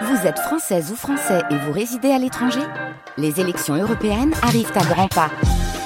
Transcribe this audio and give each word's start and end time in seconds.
Vous 0.00 0.26
êtes 0.26 0.38
française 0.38 0.90
ou 0.90 0.96
français 0.96 1.42
et 1.50 1.56
vous 1.56 1.72
résidez 1.72 2.10
à 2.10 2.18
l'étranger 2.18 2.62
Les 3.18 3.40
élections 3.40 3.74
européennes 3.74 4.32
arrivent 4.42 4.72
à 4.74 4.84
grands 4.84 5.08
pas. 5.08 5.30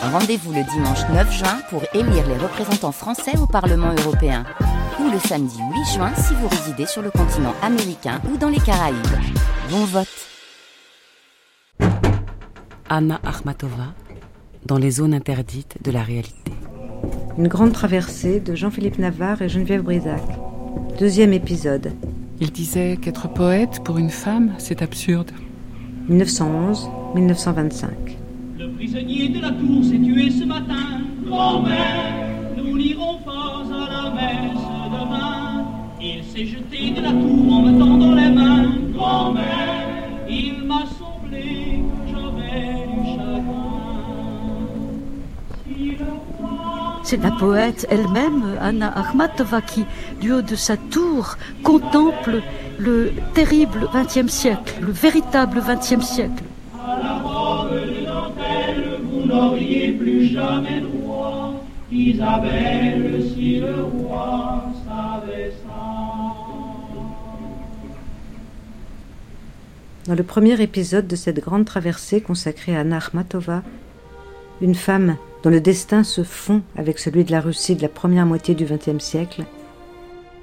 Rendez-vous 0.01 0.53
le 0.53 0.63
dimanche 0.63 1.01
9 1.13 1.33
juin 1.33 1.59
pour 1.71 1.83
élire 1.93 2.27
les 2.29 2.37
représentants 2.37 2.93
français 2.93 3.37
au 3.39 3.47
Parlement 3.47 3.93
européen. 3.99 4.45
Ou 5.01 5.11
le 5.11 5.19
samedi 5.19 5.59
8 5.59 5.95
juin 5.95 6.13
si 6.15 6.35
vous 6.35 6.47
résidez 6.47 6.87
sur 6.87 7.03
le 7.03 7.11
continent 7.11 7.55
américain 7.63 8.21
ou 8.33 8.37
dans 8.37 8.49
les 8.49 8.61
Caraïbes. 8.61 8.97
Bon 9.71 9.85
vote 9.85 10.07
Anna 12.89 13.21
Akhmatova, 13.25 13.93
dans 14.65 14.79
les 14.79 14.93
zones 14.93 15.15
interdites 15.15 15.83
de 15.83 15.91
la 15.91 16.03
réalité. 16.03 16.53
Une 17.37 17.49
grande 17.49 17.73
traversée 17.73 18.39
de 18.39 18.55
Jean-Philippe 18.55 18.99
Navarre 18.99 19.43
et 19.43 19.49
Geneviève 19.49 19.83
Brisac. 19.83 20.23
Deuxième 20.99 21.33
épisode. 21.33 21.93
Il 22.39 22.53
disait 22.53 22.99
qu'être 23.01 23.29
poète 23.29 23.81
pour 23.83 23.97
une 23.97 24.11
femme, 24.11 24.53
c'est 24.59 24.83
absurde. 24.83 25.31
1911-1925. 26.11 27.89
Le 28.59 28.71
prisonnier 28.73 29.29
de 29.31 29.41
la 29.41 29.53
tour 29.53 29.83
s'est 29.83 29.99
tué 29.99 30.31
ce 30.31 30.45
matin. 30.45 31.01
Grand-mère, 31.25 32.13
nous 32.59 32.77
n'irons 32.77 33.19
pas 33.25 33.65
à 33.73 33.91
la 33.91 34.11
messe 34.15 34.67
demain. 34.93 35.65
Il 36.01 36.23
s'est 36.25 36.45
jeté 36.45 36.91
de 36.91 37.01
la 37.01 37.11
tour 37.11 37.53
en 37.53 37.63
me 37.63 37.79
tendant 37.79 38.15
les 38.15 38.31
mains. 38.31 38.71
Grand-mère, 38.93 39.66
C'est 47.09 47.23
la 47.23 47.31
poète 47.31 47.87
elle-même, 47.89 48.59
Anna 48.61 48.89
Akhmatova, 48.89 49.63
qui, 49.63 49.85
du 50.21 50.33
haut 50.33 50.43
de 50.43 50.57
sa 50.57 50.77
tour, 50.77 51.37
contemple 51.63 52.43
le 52.81 53.13
terrible 53.33 53.89
XXe 53.95 54.27
siècle, 54.27 54.75
le 54.81 54.91
véritable 54.91 55.63
XXe 55.63 56.05
siècle. 56.05 56.43
Dans 70.09 70.15
le 70.17 70.23
premier 70.25 70.61
épisode 70.61 71.07
de 71.07 71.15
cette 71.15 71.39
grande 71.39 71.67
traversée 71.67 72.21
consacrée 72.21 72.77
à 72.77 72.81
Anna 72.81 72.97
Akhmatova, 72.97 73.63
une 74.61 74.75
femme 74.75 75.17
dont 75.47 75.53
le 75.53 75.61
destin 75.61 76.03
se 76.03 76.25
fond 76.25 76.61
avec 76.77 76.99
celui 76.99 77.23
de 77.23 77.31
la 77.31 77.41
Russie 77.41 77.77
de 77.77 77.83
la 77.83 77.89
première 77.89 78.27
moitié 78.27 78.57
du 78.57 78.65
XXe 78.65 78.99
siècle, 78.99 79.45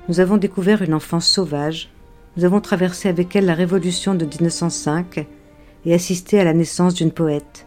nous 0.07 0.21
avons 0.21 0.37
découvert 0.37 0.81
une 0.81 0.93
enfance 0.93 1.27
sauvage, 1.27 1.89
nous 2.37 2.45
avons 2.45 2.61
traversé 2.61 3.09
avec 3.09 3.35
elle 3.35 3.45
la 3.45 3.53
révolution 3.53 4.15
de 4.15 4.23
1905 4.23 5.27
et 5.85 5.93
assisté 5.93 6.39
à 6.39 6.45
la 6.45 6.53
naissance 6.53 6.93
d'une 6.93 7.11
poète. 7.11 7.65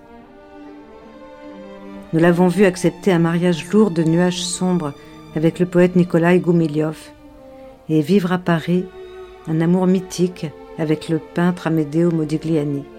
Nous 2.14 2.20
l'avons 2.20 2.48
vue 2.48 2.64
accepter 2.64 3.12
un 3.12 3.19
mariage 3.19 3.70
lourd 3.70 3.91
de 3.91 4.03
nuages 4.03 4.42
sombres 4.42 4.95
avec 5.34 5.59
le 5.59 5.67
poète 5.67 5.95
Nikolai 5.95 6.41
Goumilyov 6.41 6.97
et 7.91 8.01
vivre 8.01 8.33
à 8.33 8.39
Paris 8.39 8.87
un 9.47 9.61
amour 9.61 9.87
mythique 9.87 10.47
avec 10.79 11.11
le 11.11 11.19
peintre 11.19 11.67
Amedeo 11.67 12.11
Modigliani. 12.12 12.95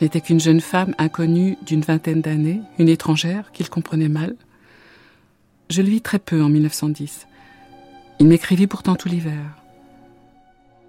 Je 0.00 0.06
n'étais 0.06 0.22
qu'une 0.22 0.40
jeune 0.40 0.62
femme 0.62 0.94
inconnue 0.96 1.58
d'une 1.60 1.82
vingtaine 1.82 2.22
d'années, 2.22 2.62
une 2.78 2.88
étrangère 2.88 3.52
qu'il 3.52 3.68
comprenait 3.68 4.08
mal. 4.08 4.34
Je 5.68 5.82
le 5.82 5.90
vis 5.90 6.00
très 6.00 6.18
peu 6.18 6.42
en 6.42 6.48
1910. 6.48 7.26
Il 8.18 8.26
m'écrivit 8.26 8.66
pourtant 8.66 8.94
tout 8.94 9.10
l'hiver. 9.10 9.60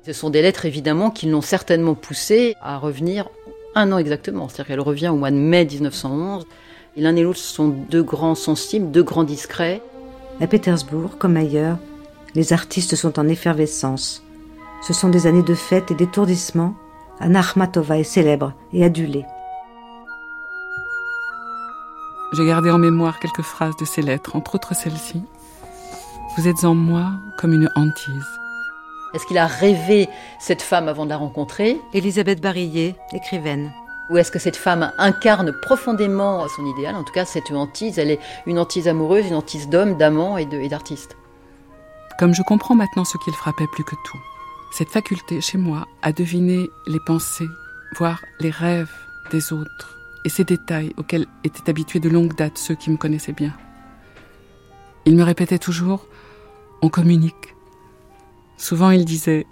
Ce 0.06 0.14
sont 0.14 0.30
des 0.30 0.42
lettres 0.42 0.66
évidemment 0.66 1.12
qui 1.12 1.28
l'ont 1.28 1.42
certainement 1.42 1.94
poussé 1.94 2.56
à 2.62 2.78
revenir 2.78 3.28
un 3.76 3.92
an 3.92 3.98
exactement. 3.98 4.48
C'est-à-dire 4.48 4.68
qu'elle 4.68 4.80
revient 4.80 5.10
au 5.10 5.18
mois 5.18 5.32
de 5.32 5.36
mai 5.36 5.66
1911. 5.66 6.46
Et 6.96 7.02
l'un 7.02 7.14
et 7.18 7.24
l'autre 7.24 7.38
sont 7.38 7.68
deux 7.68 8.04
grands 8.04 8.36
sensibles, 8.36 8.92
deux 8.92 9.04
grands 9.04 9.26
discrets. 9.26 9.82
À 10.40 10.48
Pétersbourg, 10.48 11.18
comme 11.18 11.36
ailleurs, 11.36 11.80
les 12.34 12.54
artistes 12.54 12.96
sont 12.96 13.20
en 13.20 13.28
effervescence. 13.28 14.24
Ce 14.88 14.94
sont 14.94 15.10
des 15.10 15.28
années 15.28 15.44
de 15.44 15.54
fête 15.54 15.92
et 15.92 15.96
d'étourdissement. 15.96 16.76
Anna 17.22 17.42
Akhmatova 17.42 18.00
est 18.00 18.04
célèbre 18.04 18.54
et 18.74 18.84
adulée. 18.84 19.26
J'ai 22.34 22.46
gardé 22.46 22.72
en 22.72 22.80
mémoire 22.80 23.20
quelques 23.20 23.44
phrases 23.44 23.78
de 23.78 23.86
ces 23.86 24.02
lettres, 24.02 24.36
entre 24.36 24.56
autres 24.56 24.74
celle-ci. 24.74 25.22
Vous 26.36 26.48
êtes 26.48 26.64
en 26.64 26.74
moi 26.74 27.12
comme 27.38 27.54
une 27.54 27.70
hantise. 27.76 28.40
Est-ce 29.14 29.28
qu'il 29.28 29.38
a 29.38 29.46
rêvé 29.46 30.10
cette 30.40 30.64
femme 30.64 30.88
avant 30.88 31.06
de 31.06 31.12
la 31.12 31.18
rencontrer? 31.18 31.80
Elisabeth 31.94 32.42
Barillet, 32.42 32.96
écrivaine. 33.14 33.72
Ou 34.10 34.18
est-ce 34.18 34.32
que 34.32 34.40
cette 34.40 34.56
femme 34.56 34.92
incarne 34.98 35.54
profondément 35.62 36.48
son 36.48 36.66
idéal? 36.66 36.96
En 36.96 37.04
tout 37.04 37.14
cas, 37.14 37.26
cette 37.26 37.52
hantise, 37.52 38.00
elle 38.00 38.10
est 38.10 38.20
une 38.48 38.58
hantise 38.58 38.88
amoureuse, 38.88 39.28
une 39.28 39.36
hantise 39.36 39.70
d'homme, 39.70 39.96
d'amant 39.96 40.38
et 40.38 40.46
d'artiste. 40.46 41.18
Comme 42.18 42.34
je 42.34 42.42
comprends 42.42 42.76
maintenant 42.76 43.06
ce 43.06 43.18
qui 43.20 43.30
le 43.30 43.36
frappait 43.36 43.68
plus 43.74 43.84
que 43.84 43.96
tout. 44.06 44.20
Cette 44.72 44.90
faculté 44.90 45.42
chez 45.42 45.58
moi 45.58 45.86
à 46.02 46.14
deviner 46.14 46.70
les 46.88 47.00
pensées, 47.02 47.50
voire 47.98 48.24
les 48.40 48.50
rêves 48.50 48.94
des 49.30 49.52
autres, 49.52 49.98
et 50.24 50.30
ces 50.30 50.46
détails 50.46 50.94
auxquels 50.96 51.28
étaient 51.44 51.70
habitués 51.70 52.00
de 52.00 52.08
longue 52.08 52.36
date 52.36 52.58
ceux 52.58 52.76
qui 52.76 52.90
me 52.90 52.96
connaissaient 52.96 53.34
bien. 53.34 53.54
Il 55.06 55.18
me 55.18 55.24
répétait 55.24 55.60
toujours 55.60 56.08
On 56.82 56.90
communique. 56.90 57.54
Souvent 58.58 58.92
il 58.92 59.04
disait 59.04 59.46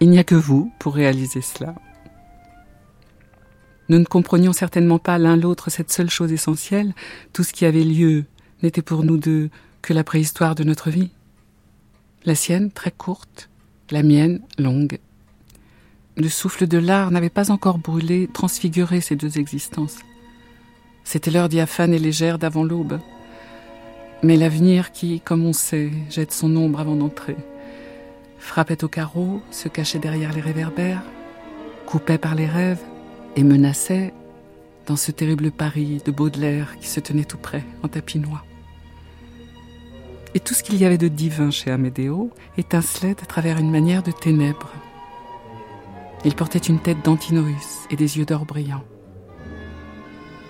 Il 0.00 0.08
n'y 0.08 0.18
a 0.18 0.24
que 0.24 0.34
vous 0.34 0.72
pour 0.78 0.94
réaliser 0.94 1.42
cela. 1.42 1.74
Nous 3.90 3.98
ne 3.98 4.04
comprenions 4.04 4.54
certainement 4.54 4.98
pas 4.98 5.18
l'un 5.18 5.36
l'autre 5.36 5.70
cette 5.70 5.92
seule 5.92 6.10
chose 6.10 6.32
essentielle. 6.32 6.94
Tout 7.34 7.44
ce 7.44 7.52
qui 7.52 7.66
avait 7.66 7.84
lieu 7.84 8.24
n'était 8.62 8.82
pour 8.82 9.04
nous 9.04 9.18
deux 9.18 9.50
que 9.82 9.92
la 9.92 10.02
préhistoire 10.02 10.54
de 10.54 10.64
notre 10.64 10.88
vie. 10.88 11.10
La 12.24 12.34
sienne, 12.34 12.72
très 12.72 12.90
courte, 12.90 13.48
la 13.90 14.02
mienne, 14.02 14.40
longue. 14.58 14.98
Le 16.16 16.28
souffle 16.28 16.66
de 16.66 16.78
l'art 16.78 17.10
n'avait 17.10 17.30
pas 17.30 17.50
encore 17.50 17.78
brûlé, 17.78 18.28
transfiguré 18.32 19.00
ces 19.00 19.16
deux 19.16 19.38
existences. 19.38 19.98
C'était 21.04 21.30
l'heure 21.30 21.48
diaphane 21.48 21.92
et 21.92 21.98
légère 21.98 22.38
d'avant 22.38 22.64
l'aube. 22.64 22.98
Mais 24.22 24.36
l'avenir 24.36 24.92
qui, 24.92 25.20
comme 25.20 25.44
on 25.44 25.52
sait, 25.52 25.90
jette 26.10 26.32
son 26.32 26.56
ombre 26.56 26.80
avant 26.80 26.96
d'entrer, 26.96 27.36
frappait 28.38 28.82
au 28.82 28.88
carreau, 28.88 29.42
se 29.50 29.68
cachait 29.68 29.98
derrière 29.98 30.32
les 30.32 30.40
réverbères, 30.40 31.02
coupait 31.84 32.18
par 32.18 32.34
les 32.34 32.46
rêves 32.46 32.82
et 33.36 33.44
menaçait 33.44 34.14
dans 34.86 34.96
ce 34.96 35.12
terrible 35.12 35.50
Paris 35.50 36.00
de 36.04 36.10
Baudelaire 36.10 36.76
qui 36.80 36.88
se 36.88 37.00
tenait 37.00 37.24
tout 37.24 37.38
près, 37.38 37.64
en 37.82 37.88
tapis 37.88 38.18
noir. 38.18 38.44
Et 40.36 40.40
tout 40.40 40.52
ce 40.52 40.62
qu'il 40.62 40.76
y 40.76 40.84
avait 40.84 40.98
de 40.98 41.08
divin 41.08 41.50
chez 41.50 41.70
Amédéo 41.70 42.30
étincelait 42.58 43.16
à 43.22 43.24
travers 43.24 43.56
une 43.56 43.70
manière 43.70 44.02
de 44.02 44.10
ténèbres. 44.10 44.70
Il 46.26 46.34
portait 46.34 46.58
une 46.58 46.78
tête 46.78 47.02
d'Antinoïs 47.02 47.86
et 47.90 47.96
des 47.96 48.18
yeux 48.18 48.26
d'or 48.26 48.44
brillants. 48.44 48.84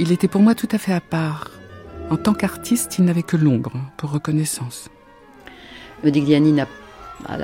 Il 0.01 0.11
était 0.11 0.27
pour 0.27 0.41
moi 0.41 0.57
tout 0.57 0.67
à 0.73 0.79
fait 0.79 0.93
à 0.93 1.01
part. 1.01 1.53
En 2.11 2.17
tant 2.17 2.35
qu'artiste, 2.35 2.99
il 2.99 3.05
n'avait 3.05 3.23
que 3.23 3.37
l'ombre 3.37 3.75
pour 3.97 4.11
reconnaissance. 4.11 4.89
Modigliani 6.03 6.51
n'a, 6.51 6.67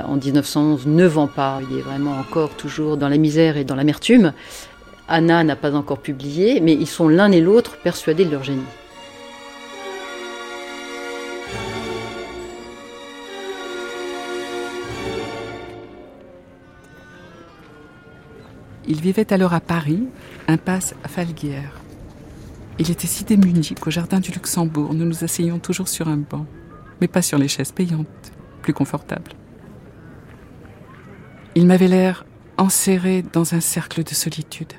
en 0.04 0.16
1911, 0.16 0.88
ne 0.88 1.06
vend 1.06 1.28
pas. 1.28 1.60
Il 1.70 1.78
est 1.78 1.82
vraiment 1.82 2.18
encore 2.18 2.56
toujours 2.56 2.96
dans 2.96 3.08
la 3.08 3.18
misère 3.18 3.56
et 3.56 3.62
dans 3.62 3.76
l'amertume. 3.76 4.32
Anna 5.06 5.44
n'a 5.44 5.54
pas 5.54 5.76
encore 5.76 6.00
publié, 6.00 6.60
mais 6.60 6.72
ils 6.72 6.88
sont 6.88 7.06
l'un 7.06 7.30
et 7.30 7.40
l'autre 7.40 7.76
persuadés 7.84 8.24
de 8.24 8.32
leur 8.32 8.42
génie. 8.42 8.66
Il 18.86 19.00
vivait 19.00 19.32
alors 19.32 19.54
à 19.54 19.60
Paris, 19.60 20.02
impasse 20.48 20.94
Falguière. 21.06 21.80
Il 22.78 22.90
était 22.90 23.06
si 23.06 23.24
démuni 23.24 23.74
qu'au 23.80 23.90
jardin 23.90 24.18
du 24.18 24.32
Luxembourg, 24.32 24.94
nous 24.94 25.04
nous 25.04 25.24
asseyions 25.24 25.58
toujours 25.58 25.88
sur 25.88 26.08
un 26.08 26.16
banc, 26.16 26.46
mais 27.00 27.06
pas 27.06 27.22
sur 27.22 27.38
les 27.38 27.48
chaises 27.48 27.70
payantes, 27.70 28.32
plus 28.62 28.72
confortables. 28.72 29.32
Il 31.54 31.66
m'avait 31.66 31.88
l'air 31.88 32.24
enserré 32.56 33.22
dans 33.32 33.54
un 33.54 33.60
cercle 33.60 34.02
de 34.02 34.14
solitude. 34.14 34.72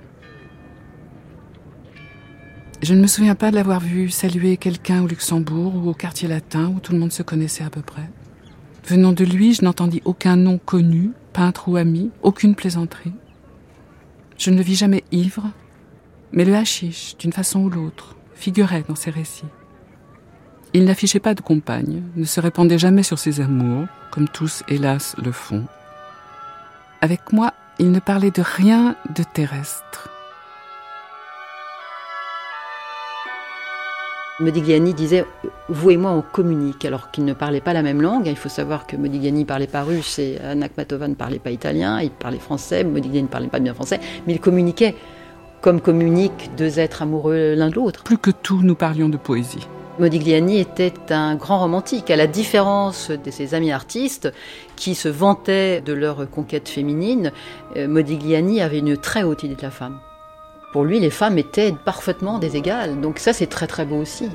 Je 2.81 2.93
ne 2.93 3.01
me 3.01 3.07
souviens 3.07 3.35
pas 3.35 3.51
de 3.51 3.55
l'avoir 3.55 3.79
vu 3.79 4.09
saluer 4.09 4.57
quelqu'un 4.57 5.03
au 5.03 5.07
Luxembourg 5.07 5.73
ou 5.75 5.89
au 5.89 5.93
quartier 5.93 6.27
latin 6.27 6.73
où 6.75 6.79
tout 6.79 6.91
le 6.91 6.99
monde 6.99 7.13
se 7.13 7.23
connaissait 7.23 7.63
à 7.63 7.69
peu 7.69 7.81
près. 7.81 8.09
Venant 8.85 9.13
de 9.13 9.23
lui, 9.23 9.53
je 9.53 9.63
n'entendis 9.63 10.01
aucun 10.03 10.35
nom 10.35 10.57
connu, 10.57 11.11
peintre 11.31 11.69
ou 11.69 11.77
ami, 11.77 12.11
aucune 12.21 12.55
plaisanterie. 12.55 13.13
Je 14.37 14.49
ne 14.49 14.57
le 14.57 14.63
vis 14.63 14.75
jamais 14.75 15.03
ivre, 15.11 15.43
mais 16.31 16.45
le 16.45 16.55
hashish, 16.55 17.15
d'une 17.17 17.33
façon 17.33 17.61
ou 17.61 17.69
l'autre, 17.69 18.15
figurait 18.33 18.83
dans 18.87 18.95
ses 18.95 19.11
récits. 19.11 19.45
Il 20.73 20.85
n'affichait 20.85 21.19
pas 21.19 21.35
de 21.35 21.41
compagne, 21.41 22.01
ne 22.15 22.25
se 22.25 22.39
répandait 22.39 22.79
jamais 22.79 23.03
sur 23.03 23.19
ses 23.19 23.41
amours, 23.41 23.87
comme 24.11 24.27
tous, 24.27 24.63
hélas, 24.67 25.15
le 25.23 25.31
font. 25.31 25.65
Avec 27.01 27.31
moi, 27.31 27.53
il 27.79 27.91
ne 27.91 27.99
parlait 27.99 28.31
de 28.31 28.41
rien 28.41 28.95
de 29.15 29.23
terrestre. 29.23 30.09
Modigliani 34.39 34.93
disait 34.95 35.25
Vous 35.69 35.91
et 35.91 35.97
moi, 35.97 36.11
on 36.11 36.21
communique, 36.21 36.85
alors 36.85 37.11
qu'il 37.11 37.23
ne 37.23 37.33
parlait 37.33 37.61
pas 37.61 37.73
la 37.73 37.83
même 37.83 38.01
langue. 38.01 38.25
Il 38.27 38.35
faut 38.35 38.49
savoir 38.49 38.87
que 38.87 38.95
Modigliani 38.95 39.41
ne 39.41 39.45
parlait 39.45 39.67
pas 39.67 39.83
russe 39.83 40.17
et 40.17 40.39
Anakmatova 40.43 41.07
ne 41.07 41.13
parlait 41.13 41.39
pas 41.39 41.51
italien. 41.51 42.01
Il 42.01 42.09
parlait 42.09 42.39
français, 42.39 42.83
Modigliani 42.83 43.23
ne 43.23 43.31
parlait 43.31 43.47
pas 43.47 43.59
bien 43.59 43.73
français, 43.73 43.99
mais 44.25 44.33
il 44.33 44.39
communiquait 44.39 44.95
comme 45.61 45.79
communiquent 45.79 46.49
deux 46.57 46.79
êtres 46.79 47.03
amoureux 47.03 47.53
l'un 47.55 47.69
de 47.69 47.75
l'autre. 47.75 48.03
Plus 48.03 48.17
que 48.17 48.31
tout, 48.31 48.61
nous 48.63 48.75
parlions 48.75 49.07
de 49.07 49.17
poésie. 49.17 49.67
Modigliani 49.99 50.59
était 50.59 50.93
un 51.11 51.35
grand 51.35 51.59
romantique, 51.59 52.09
à 52.09 52.15
la 52.15 52.25
différence 52.25 53.11
de 53.11 53.29
ses 53.29 53.53
amis 53.53 53.71
artistes 53.71 54.33
qui 54.75 54.95
se 54.95 55.07
vantaient 55.07 55.81
de 55.81 55.93
leur 55.93 56.27
conquête 56.29 56.67
féminine. 56.67 57.31
Euh, 57.77 57.87
Modigliani 57.87 58.61
avait 58.61 58.79
une 58.79 58.97
très 58.97 59.21
haute 59.21 59.43
idée 59.43 59.55
de 59.55 59.61
la 59.61 59.69
femme. 59.69 59.99
Pour 60.73 60.85
lui, 60.85 60.99
les 60.99 61.11
femmes 61.11 61.37
étaient 61.37 61.71
parfaitement 61.71 62.39
des 62.39 62.57
égales. 62.57 62.99
Donc 62.99 63.19
ça, 63.19 63.31
c'est 63.31 63.45
très 63.45 63.67
très 63.67 63.85
beau 63.85 63.97
aussi. 63.97 64.27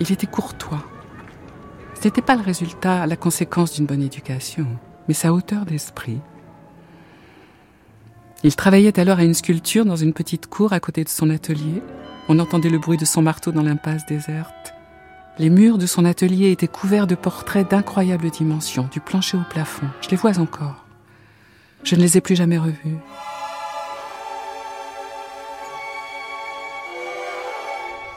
Il 0.00 0.10
était 0.10 0.26
courtois. 0.26 0.82
Ce 1.94 2.04
n'était 2.04 2.22
pas 2.22 2.34
le 2.34 2.42
résultat, 2.42 3.06
la 3.06 3.16
conséquence 3.16 3.72
d'une 3.72 3.86
bonne 3.86 4.02
éducation, 4.02 4.66
mais 5.06 5.14
sa 5.14 5.32
hauteur 5.32 5.64
d'esprit. 5.64 6.18
Il 8.42 8.54
travaillait 8.56 8.98
alors 8.98 9.20
à 9.20 9.24
une 9.24 9.32
sculpture 9.32 9.84
dans 9.84 9.96
une 9.96 10.12
petite 10.12 10.48
cour 10.48 10.72
à 10.72 10.80
côté 10.80 11.04
de 11.04 11.08
son 11.08 11.30
atelier. 11.30 11.82
On 12.28 12.40
entendait 12.40 12.68
le 12.68 12.78
bruit 12.78 12.98
de 12.98 13.04
son 13.04 13.22
marteau 13.22 13.52
dans 13.52 13.62
l'impasse 13.62 14.06
déserte. 14.06 14.74
Les 15.38 15.50
murs 15.50 15.78
de 15.78 15.86
son 15.86 16.04
atelier 16.04 16.50
étaient 16.50 16.66
couverts 16.66 17.06
de 17.06 17.14
portraits 17.14 17.70
d'incroyables 17.70 18.30
dimensions, 18.30 18.88
du 18.90 18.98
plancher 18.98 19.36
au 19.36 19.44
plafond. 19.48 19.86
Je 20.00 20.08
les 20.08 20.16
vois 20.16 20.40
encore. 20.40 20.84
Je 21.84 21.94
ne 21.94 22.00
les 22.00 22.16
ai 22.16 22.20
plus 22.20 22.34
jamais 22.34 22.58
revus. 22.58 22.98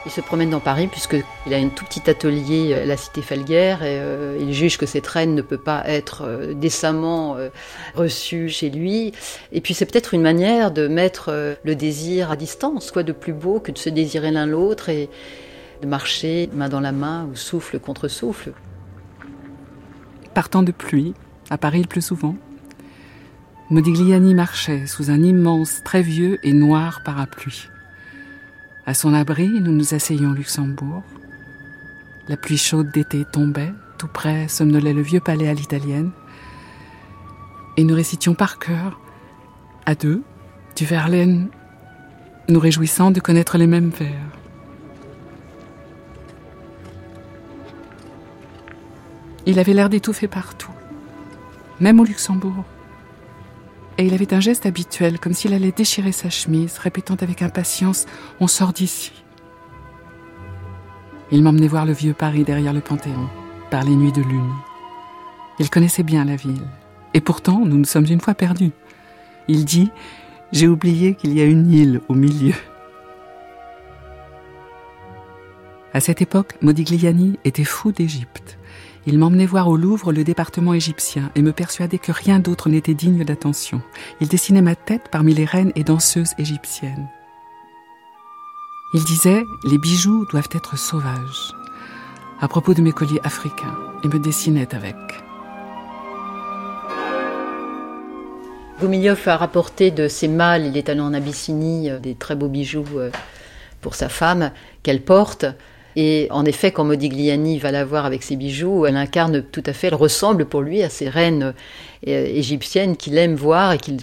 Il 0.05 0.11
se 0.11 0.21
promène 0.21 0.49
dans 0.49 0.61
Paris 0.61 0.87
puisqu'il 0.87 1.53
a 1.53 1.57
un 1.57 1.67
tout 1.67 1.83
petit 1.83 2.09
atelier 2.09 2.73
à 2.73 2.85
la 2.85 2.95
cité 2.95 3.21
Felguère 3.21 3.83
et 3.83 3.99
euh, 3.99 4.37
il 4.39 4.53
juge 4.53 4.77
que 4.77 4.85
cette 4.85 5.05
reine 5.05 5.35
ne 5.35 5.41
peut 5.41 5.57
pas 5.57 5.83
être 5.85 6.23
euh, 6.25 6.53
décemment 6.53 7.35
euh, 7.35 7.49
reçue 7.95 8.47
chez 8.47 8.69
lui. 8.69 9.11
Et 9.51 9.59
puis 9.59 9.73
c'est 9.73 9.85
peut-être 9.85 10.13
une 10.13 10.21
manière 10.21 10.71
de 10.71 10.87
mettre 10.87 11.57
le 11.63 11.75
désir 11.75 12.31
à 12.31 12.37
distance, 12.37 12.91
quoi 12.91 13.03
de 13.03 13.11
plus 13.11 13.33
beau 13.33 13.59
que 13.59 13.73
de 13.73 13.77
se 13.77 13.89
désirer 13.89 14.31
l'un 14.31 14.45
l'autre 14.45 14.87
et 14.87 15.09
de 15.81 15.87
marcher 15.87 16.49
main 16.53 16.69
dans 16.69 16.79
la 16.79 16.93
main 16.93 17.27
ou 17.31 17.35
souffle 17.35 17.79
contre 17.79 18.07
souffle. 18.07 18.53
Partant 20.33 20.63
de 20.63 20.71
pluie, 20.71 21.13
à 21.49 21.57
Paris 21.57 21.81
le 21.81 21.87
plus 21.87 22.05
souvent, 22.05 22.35
Modigliani 23.69 24.33
marchait 24.33 24.87
sous 24.87 25.11
un 25.11 25.21
immense, 25.21 25.81
très 25.83 26.01
vieux 26.01 26.39
et 26.43 26.53
noir 26.53 27.01
parapluie. 27.03 27.67
À 28.89 28.95
son 28.95 29.13
abri, 29.13 29.47
nous 29.47 29.71
nous 29.71 29.93
asseyions 29.93 30.31
au 30.31 30.33
Luxembourg. 30.33 31.03
La 32.27 32.37
pluie 32.37 32.57
chaude 32.57 32.89
d'été 32.89 33.23
tombait, 33.23 33.71
tout 33.99 34.07
près 34.07 34.47
somnolait 34.47 34.93
le 34.95 35.03
vieux 35.03 35.19
palais 35.19 35.47
à 35.47 35.53
l'italienne. 35.53 36.09
Et 37.77 37.83
nous 37.83 37.93
récitions 37.93 38.33
par 38.33 38.57
cœur, 38.57 38.99
à 39.85 39.93
deux, 39.93 40.23
du 40.75 40.85
Verlaine, 40.85 41.49
nous 42.47 42.59
réjouissant 42.59 43.11
de 43.11 43.19
connaître 43.19 43.59
les 43.59 43.67
mêmes 43.67 43.91
vers. 43.91 44.09
Il 49.45 49.59
avait 49.59 49.73
l'air 49.73 49.89
d'étouffer 49.89 50.27
partout, 50.27 50.73
même 51.79 51.99
au 51.99 52.05
Luxembourg 52.05 52.65
et 53.99 54.05
il 54.05 54.13
avait 54.13 54.33
un 54.33 54.39
geste 54.39 54.65
habituel, 54.65 55.19
comme 55.19 55.33
s'il 55.33 55.53
allait 55.53 55.73
déchirer 55.73 56.13
sa 56.13 56.29
chemise, 56.29 56.77
répétant 56.77 57.17
avec 57.19 57.41
impatience 57.41 58.05
On 58.39 58.47
sort 58.47 58.71
d'ici. 58.71 59.11
Il 61.31 61.43
m'emmenait 61.43 61.67
voir 61.67 61.85
le 61.85 61.91
vieux 61.91 62.13
Paris 62.13 62.45
derrière 62.45 62.71
le 62.71 62.79
Panthéon, 62.79 63.27
par 63.69 63.83
les 63.83 63.97
nuits 63.97 64.13
de 64.13 64.21
lune. 64.21 64.53
Il 65.59 65.69
connaissait 65.69 66.03
bien 66.03 66.23
la 66.23 66.37
ville, 66.37 66.65
et 67.13 67.19
pourtant 67.19 67.65
nous 67.65 67.77
nous 67.77 67.83
sommes 67.83 68.05
une 68.09 68.21
fois 68.21 68.35
perdus. 68.35 68.71
Il 69.49 69.65
dit 69.65 69.91
J'ai 70.53 70.69
oublié 70.69 71.15
qu'il 71.15 71.33
y 71.33 71.41
a 71.41 71.45
une 71.45 71.69
île 71.69 71.99
au 72.07 72.13
milieu. 72.13 72.55
À 75.93 75.99
cette 75.99 76.21
époque, 76.21 76.55
Modigliani 76.61 77.37
était 77.43 77.65
fou 77.65 77.91
d'Égypte. 77.91 78.58
Il 79.07 79.17
m'emmenait 79.17 79.45
voir 79.45 79.67
au 79.67 79.77
Louvre 79.77 80.11
le 80.11 80.23
département 80.23 80.73
égyptien 80.73 81.31
et 81.35 81.41
me 81.41 81.53
persuadait 81.53 81.97
que 81.97 82.11
rien 82.11 82.39
d'autre 82.39 82.69
n'était 82.69 82.93
digne 82.93 83.23
d'attention. 83.23 83.81
Il 84.21 84.27
dessinait 84.27 84.61
ma 84.61 84.75
tête 84.75 85.09
parmi 85.11 85.33
les 85.33 85.45
reines 85.45 85.71
et 85.75 85.83
danseuses 85.83 86.33
égyptiennes. 86.37 87.09
Il 88.93 89.03
disait 89.03 89.43
Les 89.69 89.77
bijoux 89.77 90.25
doivent 90.31 90.49
être 90.53 90.77
sauvages. 90.77 91.53
À 92.41 92.47
propos 92.47 92.73
de 92.73 92.81
mes 92.81 92.91
colliers 92.91 93.21
africains, 93.23 93.77
il 94.03 94.09
me 94.09 94.19
dessinait 94.19 94.73
avec. 94.73 94.95
Goumilov 98.79 99.27
a 99.27 99.35
rapporté 99.35 99.91
de 99.91 100.07
ses 100.07 100.29
mâles, 100.29 100.65
il 100.65 100.77
est 100.77 100.87
allé 100.87 101.01
en 101.01 101.13
Abyssinie, 101.13 101.89
euh, 101.89 101.99
des 101.99 102.15
très 102.15 102.35
beaux 102.35 102.47
bijoux 102.47 102.85
euh, 102.95 103.11
pour 103.81 103.93
sa 103.93 104.07
femme 104.07 104.51
qu'elle 104.83 105.01
porte. 105.01 105.45
Et 106.01 106.29
en 106.31 106.45
effet, 106.45 106.71
quand 106.71 106.85
Modigliani 106.85 107.59
va 107.59 107.71
la 107.71 107.83
voir 107.83 108.05
avec 108.05 108.23
ses 108.23 108.37
bijoux, 108.37 108.85
elle 108.85 108.95
incarne 108.95 109.43
tout 109.43 109.63
à 109.65 109.73
fait, 109.73 109.87
elle 109.87 109.95
ressemble 109.95 110.45
pour 110.45 110.61
lui 110.61 110.81
à 110.81 110.87
ces 110.87 111.09
reines 111.09 111.53
euh, 112.07 112.25
égyptiennes 112.25 112.95
qu'il 112.95 113.17
aime 113.17 113.35
voir 113.35 113.73
et 113.73 113.79
qu'il 113.79 113.97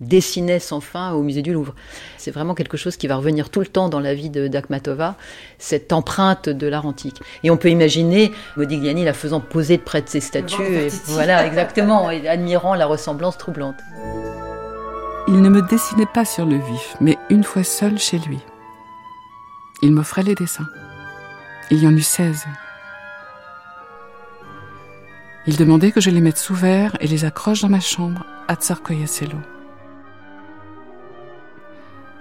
dessinait 0.00 0.58
sans 0.58 0.80
fin 0.80 1.12
au 1.12 1.22
musée 1.22 1.42
du 1.42 1.52
Louvre. 1.52 1.76
C'est 2.16 2.32
vraiment 2.32 2.56
quelque 2.56 2.76
chose 2.76 2.96
qui 2.96 3.06
va 3.06 3.14
revenir 3.14 3.50
tout 3.50 3.60
le 3.60 3.68
temps 3.68 3.88
dans 3.88 4.00
la 4.00 4.14
vie 4.14 4.30
d'Akhmatova, 4.30 5.14
cette 5.58 5.92
empreinte 5.92 6.48
de 6.48 6.66
l'art 6.66 6.86
antique. 6.86 7.20
Et 7.44 7.50
on 7.50 7.56
peut 7.56 7.70
imaginer 7.70 8.32
Modigliani 8.56 9.04
la 9.04 9.12
faisant 9.12 9.38
poser 9.38 9.78
près 9.78 10.02
de 10.02 10.08
ses 10.08 10.20
statues, 10.20 10.74
et 10.74 10.88
voilà, 11.04 11.46
exactement, 11.46 12.10
et 12.10 12.26
admirant 12.26 12.74
la 12.74 12.86
ressemblance 12.86 13.38
troublante. 13.38 13.76
Il 15.28 15.40
ne 15.40 15.48
me 15.48 15.62
dessinait 15.62 16.06
pas 16.12 16.24
sur 16.24 16.46
le 16.46 16.56
vif, 16.56 16.96
mais 17.00 17.16
une 17.30 17.44
fois 17.44 17.62
seul 17.62 17.96
chez 17.96 18.18
lui. 18.18 18.40
Il 19.82 19.92
m'offrait 19.92 20.24
les 20.24 20.34
dessins. 20.34 20.66
Il 21.70 21.82
y 21.82 21.86
en 21.86 21.94
eut 21.94 22.00
seize. 22.00 22.46
Il 25.46 25.56
demandait 25.58 25.92
que 25.92 26.00
je 26.00 26.08
les 26.08 26.22
mette 26.22 26.38
sous 26.38 26.54
verre 26.54 26.96
et 27.00 27.06
les 27.06 27.26
accroche 27.26 27.60
dans 27.60 27.68
ma 27.68 27.80
chambre 27.80 28.24
à 28.48 28.54
Tsarkoyaselo. 28.54 29.38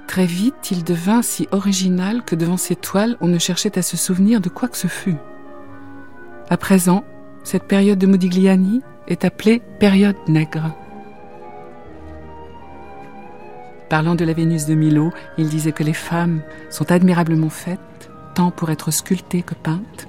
Très 0.05 0.25
vite, 0.25 0.71
il 0.71 0.83
devint 0.83 1.21
si 1.21 1.47
original 1.51 2.23
que 2.23 2.35
devant 2.35 2.57
ces 2.57 2.75
toiles, 2.75 3.15
on 3.21 3.27
ne 3.27 3.39
cherchait 3.39 3.77
à 3.77 3.81
se 3.81 3.95
souvenir 3.95 4.41
de 4.41 4.49
quoi 4.49 4.67
que 4.67 4.77
ce 4.77 4.87
fût. 4.87 5.17
À 6.49 6.57
présent, 6.57 7.05
cette 7.43 7.63
période 7.63 7.99
de 7.99 8.07
Modigliani 8.07 8.81
est 9.07 9.23
appelée 9.23 9.61
période 9.79 10.17
nègre. 10.27 10.75
Parlant 13.89 14.15
de 14.15 14.25
la 14.25 14.33
Vénus 14.33 14.65
de 14.65 14.75
Milo, 14.75 15.13
il 15.37 15.47
disait 15.47 15.71
que 15.71 15.83
les 15.83 15.93
femmes 15.93 16.41
sont 16.69 16.91
admirablement 16.91 17.49
faites 17.49 17.79
tant 18.37 18.51
pour 18.51 18.69
être 18.69 18.91
sculptées 18.91 19.41
que 19.41 19.55
peintes, 19.55 20.07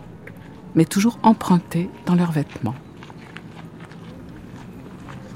mais 0.75 0.85
toujours 0.85 1.19
empruntées 1.23 1.89
dans 2.05 2.15
leurs 2.15 2.31
vêtements. 2.31 2.75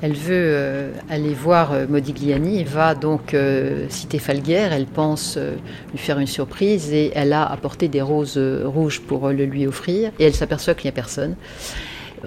Elle 0.02 0.12
veut 0.12 0.28
euh, 0.34 0.92
aller 1.08 1.32
voir 1.32 1.72
euh, 1.72 1.86
Modigliani 1.88 2.64
va 2.64 2.94
donc 2.94 3.32
euh, 3.32 3.86
citer 3.88 4.18
Falguère. 4.18 4.74
Elle 4.74 4.84
pense 4.84 5.38
lui 5.90 5.98
faire 5.98 6.18
une 6.18 6.26
surprise 6.26 6.92
et 6.92 7.12
elle 7.14 7.32
a 7.32 7.50
apporté 7.50 7.88
des 7.88 8.02
roses 8.02 8.36
rouges 8.36 9.00
pour 9.00 9.30
le 9.30 9.46
lui 9.46 9.66
offrir. 9.66 10.12
Et 10.18 10.24
elle 10.24 10.34
s'aperçoit 10.34 10.74
qu'il 10.74 10.84
n'y 10.84 10.90
a 10.90 11.00
personne. 11.00 11.36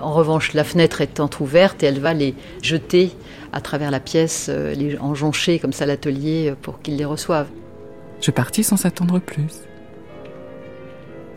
En 0.02 0.14
revanche, 0.14 0.54
la 0.54 0.64
fenêtre 0.64 1.00
est 1.02 1.20
entr'ouverte 1.20 1.84
et 1.84 1.86
elle 1.86 2.00
va 2.00 2.16
les 2.16 2.34
jeter 2.64 3.12
à 3.54 3.62
travers 3.62 3.92
la 3.92 4.00
pièce, 4.00 4.50
les 4.50 4.98
enjoncher 4.98 5.60
comme 5.60 5.74
ça 5.74 5.86
l'atelier 5.86 6.56
pour 6.64 6.82
qu'il 6.82 6.96
les 6.96 7.06
reçoive. 7.06 7.50
Je 8.20 8.32
partis 8.32 8.64
sans 8.64 8.78
s'attendre 8.78 9.20
plus. 9.20 9.68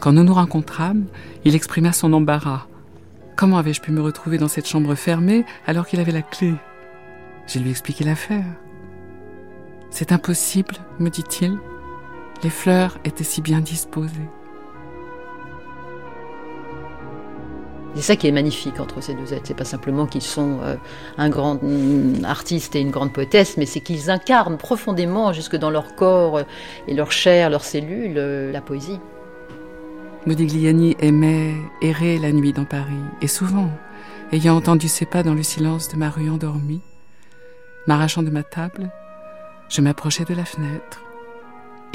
Quand 0.01 0.13
nous 0.13 0.23
nous 0.23 0.35
rencontrâmes, 0.35 1.07
il 1.45 1.57
exprima 1.57 1.93
son 1.93 2.13
embarras. 2.13 2.67
Comment 3.35 3.59
avais-je 3.59 3.81
pu 3.81 3.91
me 3.91 4.01
retrouver 4.01 4.39
dans 4.39 4.47
cette 4.47 4.69
chambre 4.69 4.95
fermée 4.95 5.45
alors 5.67 5.87
qu'il 5.87 5.99
avait 5.99 6.13
la 6.13 6.23
clé? 6.23 6.55
J'ai 7.49 7.59
lui 7.59 7.71
expliqué 7.71 8.05
l'affaire. 8.05 8.45
C'est 9.91 10.13
impossible, 10.13 10.77
me 11.01 11.09
dit-il. 11.09 11.59
Les 12.45 12.51
fleurs 12.51 12.99
étaient 13.05 13.25
si 13.25 13.43
bien 13.43 13.61
disposées. 13.61 14.29
C'est 17.97 18.03
ça 18.03 18.17
qui 18.17 18.29
est 18.29 18.33
magnifique 18.33 18.79
entre 18.79 19.01
ces 19.01 19.15
deux 19.15 19.35
êtres. 19.35 19.47
C'est 19.47 19.57
pas 19.57 19.65
simplement 19.65 20.07
qu'ils 20.07 20.23
sont 20.23 20.61
euh, 20.63 20.77
un 21.17 21.29
grand 21.29 21.61
mm, 21.61 22.25
artiste 22.25 22.77
et 22.77 22.81
une 22.81 22.93
grande 22.93 23.13
poétesse, 23.13 23.57
mais 23.57 23.67
c'est 23.67 23.81
qu'ils 23.81 24.11
incarnent 24.11 24.59
profondément, 24.59 25.33
jusque 25.33 25.57
dans 25.57 25.71
leur 25.71 25.97
corps 25.97 26.43
et 26.87 26.95
leur 26.95 27.11
chair, 27.11 27.51
leurs 27.51 27.65
cellules, 27.65 28.19
euh, 28.19 28.53
la 28.53 28.61
poésie. 28.61 29.01
Modigliani 30.27 30.97
aimait 31.01 31.55
errer 31.83 32.19
la 32.19 32.33
nuit 32.33 32.53
dans 32.53 32.65
Paris, 32.65 32.93
et 33.23 33.29
souvent, 33.29 33.71
ayant 34.33 34.57
entendu 34.57 34.89
ses 34.89 35.07
pas 35.07 35.23
dans 35.23 35.35
le 35.35 35.43
silence 35.43 35.89
de 35.89 35.97
ma 35.97 36.11
rue 36.11 36.29
endormie, 36.29 36.83
M'arrachant 37.89 38.23
de 38.23 38.29
ma 38.29 38.43
table, 38.43 38.91
je 39.71 39.81
m'approchai 39.81 40.27
de 40.27 40.35
la 40.35 40.45
fenêtre 40.45 41.01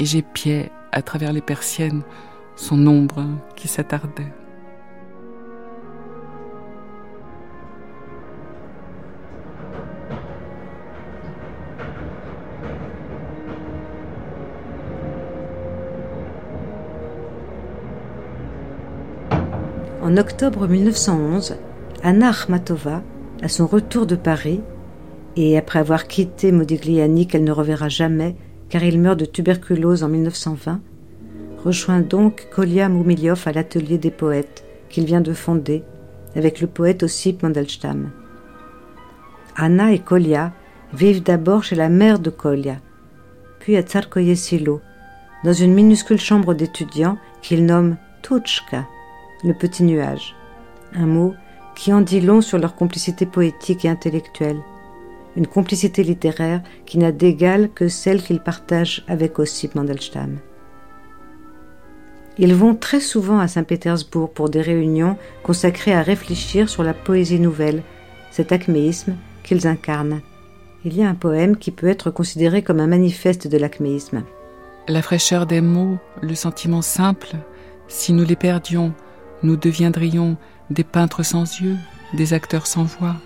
et 0.00 0.04
j'épiais 0.04 0.72
à 0.90 1.02
travers 1.02 1.32
les 1.32 1.40
persiennes 1.40 2.02
son 2.56 2.84
ombre 2.88 3.24
qui 3.54 3.68
s'attardait. 3.68 4.32
En 20.04 20.18
octobre 20.18 20.68
1911, 20.68 21.56
Anna 22.02 22.28
Akhmatova, 22.28 23.02
à 23.40 23.48
son 23.48 23.66
retour 23.66 24.04
de 24.04 24.16
Paris, 24.16 24.60
et 25.34 25.56
après 25.56 25.78
avoir 25.78 26.06
quitté 26.06 26.52
Modigliani 26.52 27.26
qu'elle 27.26 27.42
ne 27.42 27.50
reverra 27.50 27.88
jamais, 27.88 28.36
car 28.68 28.84
il 28.84 29.00
meurt 29.00 29.18
de 29.18 29.24
tuberculose 29.24 30.02
en 30.02 30.10
1920, 30.10 30.82
rejoint 31.64 32.00
donc 32.00 32.48
Kolya 32.54 32.90
Moumiliov 32.90 33.44
à 33.46 33.52
l'atelier 33.52 33.96
des 33.96 34.10
poètes 34.10 34.66
qu'il 34.90 35.06
vient 35.06 35.22
de 35.22 35.32
fonder 35.32 35.82
avec 36.36 36.60
le 36.60 36.66
poète 36.66 37.04
Ossip 37.04 37.42
Mandelstam. 37.42 38.10
Anna 39.56 39.90
et 39.90 40.00
Kolya 40.00 40.52
vivent 40.92 41.22
d'abord 41.22 41.64
chez 41.64 41.76
la 41.76 41.88
mère 41.88 42.18
de 42.18 42.28
Kolya, 42.28 42.76
puis 43.58 43.74
à 43.78 43.80
Tsarkoye 43.80 44.36
Silo, 44.36 44.82
dans 45.44 45.54
une 45.54 45.72
minuscule 45.72 46.20
chambre 46.20 46.52
d'étudiants 46.52 47.16
qu'il 47.40 47.64
nomme 47.64 47.96
Tuchka, 48.20 48.84
le 49.44 49.54
petit 49.54 49.84
nuage, 49.84 50.34
un 50.94 51.06
mot 51.06 51.34
qui 51.76 51.92
en 51.92 52.00
dit 52.00 52.20
long 52.20 52.40
sur 52.40 52.58
leur 52.58 52.74
complicité 52.74 53.26
poétique 53.26 53.84
et 53.84 53.88
intellectuelle, 53.88 54.58
une 55.36 55.46
complicité 55.46 56.02
littéraire 56.02 56.62
qui 56.86 56.98
n'a 56.98 57.12
d'égal 57.12 57.70
que 57.74 57.88
celle 57.88 58.22
qu'ils 58.22 58.40
partagent 58.40 59.04
avec 59.08 59.38
Ossip 59.38 59.74
Mandelstam. 59.74 60.38
Ils 62.38 62.54
vont 62.54 62.74
très 62.74 63.00
souvent 63.00 63.38
à 63.38 63.46
Saint-Pétersbourg 63.46 64.32
pour 64.32 64.48
des 64.48 64.60
réunions 64.60 65.16
consacrées 65.42 65.94
à 65.94 66.02
réfléchir 66.02 66.68
sur 66.68 66.82
la 66.82 66.94
poésie 66.94 67.38
nouvelle, 67.38 67.82
cet 68.30 68.50
acméisme 68.50 69.14
qu'ils 69.44 69.66
incarnent. 69.66 70.20
Il 70.84 70.96
y 70.96 71.02
a 71.02 71.08
un 71.08 71.14
poème 71.14 71.56
qui 71.56 71.70
peut 71.70 71.88
être 71.88 72.10
considéré 72.10 72.62
comme 72.62 72.80
un 72.80 72.86
manifeste 72.86 73.46
de 73.46 73.56
l'acméisme. 73.56 74.22
La 74.88 75.00
fraîcheur 75.00 75.46
des 75.46 75.60
mots, 75.60 75.96
le 76.22 76.34
sentiment 76.34 76.82
simple, 76.82 77.36
si 77.88 78.12
nous 78.12 78.24
les 78.24 78.36
perdions, 78.36 78.92
nous 79.42 79.56
deviendrions 79.56 80.36
des 80.70 80.84
peintres 80.84 81.22
sans 81.22 81.60
yeux, 81.60 81.76
des 82.14 82.32
acteurs 82.32 82.66
sans 82.66 82.84
voix, 82.84 83.16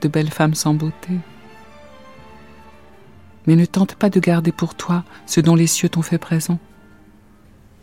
de 0.00 0.08
belles 0.08 0.30
femmes 0.30 0.54
sans 0.54 0.74
beauté. 0.74 1.12
Mais 3.46 3.56
ne 3.56 3.64
tente 3.64 3.94
pas 3.94 4.10
de 4.10 4.20
garder 4.20 4.52
pour 4.52 4.74
toi 4.74 5.04
ce 5.26 5.40
dont 5.40 5.54
les 5.54 5.66
cieux 5.66 5.88
t'ont 5.88 6.02
fait 6.02 6.18
présent. 6.18 6.58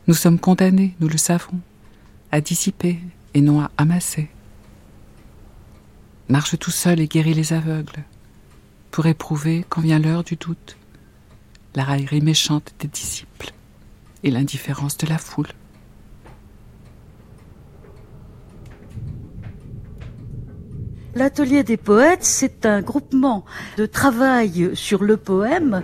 Nous 0.08 0.14
sommes 0.14 0.40
condamnés, 0.40 0.96
nous 1.00 1.10
le 1.10 1.18
savons, 1.18 1.60
à 2.32 2.42
dissiper 2.42 3.00
et 3.34 3.42
non 3.42 3.62
à 3.62 3.72
amasser. 3.78 4.30
Marche 6.30 6.58
tout 6.58 6.72
seul 6.72 7.00
et 7.00 7.08
guéris 7.08 7.34
les 7.34 7.54
aveugles, 7.54 8.04
pour 8.92 9.06
éprouver, 9.06 9.66
quand 9.70 9.82
vient 9.82 10.00
l'heure 10.00 10.24
du 10.24 10.36
doute, 10.36 10.78
la 11.76 11.84
raillerie 11.84 12.22
méchante 12.22 12.74
des 12.80 12.88
disciples 12.88 13.52
et 14.24 14.32
l'indifférence 14.32 14.98
de 14.98 15.08
la 15.08 15.18
foule. 15.18 15.48
L'atelier 21.18 21.64
des 21.64 21.78
poètes, 21.78 22.24
c'est 22.24 22.68
un 22.68 22.82
groupement 22.82 23.44
de 23.78 23.88
travail 23.88 24.70
sur 24.76 25.04
le 25.04 25.18
poème 25.18 25.82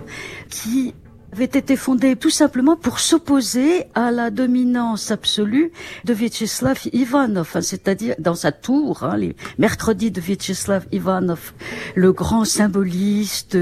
qui 0.48 0.94
avait 1.34 1.46
été 1.46 1.74
fondé 1.74 2.14
tout 2.14 2.30
simplement 2.30 2.76
pour 2.76 3.00
s'opposer 3.00 3.86
à 3.96 4.12
la 4.12 4.30
dominance 4.30 5.10
absolue 5.10 5.72
de 6.04 6.14
Vyacheslav 6.14 6.78
Ivanov, 6.92 7.50
hein, 7.56 7.60
c'est-à-dire 7.60 8.14
dans 8.20 8.36
sa 8.36 8.52
tour, 8.52 9.02
hein, 9.02 9.16
les 9.16 9.34
mercredis 9.58 10.12
de 10.12 10.20
Vyacheslav 10.20 10.86
Ivanov, 10.92 11.52
le 11.96 12.12
grand 12.12 12.44
symboliste 12.44 13.58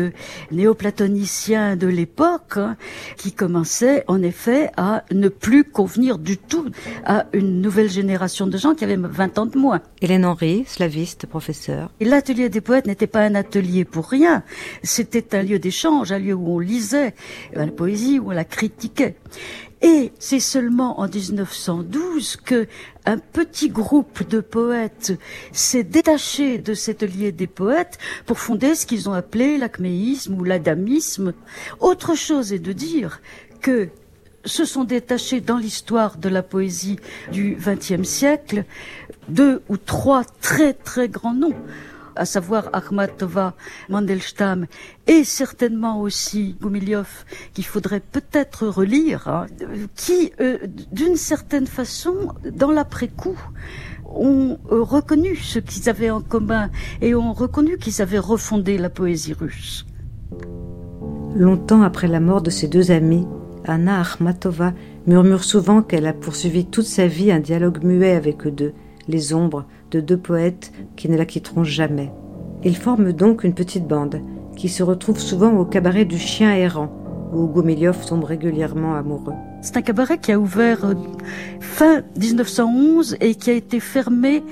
néoplatonicien 0.50 1.76
de 1.76 1.86
l'époque, 1.86 2.58
hein, 2.58 2.76
qui 3.16 3.32
commençait 3.32 4.04
en 4.06 4.22
effet 4.22 4.70
à 4.76 5.04
ne 5.10 5.30
plus 5.30 5.64
convenir 5.64 6.18
du 6.18 6.36
tout 6.36 6.66
à 7.06 7.24
une 7.32 7.62
nouvelle 7.62 7.88
génération 7.88 8.46
de 8.46 8.58
gens 8.58 8.74
qui 8.74 8.84
avaient 8.84 8.98
20 8.98 9.38
ans 9.38 9.46
de 9.46 9.56
moins. 9.56 9.80
Hélène 10.02 10.26
Henry, 10.26 10.64
slaviste, 10.66 11.24
professeur. 11.24 11.90
L'atelier 12.02 12.50
des 12.50 12.60
poètes 12.60 12.86
n'était 12.86 13.06
pas 13.06 13.20
un 13.20 13.34
atelier 13.34 13.86
pour 13.86 14.10
rien, 14.10 14.42
c'était 14.82 15.34
un 15.34 15.42
lieu 15.42 15.58
d'échange, 15.58 16.12
un 16.12 16.18
lieu 16.18 16.34
où 16.34 16.56
on 16.56 16.58
lisait, 16.58 17.14
la 17.66 17.72
poésie 17.72 18.18
où 18.18 18.28
on 18.28 18.34
la 18.34 18.44
critiquait. 18.44 19.16
Et 19.82 20.12
c'est 20.20 20.40
seulement 20.40 21.00
en 21.00 21.08
1912 21.08 22.36
que 22.36 22.68
un 23.04 23.18
petit 23.18 23.68
groupe 23.68 24.28
de 24.28 24.40
poètes 24.40 25.12
s'est 25.50 25.82
détaché 25.82 26.58
de 26.58 26.72
cet 26.72 27.02
atelier 27.02 27.32
des 27.32 27.48
poètes 27.48 27.98
pour 28.24 28.38
fonder 28.38 28.76
ce 28.76 28.86
qu'ils 28.86 29.08
ont 29.08 29.12
appelé 29.12 29.58
l'acméisme 29.58 30.34
ou 30.34 30.44
l'adamisme. 30.44 31.32
Autre 31.80 32.14
chose 32.14 32.52
est 32.52 32.60
de 32.60 32.72
dire 32.72 33.20
que 33.60 33.88
se 34.44 34.64
sont 34.64 34.84
détachés 34.84 35.40
dans 35.40 35.58
l'histoire 35.58 36.16
de 36.16 36.28
la 36.28 36.42
poésie 36.42 36.98
du 37.32 37.56
XXe 37.56 38.08
siècle 38.08 38.64
deux 39.28 39.62
ou 39.68 39.76
trois 39.76 40.24
très 40.40 40.74
très 40.74 41.08
grands 41.08 41.34
noms 41.34 41.54
à 42.16 42.24
savoir 42.24 42.70
Akhmatova, 42.72 43.54
Mandelstam 43.88 44.66
et 45.06 45.24
certainement 45.24 46.00
aussi 46.00 46.56
Gumiliov, 46.60 47.24
qu'il 47.54 47.64
faudrait 47.64 48.00
peut-être 48.00 48.66
relire, 48.66 49.28
hein, 49.28 49.46
qui, 49.96 50.32
euh, 50.40 50.58
d'une 50.92 51.16
certaine 51.16 51.66
façon, 51.66 52.28
dans 52.50 52.70
l'après-coup, 52.70 53.38
ont 54.14 54.58
euh, 54.70 54.82
reconnu 54.82 55.36
ce 55.36 55.58
qu'ils 55.58 55.88
avaient 55.88 56.10
en 56.10 56.20
commun 56.20 56.70
et 57.00 57.14
ont 57.14 57.32
reconnu 57.32 57.78
qu'ils 57.78 58.02
avaient 58.02 58.18
refondé 58.18 58.78
la 58.78 58.90
poésie 58.90 59.32
russe. 59.32 59.86
Longtemps 61.34 61.82
après 61.82 62.08
la 62.08 62.20
mort 62.20 62.42
de 62.42 62.50
ses 62.50 62.68
deux 62.68 62.90
amis, 62.90 63.26
Anna 63.64 64.00
Akhmatova 64.00 64.74
murmure 65.06 65.44
souvent 65.44 65.82
qu'elle 65.82 66.06
a 66.06 66.12
poursuivi 66.12 66.66
toute 66.66 66.84
sa 66.84 67.06
vie 67.06 67.32
un 67.32 67.40
dialogue 67.40 67.82
muet 67.82 68.12
avec 68.12 68.46
eux 68.46 68.50
deux, 68.50 68.74
les 69.08 69.32
ombres 69.32 69.64
de 69.92 70.00
deux 70.00 70.16
poètes 70.16 70.72
qui 70.96 71.08
ne 71.08 71.16
la 71.16 71.26
quitteront 71.26 71.64
jamais. 71.64 72.10
Ils 72.64 72.76
forment 72.76 73.12
donc 73.12 73.44
une 73.44 73.54
petite 73.54 73.86
bande 73.86 74.20
qui 74.56 74.68
se 74.68 74.82
retrouve 74.82 75.18
souvent 75.18 75.52
au 75.52 75.64
cabaret 75.64 76.04
du 76.04 76.18
chien 76.18 76.52
errant, 76.54 76.90
où 77.32 77.46
Gomiliov 77.46 78.04
tombe 78.06 78.24
régulièrement 78.24 78.94
amoureux. 78.94 79.34
C'est 79.60 79.76
un 79.76 79.82
cabaret 79.82 80.18
qui 80.18 80.32
a 80.32 80.38
ouvert 80.38 80.84
euh, 80.84 80.94
fin 81.60 82.02
1911 82.18 83.16
et 83.20 83.34
qui 83.34 83.50
a 83.50 83.54
été 83.54 83.80
fermé 83.80 84.42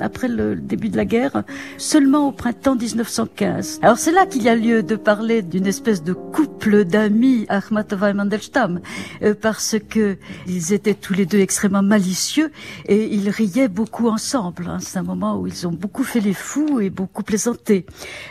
après 0.00 0.28
le 0.28 0.56
début 0.56 0.88
de 0.88 0.96
la 0.96 1.04
guerre, 1.04 1.42
seulement 1.76 2.28
au 2.28 2.32
printemps 2.32 2.76
1915. 2.76 3.80
Alors 3.82 3.98
c'est 3.98 4.12
là 4.12 4.26
qu'il 4.26 4.42
y 4.42 4.48
a 4.48 4.54
lieu 4.54 4.82
de 4.82 4.96
parler 4.96 5.42
d'une 5.42 5.66
espèce 5.66 6.02
de 6.02 6.12
d'amis, 6.68 7.46
Akhmatova 7.48 8.10
et 8.10 8.12
Mandelstam, 8.12 8.80
euh, 9.22 9.34
parce 9.40 9.76
que 9.88 10.16
ils 10.46 10.72
étaient 10.72 10.94
tous 10.94 11.14
les 11.14 11.26
deux 11.26 11.38
extrêmement 11.40 11.82
malicieux 11.82 12.50
et 12.86 13.06
ils 13.06 13.30
riaient 13.30 13.68
beaucoup 13.68 14.08
ensemble. 14.08 14.66
Hein. 14.68 14.78
C'est 14.80 14.98
un 14.98 15.02
moment 15.02 15.38
où 15.38 15.46
ils 15.46 15.66
ont 15.66 15.72
beaucoup 15.72 16.04
fait 16.04 16.20
les 16.20 16.34
fous 16.34 16.80
et 16.80 16.90
beaucoup 16.90 17.22
plaisanté. 17.22 17.86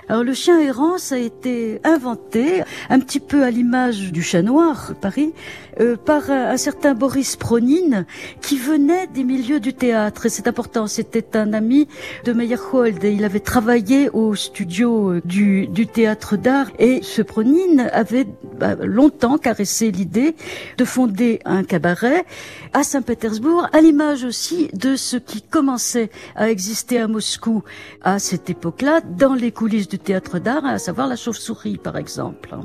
Alors 0.08 0.24
le 0.24 0.34
chien 0.34 0.60
errant, 0.60 0.98
ça 0.98 1.16
a 1.16 1.18
été 1.18 1.82
inventé 1.84 2.64
un 2.90 3.00
petit 3.00 3.20
peu 3.20 3.44
à 3.44 3.52
l'image 3.52 4.12
du 4.12 4.22
chat 4.22 4.42
noir, 4.42 4.94
Paris, 5.02 5.34
euh, 5.80 5.96
par 5.96 6.30
un, 6.30 6.58
certain 6.58 6.94
Boris 6.94 7.36
Pronin 7.36 8.06
qui 8.42 8.58
venait 8.58 9.08
des 9.08 9.24
milieux 9.24 9.60
du 9.60 9.74
théâtre. 9.74 10.28
C'est 10.30 10.48
important, 10.48 10.88
c'était 10.88 11.38
un 11.38 11.54
ami 11.54 11.88
de 12.26 12.34
Meyerhold 12.34 13.04
et 13.04 13.14
il 13.14 13.24
avait 13.24 13.40
travaillé 13.40 14.10
au 14.10 14.36
studio 14.36 15.14
euh, 15.14 15.22
du, 15.26 15.68
du 15.68 15.88
théâtre 15.88 16.38
d'art. 16.38 16.68
Et 16.80 17.02
ce 17.02 17.22
Pronin 17.22 17.88
avait 17.92 18.19
bah, 18.58 18.76
longtemps 18.76 19.38
caressé 19.38 19.92
l'idée 19.92 20.36
de 20.78 20.86
fonder 20.86 21.40
un 21.46 21.64
cabaret 21.64 22.26
à 22.74 22.84
Saint-Pétersbourg, 22.84 23.68
à 23.72 23.82
l'image 23.82 24.24
aussi 24.24 24.70
de 24.74 24.96
ce 24.96 25.18
qui 25.18 25.42
commençait 25.42 26.10
à 26.36 26.50
exister 26.50 27.00
à 27.00 27.08
Moscou 27.08 27.64
à 28.02 28.20
cette 28.20 28.50
époque-là, 28.50 29.02
dans 29.02 29.34
les 29.34 29.52
coulisses 29.52 29.88
du 29.88 30.00
théâtre 30.00 30.40
d'art, 30.40 30.66
à 30.66 30.80
savoir 30.80 31.08
la 31.08 31.16
chauve-souris 31.16 31.78
par 31.78 31.98
exemple. 31.98 32.56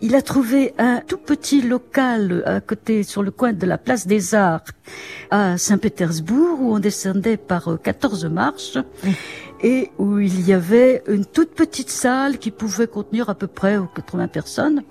Il 0.00 0.14
a 0.14 0.22
trouvé 0.22 0.74
un 0.78 1.00
tout 1.00 1.18
petit 1.18 1.60
local 1.60 2.44
à 2.46 2.60
côté, 2.60 3.02
sur 3.02 3.24
le 3.24 3.32
coin 3.32 3.52
de 3.52 3.66
la 3.66 3.78
place 3.78 4.06
des 4.06 4.32
Arts, 4.32 4.62
à 5.30 5.58
Saint-Pétersbourg, 5.58 6.60
où 6.60 6.72
on 6.72 6.78
descendait 6.78 7.36
par 7.36 7.78
14 7.82 8.26
marches, 8.26 8.78
et 9.62 9.90
où 9.98 10.18
il 10.18 10.46
y 10.46 10.52
avait 10.52 11.02
une 11.08 11.24
toute 11.24 11.50
petite 11.50 11.90
salle 11.90 12.38
qui 12.38 12.50
pouvait 12.50 12.86
contenir 12.86 13.28
à 13.28 13.34
peu 13.34 13.46
près 13.46 13.78
80 13.94 14.28
personnes. 14.28 14.82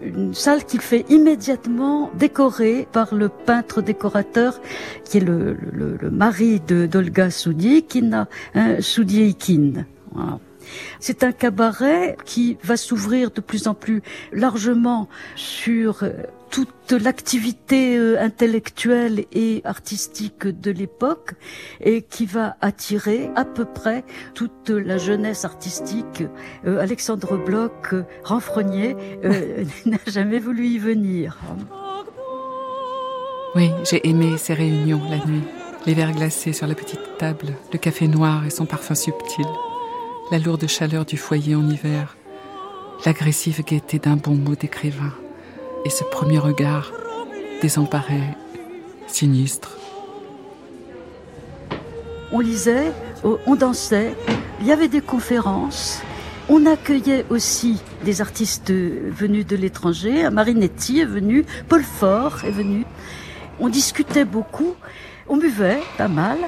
Une 0.00 0.32
salle 0.32 0.64
qu'il 0.64 0.80
fait 0.80 1.04
immédiatement 1.08 2.10
décorer 2.14 2.86
par 2.92 3.14
le 3.14 3.28
peintre 3.28 3.82
décorateur, 3.82 4.60
qui 5.04 5.16
est 5.16 5.20
le, 5.20 5.56
le, 5.72 5.96
le 6.00 6.10
mari 6.10 6.60
de 6.60 6.86
d'Olga 6.86 7.30
Soudiekina, 7.30 8.28
hein, 8.54 8.76
Soudiekine. 8.80 9.86
Voilà. 10.12 10.38
C'est 11.00 11.24
un 11.24 11.32
cabaret 11.32 12.16
qui 12.24 12.58
va 12.62 12.76
s'ouvrir 12.76 13.30
de 13.30 13.40
plus 13.40 13.66
en 13.66 13.74
plus 13.74 14.02
largement 14.32 15.08
sur 15.34 16.02
euh, 16.02 16.12
toute 16.50 16.92
l'activité 16.92 17.96
euh, 17.96 18.20
intellectuelle 18.20 19.24
et 19.32 19.60
artistique 19.64 20.46
de 20.46 20.70
l'époque 20.70 21.34
et 21.80 22.02
qui 22.02 22.26
va 22.26 22.56
attirer 22.60 23.30
à 23.36 23.44
peu 23.44 23.64
près 23.64 24.04
toute 24.34 24.70
la 24.70 24.98
jeunesse 24.98 25.44
artistique. 25.44 26.22
Euh, 26.66 26.80
Alexandre 26.80 27.36
Bloch, 27.36 27.94
renfrogné, 28.24 28.96
n'a 29.86 29.98
jamais 30.06 30.38
voulu 30.38 30.66
y 30.66 30.78
venir. 30.78 31.38
Oui, 33.54 33.70
j'ai 33.88 34.06
aimé 34.08 34.36
ces 34.36 34.54
réunions 34.54 35.02
la 35.08 35.24
nuit. 35.24 35.42
Les 35.86 35.94
verres 35.94 36.12
glacés 36.12 36.52
sur 36.52 36.66
la 36.66 36.74
petite 36.74 37.16
table, 37.18 37.54
le 37.72 37.78
café 37.78 38.08
noir 38.08 38.44
et 38.44 38.50
son 38.50 38.66
parfum 38.66 38.94
subtil, 38.94 39.46
la 40.30 40.38
lourde 40.38 40.66
chaleur 40.66 41.04
du 41.04 41.16
foyer 41.16 41.54
en 41.54 41.68
hiver, 41.68 42.16
l'agressive 43.06 43.64
gaieté 43.64 43.98
d'un 43.98 44.16
bon 44.16 44.34
mot 44.34 44.54
d'écrivain 44.54 45.12
et 45.84 45.90
ce 45.90 46.04
premier 46.04 46.38
regard 46.38 46.92
désemparé, 47.62 48.20
sinistre. 49.06 49.76
On 52.32 52.40
lisait, 52.40 52.92
on 53.24 53.56
dansait, 53.56 54.14
il 54.60 54.66
y 54.66 54.72
avait 54.72 54.88
des 54.88 55.00
conférences. 55.00 56.02
On 56.48 56.66
accueillait 56.66 57.24
aussi 57.30 57.82
des 58.04 58.20
artistes 58.20 58.70
venus 58.70 59.46
de 59.46 59.56
l'étranger. 59.56 60.28
Marinetti 60.30 61.00
est 61.00 61.04
venu, 61.04 61.44
Paul 61.68 61.82
Fort 61.82 62.44
est 62.44 62.50
venu. 62.50 62.84
On 63.60 63.68
discutait 63.68 64.24
beaucoup, 64.24 64.74
on 65.28 65.36
buvait 65.36 65.80
pas 65.96 66.08
mal. 66.08 66.38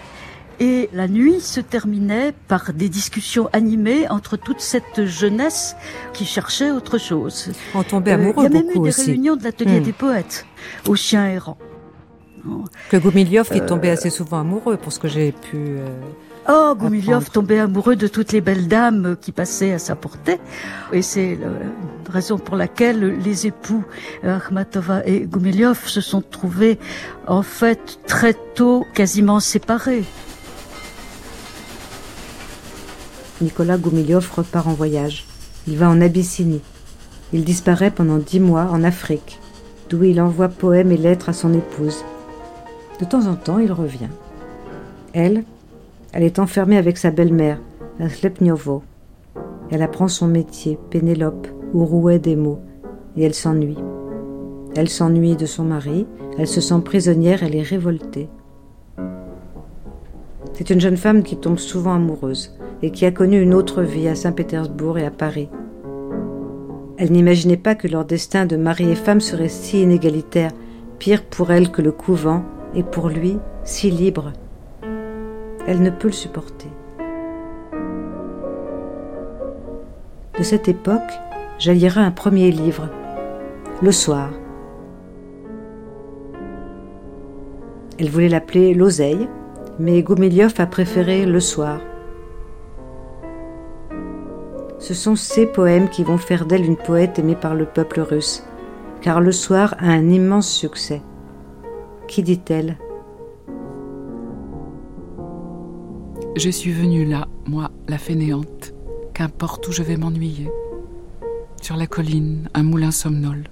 Et 0.62 0.90
la 0.92 1.08
nuit 1.08 1.40
se 1.40 1.58
terminait 1.60 2.34
par 2.48 2.72
des 2.74 2.90
discussions 2.90 3.48
animées 3.54 4.08
entre 4.10 4.36
toute 4.36 4.60
cette 4.60 5.06
jeunesse 5.06 5.74
qui 6.12 6.26
cherchait 6.26 6.70
autre 6.70 6.98
chose. 6.98 7.50
On 7.74 7.82
tombait 7.82 8.12
amoureux 8.12 8.44
euh, 8.44 8.48
Il 8.50 8.54
y 8.54 8.58
a 8.58 8.62
même 8.62 8.70
eu 8.70 8.78
des 8.78 8.90
réunions 8.90 9.36
de 9.36 9.44
l'atelier 9.44 9.80
Hmm. 9.80 9.84
des 9.84 9.92
poètes 9.94 10.44
aux 10.86 10.96
chiens 10.96 11.26
errants. 11.28 11.56
Que 12.90 12.96
Goumiliov 12.98 13.48
qui 13.50 13.60
Euh, 13.60 13.66
tombait 13.66 13.90
assez 13.90 14.10
souvent 14.10 14.40
amoureux, 14.40 14.76
pour 14.76 14.92
ce 14.92 14.98
que 14.98 15.08
j'ai 15.08 15.32
pu. 15.32 15.56
euh, 15.56 15.88
Oh, 16.48 16.74
Goumiliov 16.74 17.30
tombait 17.30 17.58
amoureux 17.60 17.96
de 17.96 18.08
toutes 18.08 18.32
les 18.32 18.40
belles 18.40 18.66
dames 18.66 19.16
qui 19.20 19.30
passaient 19.30 19.72
à 19.72 19.78
sa 19.78 19.94
portée. 19.94 20.38
Et 20.92 21.02
c'est 21.02 21.38
la 21.40 22.12
raison 22.12 22.38
pour 22.38 22.56
laquelle 22.56 23.18
les 23.18 23.46
époux 23.46 23.84
euh, 24.24 24.36
Akhmatova 24.38 25.06
et 25.06 25.20
Goumiliov 25.20 25.86
se 25.86 26.00
sont 26.00 26.22
trouvés, 26.22 26.78
en 27.26 27.42
fait, 27.42 27.98
très 28.06 28.34
tôt, 28.54 28.86
quasiment 28.94 29.38
séparés. 29.40 30.04
Nicolas 33.40 33.78
Goumiliov 33.78 34.30
repart 34.36 34.66
en 34.66 34.74
voyage. 34.74 35.24
Il 35.66 35.78
va 35.78 35.88
en 35.88 36.02
Abyssinie. 36.02 36.60
Il 37.32 37.44
disparaît 37.44 37.90
pendant 37.90 38.18
dix 38.18 38.40
mois 38.40 38.68
en 38.70 38.84
Afrique, 38.84 39.38
d'où 39.88 40.04
il 40.04 40.20
envoie 40.20 40.48
poèmes 40.48 40.92
et 40.92 40.98
lettres 40.98 41.30
à 41.30 41.32
son 41.32 41.54
épouse. 41.54 42.04
De 43.00 43.06
temps 43.06 43.26
en 43.26 43.36
temps, 43.36 43.58
il 43.58 43.72
revient. 43.72 44.10
Elle, 45.14 45.44
elle 46.12 46.24
est 46.24 46.38
enfermée 46.38 46.76
avec 46.76 46.98
sa 46.98 47.10
belle-mère, 47.10 47.58
à 47.98 48.10
Slepniovo. 48.10 48.82
Elle 49.70 49.82
apprend 49.82 50.08
son 50.08 50.26
métier, 50.26 50.78
Pénélope, 50.90 51.48
ou 51.72 51.86
rouet 51.86 52.18
des 52.18 52.36
mots, 52.36 52.60
et 53.16 53.24
elle 53.24 53.34
s'ennuie. 53.34 53.78
Elle 54.76 54.88
s'ennuie 54.88 55.36
de 55.36 55.46
son 55.46 55.64
mari, 55.64 56.06
elle 56.36 56.48
se 56.48 56.60
sent 56.60 56.80
prisonnière, 56.84 57.42
elle 57.42 57.56
est 57.56 57.62
révoltée. 57.62 58.28
C'est 60.52 60.68
une 60.68 60.80
jeune 60.80 60.98
femme 60.98 61.22
qui 61.22 61.36
tombe 61.36 61.58
souvent 61.58 61.94
amoureuse 61.94 62.54
et 62.82 62.90
qui 62.90 63.04
a 63.06 63.10
connu 63.10 63.40
une 63.40 63.54
autre 63.54 63.82
vie 63.82 64.08
à 64.08 64.14
Saint-Pétersbourg 64.14 64.98
et 64.98 65.06
à 65.06 65.10
Paris. 65.10 65.48
Elle 66.98 67.12
n'imaginait 67.12 67.56
pas 67.56 67.74
que 67.74 67.88
leur 67.88 68.04
destin 68.04 68.46
de 68.46 68.56
mari 68.56 68.90
et 68.90 68.94
femme 68.94 69.20
serait 69.20 69.48
si 69.48 69.82
inégalitaire, 69.82 70.52
pire 70.98 71.24
pour 71.24 71.50
elle 71.50 71.70
que 71.70 71.82
le 71.82 71.92
couvent, 71.92 72.44
et 72.74 72.82
pour 72.82 73.08
lui 73.08 73.38
si 73.64 73.90
libre. 73.90 74.32
Elle 75.66 75.82
ne 75.82 75.90
peut 75.90 76.08
le 76.08 76.12
supporter. 76.12 76.68
De 80.38 80.42
cette 80.42 80.68
époque 80.68 81.12
jaillira 81.58 82.00
un 82.00 82.10
premier 82.10 82.50
livre, 82.50 82.88
Le 83.82 83.92
soir. 83.92 84.30
Elle 87.98 88.08
voulait 88.08 88.28
l'appeler 88.28 88.72
L'oseille, 88.74 89.28
mais 89.78 90.02
Goumiliov 90.02 90.54
a 90.58 90.66
préféré 90.66 91.26
Le 91.26 91.40
soir. 91.40 91.80
Ce 94.90 94.96
sont 94.96 95.14
ces 95.14 95.46
poèmes 95.46 95.88
qui 95.88 96.02
vont 96.02 96.18
faire 96.18 96.46
d'elle 96.46 96.64
une 96.64 96.76
poète 96.76 97.20
aimée 97.20 97.36
par 97.36 97.54
le 97.54 97.64
peuple 97.64 98.00
russe, 98.00 98.42
car 99.00 99.20
Le 99.20 99.30
soir 99.30 99.76
a 99.78 99.84
un 99.84 100.08
immense 100.08 100.50
succès. 100.50 101.00
Qui 102.08 102.24
dit-elle? 102.24 102.76
Je 106.36 106.50
suis 106.50 106.72
venue 106.72 107.04
là, 107.04 107.28
moi, 107.46 107.70
la 107.86 107.98
fainéante, 107.98 108.74
qu'importe 109.14 109.68
où 109.68 109.70
je 109.70 109.84
vais 109.84 109.96
m'ennuyer. 109.96 110.50
Sur 111.62 111.76
la 111.76 111.86
colline, 111.86 112.48
un 112.52 112.64
moulin 112.64 112.90
somnole. 112.90 113.44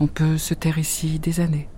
On 0.00 0.08
peut 0.08 0.36
se 0.36 0.54
taire 0.54 0.78
ici 0.78 1.20
des 1.20 1.38
années. 1.38 1.68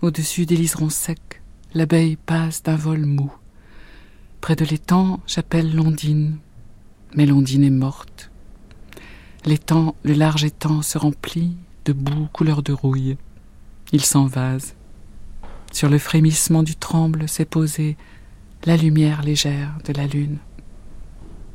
Au-dessus 0.00 0.46
des 0.46 0.56
liserons 0.56 0.88
secs, 0.88 1.42
l'abeille 1.74 2.16
passe 2.16 2.62
d'un 2.62 2.76
vol 2.76 3.04
mou. 3.04 3.30
Près 4.40 4.56
de 4.56 4.64
l'étang, 4.64 5.20
j'appelle 5.26 5.76
Londine, 5.76 6.38
mais 7.14 7.26
Londine 7.26 7.64
est 7.64 7.70
morte. 7.70 8.30
L'étang, 9.44 9.94
le 10.02 10.14
large 10.14 10.44
étang 10.44 10.82
se 10.82 10.98
remplit 10.98 11.56
de 11.84 11.92
boue 11.92 12.28
couleur 12.32 12.62
de 12.62 12.72
rouille. 12.72 13.16
Il 13.92 14.04
s'envase. 14.04 14.74
Sur 15.72 15.88
le 15.88 15.98
frémissement 15.98 16.62
du 16.62 16.76
tremble 16.76 17.28
s'est 17.28 17.44
posée 17.44 17.96
la 18.64 18.76
lumière 18.76 19.22
légère 19.22 19.78
de 19.84 19.92
la 19.92 20.06
lune. 20.06 20.38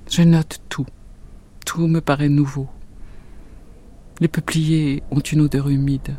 Je 0.10 0.22
note 0.22 0.60
tout. 0.70 0.86
Tout 1.66 1.88
me 1.88 2.02
paraît 2.02 2.30
nouveau. 2.30 2.68
Les 4.20 4.28
peupliers 4.28 5.04
ont 5.12 5.20
une 5.20 5.42
odeur 5.42 5.70
humide. 5.70 6.16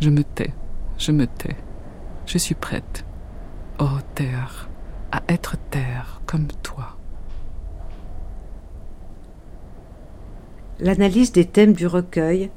Je 0.00 0.10
me 0.10 0.24
tais, 0.24 0.52
je 0.98 1.12
me 1.12 1.26
tais. 1.26 1.56
Je 2.26 2.38
suis 2.38 2.54
prête, 2.54 3.04
ô 3.78 3.86
terre, 4.14 4.68
à 5.10 5.22
être 5.28 5.56
terre 5.70 6.20
comme 6.26 6.48
toi. 6.62 6.98
L'analyse 10.80 11.32
des 11.32 11.44
thèmes 11.44 11.74
du 11.74 11.86
recueil, 11.86 12.50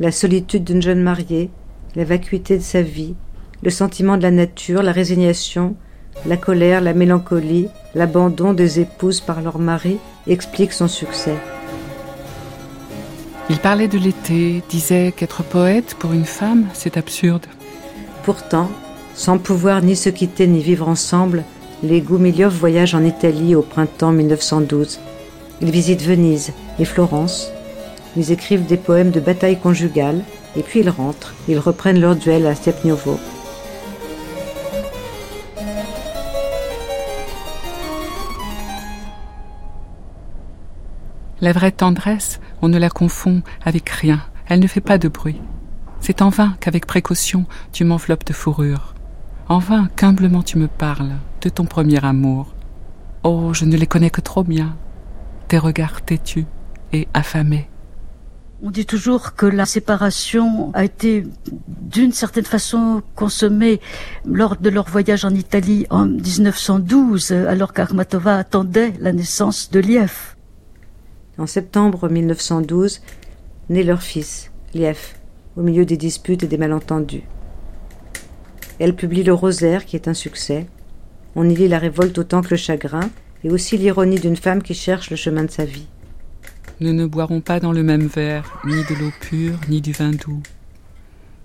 la 0.00 0.10
solitude 0.10 0.64
d'une 0.64 0.82
jeune 0.82 1.02
mariée, 1.02 1.50
la 1.94 2.04
vacuité 2.04 2.58
de 2.58 2.62
sa 2.62 2.82
vie, 2.82 3.14
le 3.62 3.70
sentiment 3.70 4.16
de 4.16 4.22
la 4.22 4.30
nature, 4.30 4.82
la 4.82 4.92
résignation, 4.92 5.76
la 6.26 6.36
colère, 6.36 6.80
la 6.80 6.94
mélancolie, 6.94 7.68
l'abandon 7.94 8.52
des 8.52 8.80
épouses 8.80 9.20
par 9.20 9.40
leur 9.40 9.58
mari 9.58 9.98
expliquent 10.26 10.72
son 10.72 10.88
succès. 10.88 11.36
Il 13.50 13.58
parlait 13.58 13.88
de 13.88 13.98
l'été, 13.98 14.62
disait 14.68 15.12
qu'être 15.16 15.42
poète 15.42 15.96
pour 15.98 16.12
une 16.12 16.24
femme, 16.24 16.66
c'est 16.72 16.96
absurde. 16.96 17.46
Pourtant, 18.24 18.70
sans 19.14 19.38
pouvoir 19.38 19.82
ni 19.82 19.96
se 19.96 20.08
quitter 20.08 20.46
ni 20.46 20.60
vivre 20.60 20.88
ensemble, 20.88 21.44
les 21.82 22.00
Goumiliov 22.00 22.54
voyagent 22.54 22.94
en 22.94 23.04
Italie 23.04 23.54
au 23.54 23.62
printemps 23.62 24.12
1912. 24.12 24.98
Ils 25.60 25.70
visitent 25.70 26.02
Venise 26.02 26.52
et 26.78 26.84
Florence. 26.84 27.50
Ils 28.16 28.32
écrivent 28.32 28.66
des 28.66 28.76
poèmes 28.76 29.10
de 29.10 29.20
bataille 29.20 29.58
conjugale 29.58 30.22
et 30.56 30.62
puis 30.62 30.80
ils 30.80 30.90
rentrent. 30.90 31.34
Ils 31.48 31.58
reprennent 31.58 32.00
leur 32.00 32.16
duel 32.16 32.46
à 32.46 32.54
Stepniovo. 32.54 33.18
La 41.40 41.52
vraie 41.52 41.72
tendresse, 41.72 42.40
on 42.62 42.68
ne 42.68 42.78
la 42.78 42.88
confond 42.88 43.42
avec 43.64 43.90
rien. 43.90 44.22
Elle 44.48 44.60
ne 44.60 44.66
fait 44.66 44.80
pas 44.80 44.98
de 44.98 45.08
bruit. 45.08 45.40
C'est 46.00 46.22
en 46.22 46.28
vain 46.28 46.54
qu'avec 46.60 46.86
précaution 46.86 47.44
tu 47.72 47.84
m'enveloppes 47.84 48.24
de 48.24 48.32
fourrure. 48.32 48.94
En 49.48 49.58
vain 49.58 49.88
qu'humblement 49.96 50.42
tu 50.42 50.56
me 50.56 50.68
parles 50.68 51.12
de 51.42 51.48
ton 51.48 51.64
premier 51.64 52.02
amour. 52.04 52.54
Oh, 53.24 53.52
je 53.52 53.64
ne 53.64 53.76
les 53.76 53.86
connais 53.86 54.10
que 54.10 54.20
trop 54.20 54.44
bien. 54.44 54.76
Tes 55.48 55.58
regards 55.58 56.02
têtus 56.02 56.46
et 56.94 57.08
affamés. 57.12 57.68
On 58.62 58.70
dit 58.70 58.86
toujours 58.86 59.34
que 59.34 59.44
la 59.44 59.66
séparation 59.66 60.72
a 60.72 60.84
été 60.84 61.26
d'une 61.68 62.12
certaine 62.12 62.46
façon 62.46 63.02
consommée 63.14 63.80
lors 64.24 64.56
de 64.56 64.70
leur 64.70 64.88
voyage 64.88 65.26
en 65.26 65.34
Italie 65.34 65.86
en 65.90 66.06
1912, 66.06 67.32
alors 67.32 67.74
qu'Akhmatova 67.74 68.38
attendait 68.38 68.94
la 69.00 69.12
naissance 69.12 69.70
de 69.70 69.80
Liev. 69.80 70.36
En 71.36 71.46
septembre 71.46 72.08
1912, 72.08 73.02
naît 73.68 73.82
leur 73.82 74.02
fils, 74.02 74.50
Liev, 74.72 74.98
au 75.56 75.62
milieu 75.62 75.84
des 75.84 75.98
disputes 75.98 76.44
et 76.44 76.48
des 76.48 76.56
malentendus. 76.58 77.24
Elle 78.78 78.96
publie 78.96 79.24
Le 79.24 79.34
Rosaire, 79.34 79.84
qui 79.84 79.96
est 79.96 80.08
un 80.08 80.14
succès. 80.14 80.66
On 81.36 81.48
y 81.48 81.54
lit 81.54 81.68
la 81.68 81.78
révolte 81.78 82.16
autant 82.18 82.40
que 82.40 82.50
le 82.50 82.56
chagrin. 82.56 83.10
et 83.44 83.50
aussi 83.50 83.76
l'ironie 83.76 84.18
d'une 84.18 84.36
femme 84.36 84.62
qui 84.62 84.74
cherche 84.74 85.10
le 85.10 85.16
chemin 85.16 85.44
de 85.44 85.50
sa 85.50 85.66
vie. 85.66 85.86
Nous 86.80 86.92
ne 86.92 87.06
boirons 87.06 87.40
pas 87.40 87.60
dans 87.60 87.70
le 87.70 87.84
même 87.84 88.08
verre, 88.08 88.60
ni 88.64 88.74
de 88.74 88.94
l'eau 88.98 89.12
pure, 89.20 89.60
ni 89.68 89.80
du 89.80 89.92
vin 89.92 90.10
doux. 90.10 90.42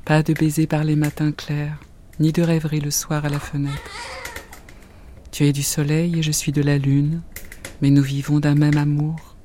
Pas 0.04 0.24
de 0.24 0.34
baisers 0.34 0.66
par 0.66 0.84
les 0.84 0.96
matins 0.96 1.32
clairs, 1.32 1.80
ni 2.20 2.32
de 2.32 2.42
rêverie 2.42 2.80
le 2.80 2.90
soir 2.90 3.26
à 3.26 3.30
la 3.30 3.40
fenêtre. 3.40 3.92
Tu 5.32 5.46
es 5.46 5.54
du 5.54 5.62
soleil 5.62 6.18
et 6.18 6.24
je 6.24 6.32
suis 6.32 6.52
de 6.52 6.64
la 6.64 6.80
lune, 6.80 7.22
mais 7.80 7.92
nous 7.92 8.02
vivons 8.02 8.40
d'un 8.40 8.56
même 8.56 8.78
amour. 8.78 9.36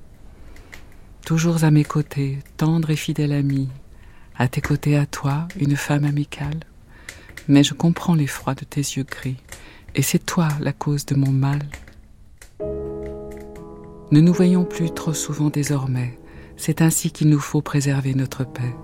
Toujours 1.26 1.64
à 1.64 1.70
mes 1.70 1.84
côtés, 1.84 2.38
tendre 2.56 2.88
et 2.88 2.96
fidèle 2.96 3.32
amie, 3.32 3.68
à 4.36 4.48
tes 4.48 4.62
côtés 4.62 4.96
à 4.96 5.04
toi, 5.04 5.48
une 5.60 5.76
femme 5.76 6.04
amicale. 6.04 6.60
Mais 7.46 7.62
je 7.62 7.74
comprends 7.74 8.14
l'effroi 8.14 8.54
de 8.54 8.64
tes 8.64 8.80
yeux 8.80 9.04
gris, 9.04 9.36
et 9.94 10.02
c'est 10.02 10.24
toi 10.24 10.48
la 10.60 10.72
cause 10.72 11.04
de 11.04 11.14
mon 11.14 11.30
mal. 11.30 11.60
Ne 14.14 14.20
nous 14.20 14.32
voyons 14.32 14.64
plus 14.64 14.92
trop 14.92 15.12
souvent 15.12 15.50
désormais, 15.50 16.20
c'est 16.56 16.82
ainsi 16.82 17.10
qu'il 17.10 17.28
nous 17.30 17.40
faut 17.40 17.62
préserver 17.62 18.14
notre 18.14 18.44
paix. 18.44 18.76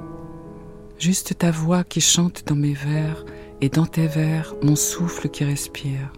Juste 0.98 1.38
ta 1.38 1.52
voix 1.52 1.84
qui 1.84 2.00
chante 2.00 2.42
dans 2.48 2.56
mes 2.56 2.72
vers, 2.72 3.24
et 3.60 3.68
dans 3.68 3.86
tes 3.86 4.08
vers 4.08 4.56
mon 4.60 4.74
souffle 4.74 5.28
qui 5.28 5.44
respire. 5.44 6.12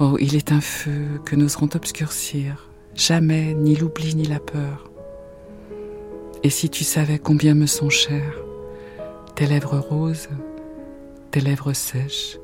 Oh, 0.00 0.16
il 0.18 0.34
est 0.34 0.50
un 0.50 0.60
feu 0.60 1.20
que 1.24 1.36
n'oseront 1.36 1.68
obscurcir, 1.76 2.68
jamais 2.96 3.54
ni 3.54 3.76
l'oubli 3.76 4.16
ni 4.16 4.24
la 4.24 4.40
peur. 4.40 4.90
Et 6.42 6.50
si 6.50 6.70
tu 6.70 6.82
savais 6.82 7.20
combien 7.20 7.54
me 7.54 7.66
sont 7.66 7.88
chères 7.88 8.42
tes 9.36 9.46
lèvres 9.46 9.78
roses, 9.78 10.28
tes 11.30 11.38
lèvres 11.40 11.72
sèches. 11.72 12.36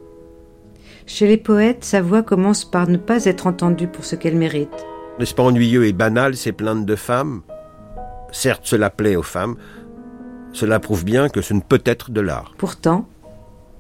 Chez 1.05 1.27
les 1.27 1.37
poètes, 1.37 1.83
sa 1.83 2.01
voix 2.01 2.23
commence 2.23 2.65
par 2.65 2.89
ne 2.89 2.97
pas 2.97 3.25
être 3.25 3.49
entendue 3.49 3.89
pour 3.89 4.05
ce 4.05 4.15
qu'elle 4.15 4.37
mérite. 4.37 4.87
N'est-ce 5.19 5.35
pas 5.35 5.43
ennuyeux 5.43 5.87
et 5.87 5.93
banal 5.93 6.37
ces 6.37 6.53
plaintes 6.53 6.87
de 6.87 6.95
femmes? 6.95 7.43
Certes, 8.31 8.63
cela 8.65 8.89
plaît 8.91 9.17
aux 9.17 9.23
femmes, 9.23 9.57
cela 10.53 10.79
prouve 10.81 11.05
bien 11.05 11.29
que 11.29 11.43
ce 11.43 11.55
ne 11.55 11.61
peut 11.61 11.83
être 11.85 12.11
de 12.11 12.21
l'art. 12.21 12.55
Pourtant, 12.57 13.09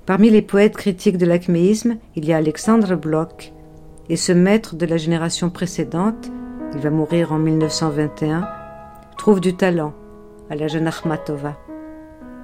parmi 0.04 0.30
les 0.30 0.42
poètes 0.42 0.76
critiques 0.76 1.18
de 1.18 1.26
l'acméisme, 1.26 1.96
il 2.16 2.24
y 2.24 2.32
a 2.32 2.38
Alexandre 2.38 2.96
Bloch, 2.96 3.52
et 4.08 4.16
ce 4.16 4.32
maître 4.32 4.74
de 4.74 4.86
la 4.86 4.96
génération 4.96 5.50
précédente, 5.50 6.30
il 6.74 6.80
va 6.80 6.90
mourir 6.90 7.32
en 7.32 7.38
1921, 7.38 8.48
trouve 9.16 9.40
du 9.40 9.54
talent 9.54 9.94
à 10.50 10.56
la 10.56 10.66
jeune 10.66 10.86
Akhmatova. 10.86 11.56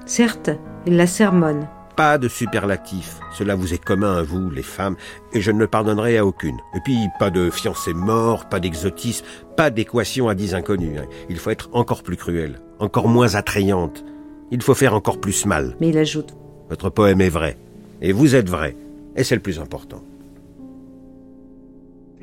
Certes, 0.06 0.50
il 0.86 0.96
la 0.96 1.06
sermonne. 1.06 1.66
Pas 1.96 2.18
de 2.18 2.26
superlatif, 2.26 3.20
cela 3.32 3.54
vous 3.54 3.72
est 3.72 3.82
commun 3.82 4.16
à 4.16 4.22
vous, 4.22 4.50
les 4.50 4.64
femmes, 4.64 4.96
et 5.32 5.40
je 5.40 5.52
ne 5.52 5.60
le 5.60 5.68
pardonnerai 5.68 6.18
à 6.18 6.26
aucune. 6.26 6.56
Et 6.74 6.80
puis, 6.80 6.98
pas 7.20 7.30
de 7.30 7.50
fiancé 7.50 7.94
mort, 7.94 8.48
pas 8.48 8.58
d'exotisme, 8.58 9.24
pas 9.56 9.70
d'équation 9.70 10.28
à 10.28 10.34
dix 10.34 10.54
inconnus. 10.54 10.98
Hein. 10.98 11.06
Il 11.28 11.38
faut 11.38 11.50
être 11.50 11.68
encore 11.72 12.02
plus 12.02 12.16
cruel, 12.16 12.60
encore 12.80 13.06
moins 13.06 13.36
attrayante. 13.36 14.04
Il 14.50 14.60
faut 14.60 14.74
faire 14.74 14.94
encore 14.94 15.20
plus 15.20 15.46
mal. 15.46 15.76
Mais 15.80 15.90
il 15.90 15.98
ajoute 15.98 16.34
Votre 16.68 16.90
poème 16.90 17.20
est 17.20 17.28
vrai, 17.28 17.56
et 18.02 18.10
vous 18.10 18.34
êtes 18.34 18.50
vrai, 18.50 18.74
et 19.14 19.22
c'est 19.22 19.36
le 19.36 19.42
plus 19.42 19.60
important. 19.60 20.02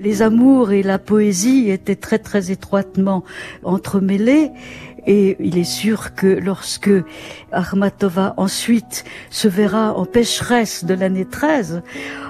Les 0.01 0.23
amours 0.23 0.71
et 0.71 0.81
la 0.81 0.97
poésie 0.97 1.69
étaient 1.69 1.95
très 1.95 2.17
très 2.17 2.49
étroitement 2.49 3.23
entremêlés 3.63 4.49
et 5.05 5.37
il 5.39 5.57
est 5.57 5.63
sûr 5.63 6.13
que 6.15 6.27
lorsque 6.27 6.91
Armatova 7.51 8.33
ensuite 8.37 9.03
se 9.29 9.47
verra 9.47 9.93
en 9.93 10.05
pécheresse 10.05 10.83
de 10.83 10.93
l'année 10.93 11.25
13, 11.25 11.81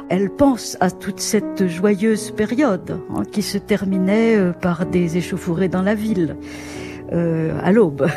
elle 0.09 0.29
pense 0.29 0.77
à 0.79 0.91
toute 0.91 1.19
cette 1.19 1.67
joyeuse 1.67 2.31
période 2.31 2.99
hein, 3.15 3.23
qui 3.31 3.41
se 3.41 3.57
terminait 3.57 4.37
euh, 4.37 4.51
par 4.51 4.85
des 4.85 5.17
échauffourées 5.17 5.69
dans 5.69 5.81
la 5.81 5.95
ville 5.95 6.37
euh, 7.11 7.59
à 7.63 7.71
l'aube. 7.71 8.07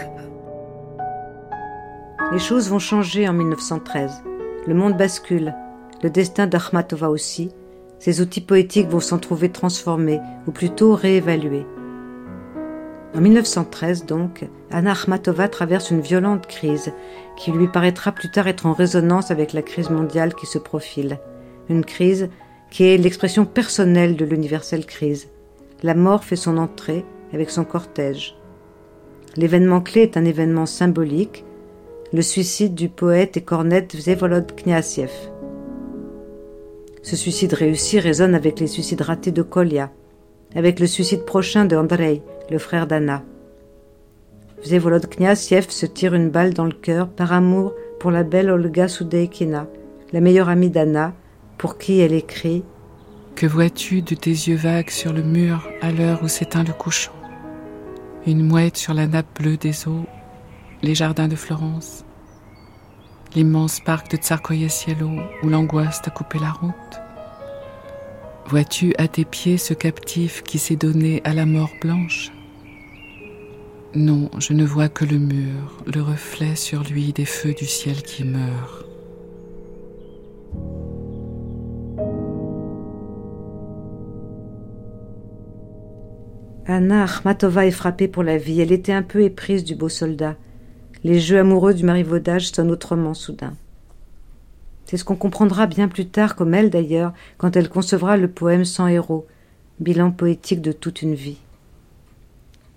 Les 2.33 2.39
choses 2.39 2.69
vont 2.71 2.79
changer 2.79 3.29
en 3.29 3.33
1913. 3.33 4.23
Le 4.67 4.75
monde 4.75 4.97
bascule, 4.97 5.55
le 6.03 6.11
destin 6.11 6.47
d'Armatova 6.47 7.11
aussi, 7.11 7.51
ces 7.99 8.21
outils 8.21 8.41
poétiques 8.41 8.89
vont 8.89 9.01
s'en 9.01 9.19
trouver 9.19 9.51
transformés, 9.51 10.21
ou 10.47 10.53
plutôt 10.53 10.95
réévalués. 10.95 11.67
En 13.15 13.21
1913, 13.21 14.07
donc, 14.07 14.45
Anna 14.73 14.91
Akhmatova 14.91 15.47
traverse 15.47 15.93
une 15.93 16.01
violente 16.01 16.49
crise 16.49 16.93
qui 17.37 17.53
lui 17.53 17.69
paraîtra 17.69 18.11
plus 18.11 18.29
tard 18.29 18.49
être 18.49 18.67
en 18.67 18.73
résonance 18.73 19.31
avec 19.31 19.53
la 19.53 19.63
crise 19.63 19.89
mondiale 19.89 20.35
qui 20.35 20.47
se 20.47 20.59
profile. 20.59 21.21
Une 21.69 21.85
crise 21.85 22.29
qui 22.73 22.85
est 22.85 22.99
l'expression 22.99 23.45
personnelle 23.45 24.17
de 24.17 24.25
l'universelle 24.25 24.85
crise. 24.85 25.29
La 25.85 25.95
mort 25.95 26.25
fait 26.25 26.35
son 26.35 26.59
entrée 26.59 27.05
avec 27.33 27.51
son 27.51 27.65
cortège. 27.65 28.37
L'événement 29.37 29.81
clé 29.81 30.03
est 30.03 30.17
un 30.17 30.25
événement 30.25 30.67
symbolique, 30.67 31.45
le 32.13 32.23
suicide 32.23 32.75
du 32.75 32.89
poète 32.89 33.37
et 33.37 33.43
cornette 33.43 33.95
Vsevolod 33.95 34.53
Kniasiev. 34.57 35.13
Ce 37.03 37.15
suicide 37.15 37.53
réussi 37.53 38.01
résonne 38.01 38.35
avec 38.35 38.59
les 38.59 38.67
suicides 38.67 39.03
ratés 39.03 39.31
de 39.31 39.43
Kolya, 39.43 39.93
avec 40.57 40.81
le 40.81 40.87
suicide 40.89 41.25
prochain 41.25 41.65
de 41.65 41.77
Andrei, 41.77 42.23
le 42.51 42.59
frère 42.59 42.87
d'Anna. 42.87 43.23
Vsevolod 44.63 45.07
Kniasiev 45.09 45.71
se 45.71 45.87
tire 45.87 46.15
une 46.15 46.31
balle 46.31 46.55
dans 46.55 46.65
le 46.65 46.73
cœur 46.73 47.09
par 47.09 47.33
amour 47.33 47.75
pour 48.01 48.11
la 48.11 48.23
belle 48.23 48.51
Olga 48.51 48.89
Soudeikina, 48.89 49.67
la 50.13 50.21
meilleure 50.21 50.49
amie 50.49 50.71
d'Anna, 50.71 51.15
pour 51.59 51.79
qui 51.79 52.01
elle 52.01 52.13
écrit 52.13 52.65
Que 53.35 53.47
vois-tu 53.47 54.03
de 54.03 54.15
tes 54.15 54.31
yeux 54.31 54.57
vagues 54.57 54.91
sur 54.91 55.13
le 55.13 55.23
mur 55.23 55.69
à 55.81 55.93
l'heure 55.93 56.23
où 56.23 56.29
s'éteint 56.29 56.65
le 56.65 56.73
couchant? 56.73 57.13
Une 58.27 58.47
mouette 58.47 58.77
sur 58.77 58.95
la 58.95 59.07
nappe 59.07 59.39
bleue 59.41 59.57
des 59.57 59.87
eaux, 59.87 60.07
les 60.83 60.95
jardins 60.95 61.29
de 61.29 61.37
Florence, 61.37 62.05
l'immense 63.35 63.81
parc 63.81 64.11
de 64.11 64.17
Tsarkoye-Cielo 64.17 65.11
où 65.43 65.49
l'angoisse 65.49 66.01
t'a 66.03 66.11
coupé 66.11 66.39
la 66.39 66.53
route? 66.53 66.73
Vois-tu 68.47 68.95
à 68.99 69.09
tes 69.09 69.25
pieds 69.25 69.57
ce 69.57 69.75
captif 69.75 70.43
qui 70.43 70.59
s'est 70.59 70.77
donné 70.77 71.23
à 71.25 71.33
la 71.33 71.47
mort 71.47 71.71
blanche? 71.81 72.31
Non, 73.97 74.29
je 74.41 74.55
ne 74.55 74.65
vois 74.65 74.89
que 74.89 75.05
le 75.05 75.19
mur, 75.19 75.85
le 75.87 76.03
reflet 76.03 76.57
sur 76.57 76.83
lui 76.83 77.13
des 77.13 77.25
feux 77.25 77.55
du 77.55 77.65
ciel 77.65 78.03
qui 78.03 78.25
meurent. 78.25 78.85
Anna 86.67 87.05
Akhmatova 87.05 87.67
est 87.67 87.71
frappée 87.71 88.09
pour 88.09 88.25
la 88.25 88.37
vie. 88.37 88.61
Elle 88.61 88.73
était 88.73 88.93
un 88.93 89.05
peu 89.05 89.23
éprise 89.23 89.63
du 89.63 89.77
beau 89.77 89.89
soldat. 89.89 90.35
Les 91.05 91.21
jeux 91.21 91.39
amoureux 91.39 91.75
du 91.75 91.85
marivaudage 91.85 92.51
sonnent 92.51 92.73
autrement 92.73 93.15
soudain. 93.15 93.55
C'est 94.87 94.97
ce 94.97 95.05
qu'on 95.05 95.15
comprendra 95.15 95.67
bien 95.67 95.87
plus 95.87 96.07
tard, 96.07 96.35
comme 96.35 96.55
elle 96.55 96.71
d'ailleurs, 96.71 97.13
quand 97.39 97.55
elle 97.55 97.69
concevra 97.69 98.17
le 98.17 98.29
poème 98.29 98.65
Sans 98.65 98.89
héros, 98.89 99.27
bilan 99.79 100.11
poétique 100.11 100.63
de 100.63 100.73
toute 100.73 101.03
une 101.03 101.15
vie. 101.15 101.39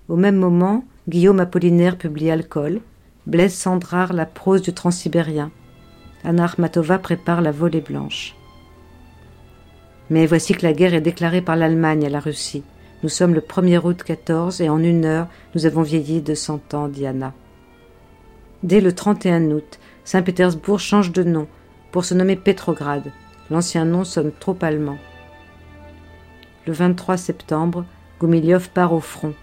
Au 0.10 0.16
même 0.16 0.38
moment, 0.38 0.86
Guillaume 1.08 1.40
Apollinaire 1.40 1.98
publie 1.98 2.30
Alcool, 2.30 2.82
Blaise 3.28 3.54
Sandrard 3.54 4.12
la 4.12 4.26
prose 4.26 4.62
du 4.62 4.74
transsibérien. 4.74 5.52
Anna 6.26 6.44
Akhmatova 6.44 6.98
prépare 6.98 7.40
la 7.40 7.52
volée 7.52 7.80
blanche. 7.80 8.36
Mais 10.10 10.26
voici 10.26 10.54
que 10.54 10.66
la 10.66 10.74
guerre 10.74 10.94
est 10.94 11.02
déclarée 11.02 11.42
par 11.42 11.56
l'Allemagne 11.56 12.06
à 12.06 12.10
la 12.10 12.20
Russie. 12.20 12.64
Nous 13.04 13.10
sommes 13.10 13.34
le 13.34 13.40
1er 13.40 13.80
août 13.86 14.04
14 14.04 14.60
et 14.60 14.68
en 14.68 14.80
une 14.80 15.06
heure, 15.06 15.28
nous 15.56 15.66
avons 15.66 15.82
vieilli 15.82 16.22
de 16.22 16.36
cent 16.36 16.74
ans, 16.74 16.90
Diana. 16.90 17.34
Dès 18.64 18.82
le 18.82 18.94
31 18.94 19.52
août, 19.52 19.80
Saint-Pétersbourg 20.04 20.82
change 20.82 21.14
de 21.14 21.24
nom 21.24 21.48
pour 21.94 22.04
se 22.04 22.16
nommer 22.16 22.36
Pétrograd. 22.36 23.04
L'ancien 23.50 23.86
nom 23.86 24.04
sonne 24.04 24.34
trop 24.38 24.58
allemand. 24.62 24.98
Le 26.66 26.74
23 26.74 27.16
septembre, 27.16 27.86
Goumilyov 28.20 28.72
part 28.72 28.92
au 28.92 29.00
front. 29.00 29.34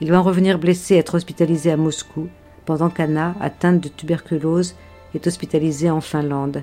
Il 0.00 0.10
va 0.10 0.20
en 0.20 0.22
revenir 0.22 0.58
blessé 0.58 0.94
et 0.94 0.98
être 0.98 1.14
hospitalisé 1.14 1.70
à 1.70 1.76
Moscou, 1.78 2.28
pendant 2.66 2.90
qu'Anna, 2.90 3.34
atteinte 3.40 3.82
de 3.82 3.88
tuberculose, 3.88 4.74
est 5.14 5.26
hospitalisée 5.26 5.90
en 5.90 6.02
Finlande. 6.02 6.62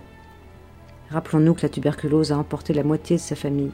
Rappelons-nous 1.09 1.55
que 1.55 1.63
la 1.63 1.69
tuberculose 1.69 2.31
a 2.31 2.37
emporté 2.37 2.73
la 2.73 2.83
moitié 2.83 3.15
de 3.15 3.21
sa 3.21 3.35
famille. 3.35 3.71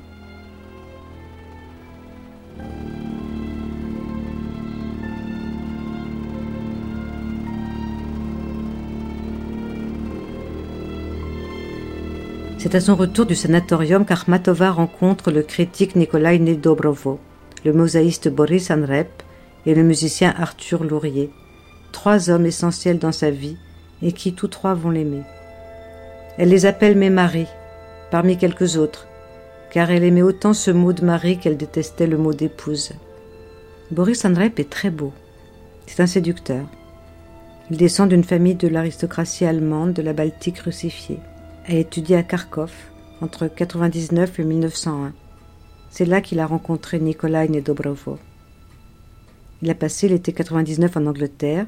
C'est 12.57 12.75
à 12.75 12.81
son 12.81 12.95
retour 12.95 13.25
du 13.25 13.35
sanatorium 13.35 14.05
qu'Armatova 14.05 14.71
rencontre 14.71 15.31
le 15.31 15.43
critique 15.43 15.95
Nikolai 15.95 16.39
Nedobrovo, 16.39 17.19
le 17.63 17.73
mosaïste 17.73 18.29
Boris 18.29 18.69
Anrep 18.69 19.23
et 19.69 19.75
le 19.75 19.84
musicien 19.84 20.34
Arthur 20.36 20.84
Lourier, 20.84 21.29
trois 21.91 22.32
hommes 22.32 22.47
essentiels 22.47 22.97
dans 22.97 23.12
sa 23.12 23.29
vie 23.29 23.55
et 24.01 24.13
qui 24.13 24.34
tous 24.34 24.47
trois 24.47 24.73
vont 24.73 24.89
l'aimer. 24.89 25.21
Elle 26.39 26.49
les 26.49 26.65
appelle 26.65 26.97
mes 26.97 27.12
maris, 27.12 27.45
parmi 28.10 28.36
quelques 28.36 28.77
autres, 28.77 29.05
car 29.69 29.91
elle 29.91 30.03
aimait 30.03 30.23
autant 30.23 30.53
ce 30.55 30.71
mot 30.71 30.91
de 30.91 31.05
mari 31.05 31.38
qu'elle 31.38 31.55
détestait 31.55 32.08
le 32.08 32.17
mot 32.17 32.34
d'épouse. 32.34 32.93
Boris 33.91 34.25
Andrep 34.25 34.58
est 34.58 34.71
très 34.71 34.89
beau. 34.89 35.13
C'est 35.86 36.01
un 36.01 36.08
séducteur. 36.08 36.65
Il 37.69 37.77
descend 37.77 38.10
d'une 38.10 38.23
famille 38.23 38.55
de 38.55 38.67
l'aristocratie 38.67 39.45
allemande 39.45 39.93
de 39.93 40.01
la 40.01 40.13
Baltique 40.13 40.62
russifiée. 40.62 41.19
A 41.67 41.75
étudié 41.75 42.15
à 42.15 42.23
Kharkov 42.23 42.71
entre 43.21 43.43
1999 43.43 44.39
et 44.39 44.43
1901. 44.45 45.13
C'est 45.91 46.05
là 46.05 46.21
qu'il 46.21 46.39
a 46.39 46.47
rencontré 46.47 46.99
Nikolai 46.99 47.49
Nedobrovo. 47.49 48.17
Il 49.61 49.69
a 49.69 49.75
passé 49.75 50.07
l'été 50.07 50.31
99 50.31 50.97
en 50.97 51.05
Angleterre. 51.05 51.67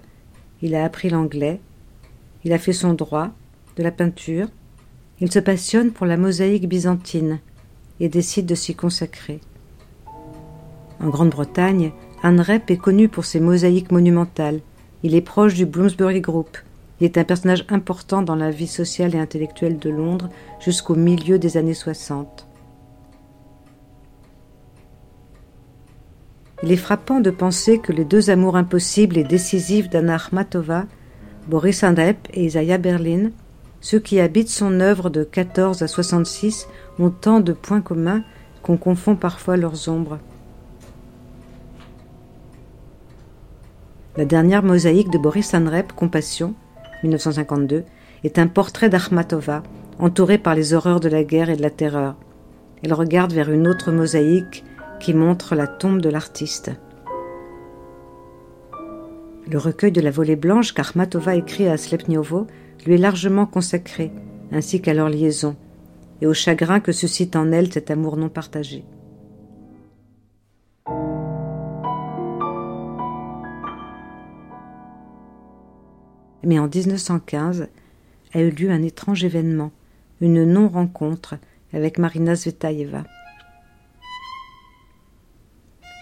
Il 0.62 0.76
a 0.76 0.86
appris 0.86 1.10
l'anglais. 1.10 1.60
Il 2.44 2.54
a 2.54 2.58
fait 2.58 2.74
son 2.74 2.94
droit, 2.94 3.30
de 3.76 3.84
la 3.84 3.92
peinture. 3.92 4.48
Il 5.20 5.32
se 5.32 5.40
passionne 5.40 5.92
pour 5.92 6.06
la 6.06 6.18
mosaïque 6.18 6.68
byzantine 6.68 7.40
et 8.00 8.10
décide 8.10 8.46
de 8.46 8.56
s'y 8.56 8.76
consacrer. 8.76 9.40
En 11.00 11.10
Grande-Bretagne, 11.10 11.92
Anne 12.24 12.44
est 12.68 12.78
connu 12.78 13.10
pour 13.10 13.26
ses 13.26 13.40
mosaïques 13.40 13.92
monumentales. 13.92 14.62
Il 15.04 15.16
est 15.16 15.22
proche 15.22 15.56
du 15.56 15.66
Bloomsbury 15.66 16.22
Group. 16.22 16.58
Il 17.00 17.06
est 17.06 17.18
un 17.18 17.24
personnage 17.24 17.66
important 17.70 18.22
dans 18.22 18.36
la 18.36 18.52
vie 18.52 18.68
sociale 18.68 19.16
et 19.16 19.20
intellectuelle 19.20 19.80
de 19.80 19.90
Londres 19.90 20.30
jusqu'au 20.60 20.96
milieu 20.96 21.40
des 21.40 21.58
années 21.58 21.74
60. 21.74 22.48
Il 26.64 26.72
est 26.72 26.78
frappant 26.78 27.20
de 27.20 27.32
penser 27.32 27.80
que 27.80 27.92
les 27.92 28.06
deux 28.06 28.30
amours 28.30 28.56
impossibles 28.56 29.18
et 29.18 29.24
décisifs 29.24 29.90
d'Anna 29.90 30.16
Akhmatova, 30.16 30.86
Boris 31.48 31.84
Andrep 31.84 32.28
et 32.34 32.46
Isaiah 32.46 32.78
Berlin, 32.78 33.32
ceux 33.80 34.00
qui 34.00 34.20
habitent 34.20 34.50
son 34.50 34.80
œuvre 34.80 35.10
de 35.10 35.24
14 35.24 35.82
à 35.82 35.88
66, 35.88 36.68
ont 37.00 37.10
tant 37.10 37.40
de 37.40 37.52
points 37.52 37.82
communs 37.82 38.24
qu'on 38.62 38.78
confond 38.78 39.16
parfois 39.16 39.58
leurs 39.58 39.90
ombres. 39.90 40.20
La 44.18 44.26
dernière 44.26 44.62
mosaïque 44.62 45.10
de 45.10 45.18
Boris 45.18 45.54
Andrep, 45.56 45.94
Compassion, 45.94 46.54
1952, 47.02 47.86
est 48.24 48.38
un 48.38 48.46
portrait 48.46 48.90
d'Akhmatova, 48.90 49.64
entouré 49.98 50.38
par 50.38 50.54
les 50.54 50.76
horreurs 50.76 51.00
de 51.00 51.10
la 51.10 51.24
guerre 51.24 51.50
et 51.50 51.56
de 51.56 51.62
la 51.64 51.72
terreur. 51.72 52.16
Elle 52.84 52.94
regarde 52.94 53.34
vers 53.34 53.50
une 53.50 53.68
autre 53.68 53.92
mosaïque 53.92 54.64
qui 55.02 55.14
montre 55.16 55.56
la 55.56 55.68
tombe 55.68 56.00
de 56.00 56.10
l'artiste. 56.10 56.72
Le 59.50 59.58
recueil 59.58 59.92
de 59.92 60.00
la 60.00 60.12
volée 60.12 60.36
blanche 60.36 60.74
qu'Akhmatova 60.74 61.36
écrit 61.36 61.68
à 61.68 61.76
Slepniovo 61.76 62.48
lui 62.86 62.94
est 62.94 62.98
largement 62.98 63.48
consacré, 63.48 64.12
ainsi 64.52 64.80
qu'à 64.80 64.94
leur 64.94 65.10
liaison, 65.10 65.56
et 66.22 66.28
au 66.28 66.34
chagrin 66.34 66.80
que 66.80 66.92
suscite 66.92 67.36
en 67.36 67.52
elle 67.52 67.74
cet 67.74 67.90
amour 67.90 68.16
non 68.16 68.30
partagé. 68.30 68.86
Mais 76.44 76.60
en 76.60 76.68
1915 76.68 77.68
a 78.34 78.40
eu 78.40 78.52
lieu 78.52 78.70
un 78.70 78.84
étrange 78.84 79.24
événement, 79.24 79.72
une 80.22 80.44
non-rencontre 80.44 81.36
avec 81.74 81.98
Marina 81.98 82.36
Zvetaeva. 82.36 83.04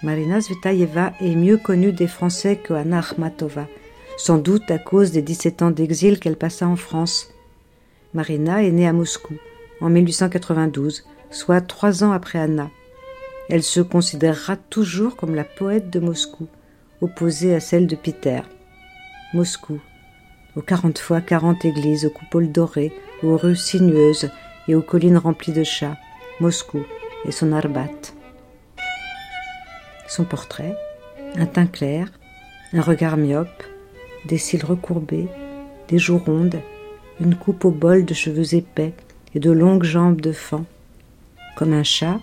Marina 0.01 0.39
Zvetaeva 0.39 1.11
est 1.19 1.35
mieux 1.35 1.57
connue 1.57 1.91
des 1.91 2.07
Français 2.07 2.55
que 2.55 2.73
Anna 2.73 2.99
Akhmatova, 2.99 3.67
sans 4.15 4.37
doute 4.37 4.71
à 4.71 4.77
cause 4.77 5.11
des 5.11 5.21
17 5.21 5.61
ans 5.61 5.71
d'exil 5.71 6.19
qu'elle 6.19 6.37
passa 6.37 6.65
en 6.67 6.77
France. 6.77 7.33
Marina 8.13 8.63
est 8.63 8.71
née 8.71 8.87
à 8.87 8.93
Moscou 8.93 9.33
en 9.81 9.89
1892, 9.89 11.05
soit 11.31 11.59
trois 11.59 12.05
ans 12.05 12.13
après 12.13 12.39
Anna. 12.39 12.69
Elle 13.49 13.61
se 13.61 13.81
considérera 13.81 14.55
toujours 14.55 15.17
comme 15.17 15.35
la 15.35 15.43
poète 15.43 15.89
de 15.89 15.99
Moscou, 15.99 16.47
opposée 17.01 17.53
à 17.53 17.59
celle 17.59 17.85
de 17.85 17.97
Peter. 17.97 18.41
Moscou, 19.33 19.81
aux 20.55 20.61
quarante 20.61 20.99
fois 20.99 21.19
quarante 21.19 21.65
églises 21.65 22.05
aux 22.05 22.09
coupoles 22.09 22.53
dorées, 22.53 22.93
aux 23.21 23.35
rues 23.35 23.57
sinueuses 23.57 24.31
et 24.69 24.75
aux 24.75 24.81
collines 24.81 25.17
remplies 25.17 25.51
de 25.51 25.65
chats, 25.65 25.97
Moscou 26.39 26.85
et 27.25 27.33
son 27.33 27.51
Arbat. 27.51 28.13
Son 30.09 30.23
portrait, 30.23 30.75
un 31.35 31.45
teint 31.45 31.67
clair, 31.67 32.11
un 32.73 32.81
regard 32.81 33.15
myope, 33.15 33.63
des 34.25 34.39
cils 34.39 34.65
recourbés, 34.65 35.27
des 35.87 35.99
joues 35.99 36.17
rondes, 36.17 36.59
une 37.21 37.35
coupe 37.35 37.63
au 37.63 37.69
bol 37.69 38.05
de 38.05 38.15
cheveux 38.15 38.55
épais 38.55 38.93
et 39.35 39.39
de 39.39 39.51
longues 39.51 39.83
jambes 39.83 40.19
de 40.19 40.31
fan. 40.31 40.65
Comme 41.55 41.73
un 41.73 41.83
chat, 41.83 42.19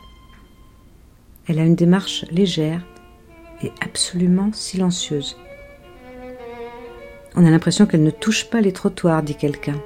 elle 1.46 1.60
a 1.60 1.64
une 1.64 1.76
démarche 1.76 2.24
légère 2.32 2.82
et 3.62 3.70
absolument 3.80 4.52
silencieuse. 4.52 5.36
On 7.36 7.46
a 7.46 7.50
l'impression 7.50 7.86
qu'elle 7.86 8.02
ne 8.02 8.10
touche 8.10 8.50
pas 8.50 8.60
les 8.60 8.72
trottoirs, 8.72 9.22
dit 9.22 9.36
quelqu'un. 9.36 9.80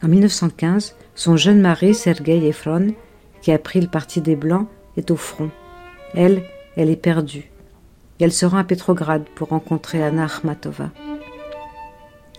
En 0.00 0.06
1915, 0.06 0.94
son 1.16 1.36
jeune 1.36 1.60
mari, 1.60 1.92
Sergei 1.92 2.46
Efron, 2.46 2.94
qui 3.42 3.50
a 3.50 3.58
pris 3.58 3.80
le 3.80 3.88
parti 3.88 4.20
des 4.20 4.36
Blancs, 4.36 4.68
est 4.96 5.10
au 5.10 5.16
front. 5.16 5.50
Elle, 6.14 6.42
elle 6.76 6.90
est 6.90 6.96
perdue. 6.96 7.50
elle 8.20 8.32
se 8.32 8.46
rend 8.46 8.58
à 8.58 8.64
Petrograd 8.64 9.24
pour 9.34 9.48
rencontrer 9.48 10.02
Anna 10.02 10.24
Akhmatova. 10.24 10.90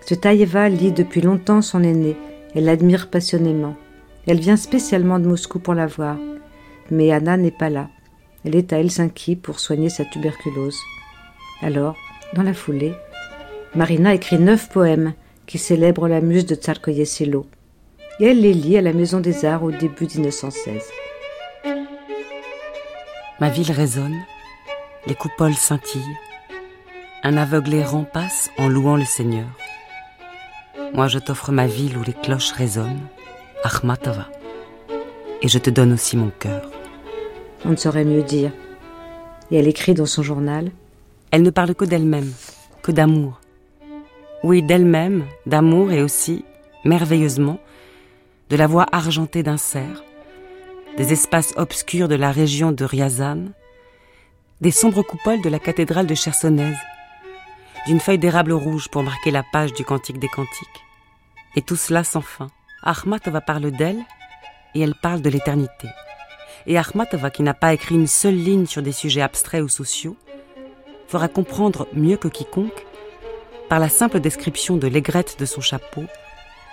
Svetaeva 0.05 0.69
lit 0.69 0.91
depuis 0.91 1.21
longtemps 1.21 1.61
son 1.61 1.83
aîné. 1.83 2.17
Elle 2.55 2.65
l'admire 2.65 3.09
passionnément. 3.09 3.75
Elle 4.27 4.39
vient 4.39 4.57
spécialement 4.57 5.19
de 5.19 5.27
Moscou 5.27 5.59
pour 5.59 5.75
la 5.75 5.85
voir. 5.85 6.17
Mais 6.89 7.11
Anna 7.11 7.37
n'est 7.37 7.51
pas 7.51 7.69
là. 7.69 7.89
Elle 8.43 8.55
est 8.55 8.73
à 8.73 8.79
Helsinki 8.79 9.35
pour 9.35 9.59
soigner 9.59 9.89
sa 9.89 10.05
tuberculose. 10.05 10.79
Alors, 11.61 11.95
dans 12.33 12.43
la 12.43 12.53
foulée, 12.53 12.93
Marina 13.75 14.13
écrit 14.13 14.39
neuf 14.39 14.69
poèmes 14.69 15.13
qui 15.45 15.57
célèbrent 15.57 16.07
la 16.07 16.21
muse 16.21 16.45
de 16.45 16.55
Tsarkoye-Selo. 16.55 17.45
Et 18.19 18.25
elle 18.25 18.41
les 18.41 18.53
lit 18.53 18.77
à 18.77 18.81
la 18.81 18.93
Maison 18.93 19.19
des 19.19 19.45
Arts 19.45 19.63
au 19.63 19.71
début 19.71 20.05
1916. 20.05 20.91
Ma 23.39 23.47
ville 23.47 23.71
résonne, 23.71 24.17
les 25.07 25.15
coupoles 25.15 25.53
scintillent. 25.53 26.17
Un 27.23 27.37
aveugle 27.37 27.73
errant 27.73 28.03
passe 28.03 28.49
en 28.57 28.67
louant 28.67 28.97
le 28.97 29.05
Seigneur. 29.05 29.47
Moi, 30.93 31.07
je 31.07 31.19
t'offre 31.19 31.53
ma 31.53 31.65
ville 31.65 31.97
où 31.97 32.03
les 32.03 32.13
cloches 32.13 32.51
résonnent, 32.51 33.07
Akhmatova. 33.63 34.27
Et 35.41 35.47
je 35.47 35.57
te 35.57 35.69
donne 35.69 35.93
aussi 35.93 36.17
mon 36.17 36.31
cœur. 36.37 36.69
On 37.63 37.69
ne 37.69 37.75
saurait 37.77 38.03
mieux 38.03 38.23
dire. 38.23 38.51
Et 39.51 39.57
elle 39.57 39.69
écrit 39.69 39.93
dans 39.93 40.05
son 40.05 40.21
journal 40.21 40.71
Elle 41.31 41.43
ne 41.43 41.49
parle 41.49 41.75
que 41.75 41.85
d'elle-même, 41.85 42.33
que 42.81 42.91
d'amour. 42.91 43.39
Oui, 44.43 44.61
d'elle-même, 44.61 45.25
d'amour 45.45 45.93
et 45.93 46.01
aussi, 46.01 46.43
merveilleusement, 46.83 47.59
de 48.49 48.57
la 48.57 48.67
voix 48.67 48.85
argentée 48.91 49.43
d'un 49.43 49.57
cerf, 49.57 50.03
des 50.99 51.13
espaces 51.13 51.53
obscurs 51.55 52.09
de 52.09 52.15
la 52.15 52.29
région 52.29 52.73
de 52.73 52.83
Ryazan, 52.83 53.53
des 54.59 54.69
sombres 54.69 55.01
coupoles 55.01 55.41
de 55.41 55.47
la 55.47 55.57
cathédrale 55.57 56.07
de 56.07 56.13
Chersonèse, 56.13 56.75
d'une 57.87 58.01
feuille 58.01 58.17
d'érable 58.19 58.51
rouge 58.51 58.89
pour 58.89 59.01
marquer 59.01 59.31
la 59.31 59.43
page 59.53 59.71
du 59.71 59.85
Cantique 59.85 60.19
des 60.19 60.27
Cantiques. 60.27 60.83
Et 61.55 61.61
tout 61.61 61.77
cela 61.77 62.03
sans 62.03 62.19
fin. 62.19 62.49
Akhmatova 62.83 63.39
parle 63.39 63.71
d'elle 63.71 64.03
et 64.75 64.81
elle 64.81 64.93
parle 64.93 65.21
de 65.21 65.29
l'éternité. 65.29 65.87
Et 66.67 66.77
Akhmatova, 66.77 67.29
qui 67.29 67.43
n'a 67.43 67.53
pas 67.53 67.73
écrit 67.73 67.95
une 67.95 68.05
seule 68.05 68.35
ligne 68.35 68.65
sur 68.65 68.81
des 68.81 68.91
sujets 68.91 69.21
abstraits 69.21 69.63
ou 69.63 69.69
sociaux, 69.69 70.17
fera 71.07 71.29
comprendre 71.29 71.87
mieux 71.93 72.17
que 72.17 72.27
quiconque, 72.27 72.85
par 73.69 73.79
la 73.79 73.87
simple 73.87 74.19
description 74.19 74.75
de 74.75 74.87
l'aigrette 74.87 75.39
de 75.39 75.45
son 75.45 75.61
chapeau, 75.61 76.03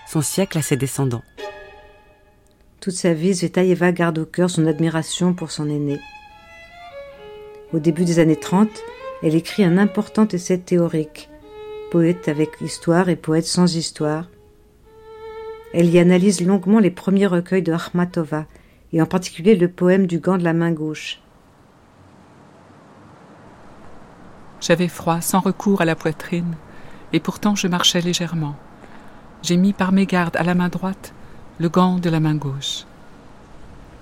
son 0.08 0.20
siècle 0.20 0.58
à 0.58 0.62
ses 0.62 0.76
descendants. 0.76 1.22
Toute 2.86 2.94
sa 2.94 3.14
vie, 3.14 3.34
Zvetaeva 3.34 3.90
garde 3.90 4.18
au 4.18 4.24
cœur 4.24 4.48
son 4.48 4.64
admiration 4.64 5.34
pour 5.34 5.50
son 5.50 5.68
aîné. 5.68 5.98
Au 7.72 7.80
début 7.80 8.04
des 8.04 8.20
années 8.20 8.38
30, 8.38 8.68
elle 9.24 9.34
écrit 9.34 9.64
un 9.64 9.76
important 9.76 10.28
essai 10.28 10.60
théorique, 10.60 11.28
poète 11.90 12.28
avec 12.28 12.50
histoire 12.60 13.08
et 13.08 13.16
poète 13.16 13.44
sans 13.44 13.74
histoire. 13.74 14.26
Elle 15.74 15.90
y 15.90 15.98
analyse 15.98 16.46
longuement 16.46 16.78
les 16.78 16.92
premiers 16.92 17.26
recueils 17.26 17.64
de 17.64 17.72
Akhmatova, 17.72 18.46
et 18.92 19.02
en 19.02 19.06
particulier 19.06 19.56
le 19.56 19.66
poème 19.66 20.06
du 20.06 20.20
gant 20.20 20.38
de 20.38 20.44
la 20.44 20.52
main 20.52 20.70
gauche. 20.70 21.20
J'avais 24.60 24.86
froid, 24.86 25.20
sans 25.20 25.40
recours 25.40 25.80
à 25.80 25.86
la 25.86 25.96
poitrine, 25.96 26.54
et 27.12 27.18
pourtant 27.18 27.56
je 27.56 27.66
marchais 27.66 28.00
légèrement. 28.00 28.54
J'ai 29.42 29.56
mis 29.56 29.72
par 29.72 29.90
mégarde 29.90 30.36
à 30.36 30.44
la 30.44 30.54
main 30.54 30.68
droite 30.68 31.15
le 31.58 31.68
gant 31.68 31.96
de 31.96 32.10
la 32.10 32.20
main 32.20 32.34
gauche. 32.34 32.84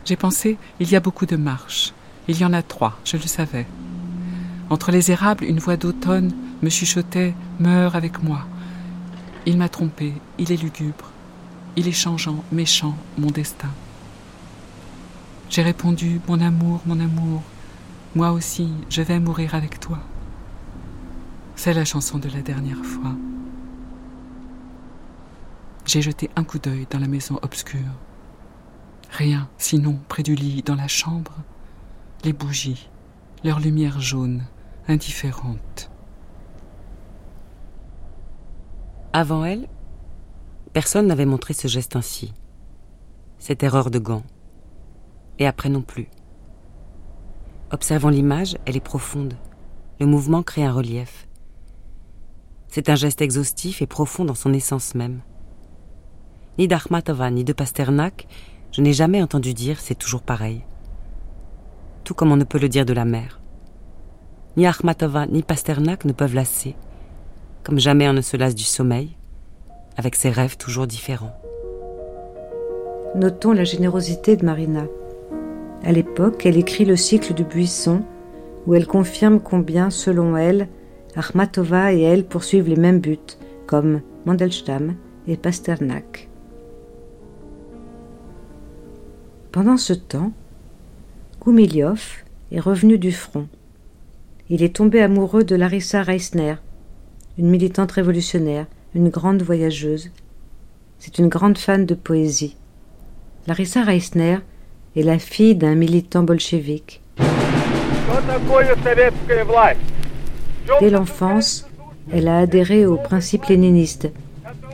J'ai 0.05 0.17
pensé, 0.17 0.59
il 0.81 0.91
y 0.91 0.97
a 0.97 1.01
beaucoup 1.01 1.27
de 1.27 1.37
marches. 1.37 1.93
Il 2.29 2.39
y 2.39 2.45
en 2.45 2.53
a 2.53 2.63
trois, 2.63 2.99
je 3.05 3.17
le 3.17 3.27
savais. 3.27 3.67
Entre 4.71 4.91
les 4.91 5.11
érables, 5.11 5.45
une 5.45 5.59
voix 5.59 5.77
d'automne 5.77 6.33
me 6.63 6.71
chuchotait 6.71 7.35
Meurs 7.61 7.97
avec 7.97 8.23
moi. 8.23 8.47
Il 9.47 9.59
m'a 9.59 9.69
trompé, 9.69 10.15
il 10.39 10.51
est 10.51 10.63
lugubre, 10.63 11.11
il 11.77 11.87
est 11.87 11.93
changeant, 11.93 12.43
méchant, 12.51 12.97
mon 13.19 13.31
destin. 13.31 13.71
J'ai 15.51 15.63
répondu 15.63 16.21
Mon 16.27 16.41
amour, 16.41 16.81
mon 16.87 16.99
amour, 16.99 17.43
moi 18.15 18.33
aussi, 18.33 18.69
je 18.89 19.03
vais 19.03 19.21
mourir 19.21 19.55
avec 19.55 19.81
toi. 19.81 19.99
C'est 21.57 21.75
la 21.75 21.85
chanson 21.85 22.19
de 22.19 22.29
la 22.29 22.41
dernière 22.41 22.85
fois. 22.85 23.15
J'ai 25.85 26.01
jeté 26.01 26.31
un 26.37 26.45
coup 26.45 26.59
d'œil 26.59 26.87
dans 26.91 26.99
la 26.99 27.09
maison 27.09 27.39
obscure. 27.43 27.81
Rien, 29.11 29.49
sinon, 29.59 30.01
près 30.09 30.23
du 30.23 30.35
lit, 30.35 30.63
dans 30.63 30.75
la 30.75 30.89
chambre, 30.89 31.33
les 32.25 32.33
bougies, 32.33 32.89
leur 33.45 33.61
lumière 33.61 34.01
jaune, 34.01 34.45
indifférente. 34.89 35.91
Avant 39.13 39.45
elle, 39.45 39.69
personne 40.73 41.07
n'avait 41.07 41.27
montré 41.27 41.55
ce 41.55 41.69
geste 41.69 41.97
ainsi. 41.97 42.33
Cette 43.39 43.63
erreur 43.63 43.91
de 43.91 43.99
gant. 43.99 44.25
Et 45.39 45.47
après 45.47 45.69
non 45.69 45.83
plus. 45.83 46.09
Observant 47.71 48.09
l'image, 48.09 48.57
elle 48.67 48.77
est 48.77 48.81
profonde. 48.81 49.35
Le 50.01 50.07
mouvement 50.07 50.43
crée 50.43 50.65
un 50.65 50.73
relief. 50.73 51.29
C'est 52.69 52.89
un 52.89 52.97
geste 52.97 53.21
exhaustif 53.21 53.83
et 53.83 53.87
profond 53.87 54.25
dans 54.25 54.35
son 54.35 54.53
essence 54.53 54.95
même. 54.95 55.21
Ni 56.57 56.69
d'Akhmatova 56.69 57.33
ni 57.33 57.43
de 57.43 57.53
Pasternak, 57.53 58.29
je 58.71 58.81
n'ai 58.81 58.93
jamais 58.93 59.21
entendu 59.21 59.55
dire 59.55 59.81
c'est 59.81 59.97
toujours 59.97 60.23
pareil. 60.23 60.63
Tout 62.05 62.15
comme 62.15 62.31
on 62.31 62.37
ne 62.37 62.45
peut 62.45 62.61
le 62.61 62.69
dire 62.69 62.87
de 62.87 62.93
la 62.93 63.05
mer. 63.05 63.41
Ni 64.57 64.65
Akhmatova 64.65 65.27
ni 65.27 65.43
Pasternak 65.43 66.05
ne 66.05 66.13
peuvent 66.13 66.37
lasser, 66.37 66.77
comme 67.65 67.81
jamais 67.81 68.09
on 68.09 68.13
ne 68.13 68.21
se 68.21 68.37
lasse 68.37 68.55
du 68.55 68.63
sommeil, 68.63 69.17
avec 69.97 70.15
ses 70.15 70.31
rêves 70.31 70.57
toujours 70.57 70.87
différents. 70.87 71.37
Notons 73.17 73.53
la 73.53 73.65
générosité 73.65 74.37
de 74.37 74.45
Marina. 74.45 74.85
À 75.83 75.91
l'époque, 75.91 76.47
elle 76.47 76.57
écrit 76.57 76.85
le 76.85 76.95
cycle 76.95 77.35
du 77.35 77.43
buisson, 77.43 78.05
où 78.69 78.75
elle 78.75 78.87
confirme 78.87 79.41
combien, 79.41 79.91
selon 79.91 80.37
elle, 80.37 80.69
Akhmatova 81.17 81.93
et 81.93 82.03
elle 82.03 82.25
poursuivent 82.25 82.69
les 82.69 82.77
mêmes 82.77 83.01
buts, 83.01 83.19
comme 83.67 84.03
Mandelstam 84.25 84.95
et 85.27 85.37
Pasternak. 85.37 86.29
Pendant 89.55 89.77
ce 89.77 89.93
temps, 89.93 90.33
Goumilyov 91.41 92.25
est 92.51 92.59
revenu 92.59 92.99
du 92.99 93.13
front. 93.13 93.47
Il 94.51 94.65
est 94.65 94.75
tombé 94.75 95.01
amoureux 95.01 95.45
de 95.45 95.55
Larissa 95.55 96.03
Reisner, 96.03 96.57
une 97.39 97.49
militante 97.49 97.93
révolutionnaire, 97.93 98.67
une 98.97 99.11
grande 99.11 99.43
voyageuse. 99.43 100.11
C'est 100.99 101.19
une 101.19 101.29
grande 101.29 101.57
fan 101.57 101.87
de 101.87 101.95
poésie. 101.95 102.57
Larissa 103.47 103.85
Reisner 103.85 104.39
est 104.97 105.05
la 105.05 105.21
fille 105.21 105.55
d'un 105.55 105.77
militant 105.77 106.25
bolchevique. 106.25 107.01
Dès 110.81 110.91
l'enfance, 110.91 111.69
elle 112.11 112.27
a 112.27 112.39
adhéré 112.39 112.87
aux 112.87 112.97
principes 112.97 113.45
léninistes 113.45 114.11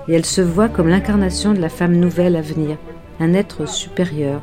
et 0.09 0.15
elle 0.15 0.25
se 0.25 0.41
voit 0.41 0.71
comme 0.71 0.89
l'incarnation 0.89 1.53
de 1.53 1.61
la 1.61 1.69
femme 1.69 1.97
nouvelle 1.97 2.35
à 2.35 2.41
venir, 2.41 2.79
un 3.19 3.35
être 3.35 3.69
supérieur. 3.69 4.41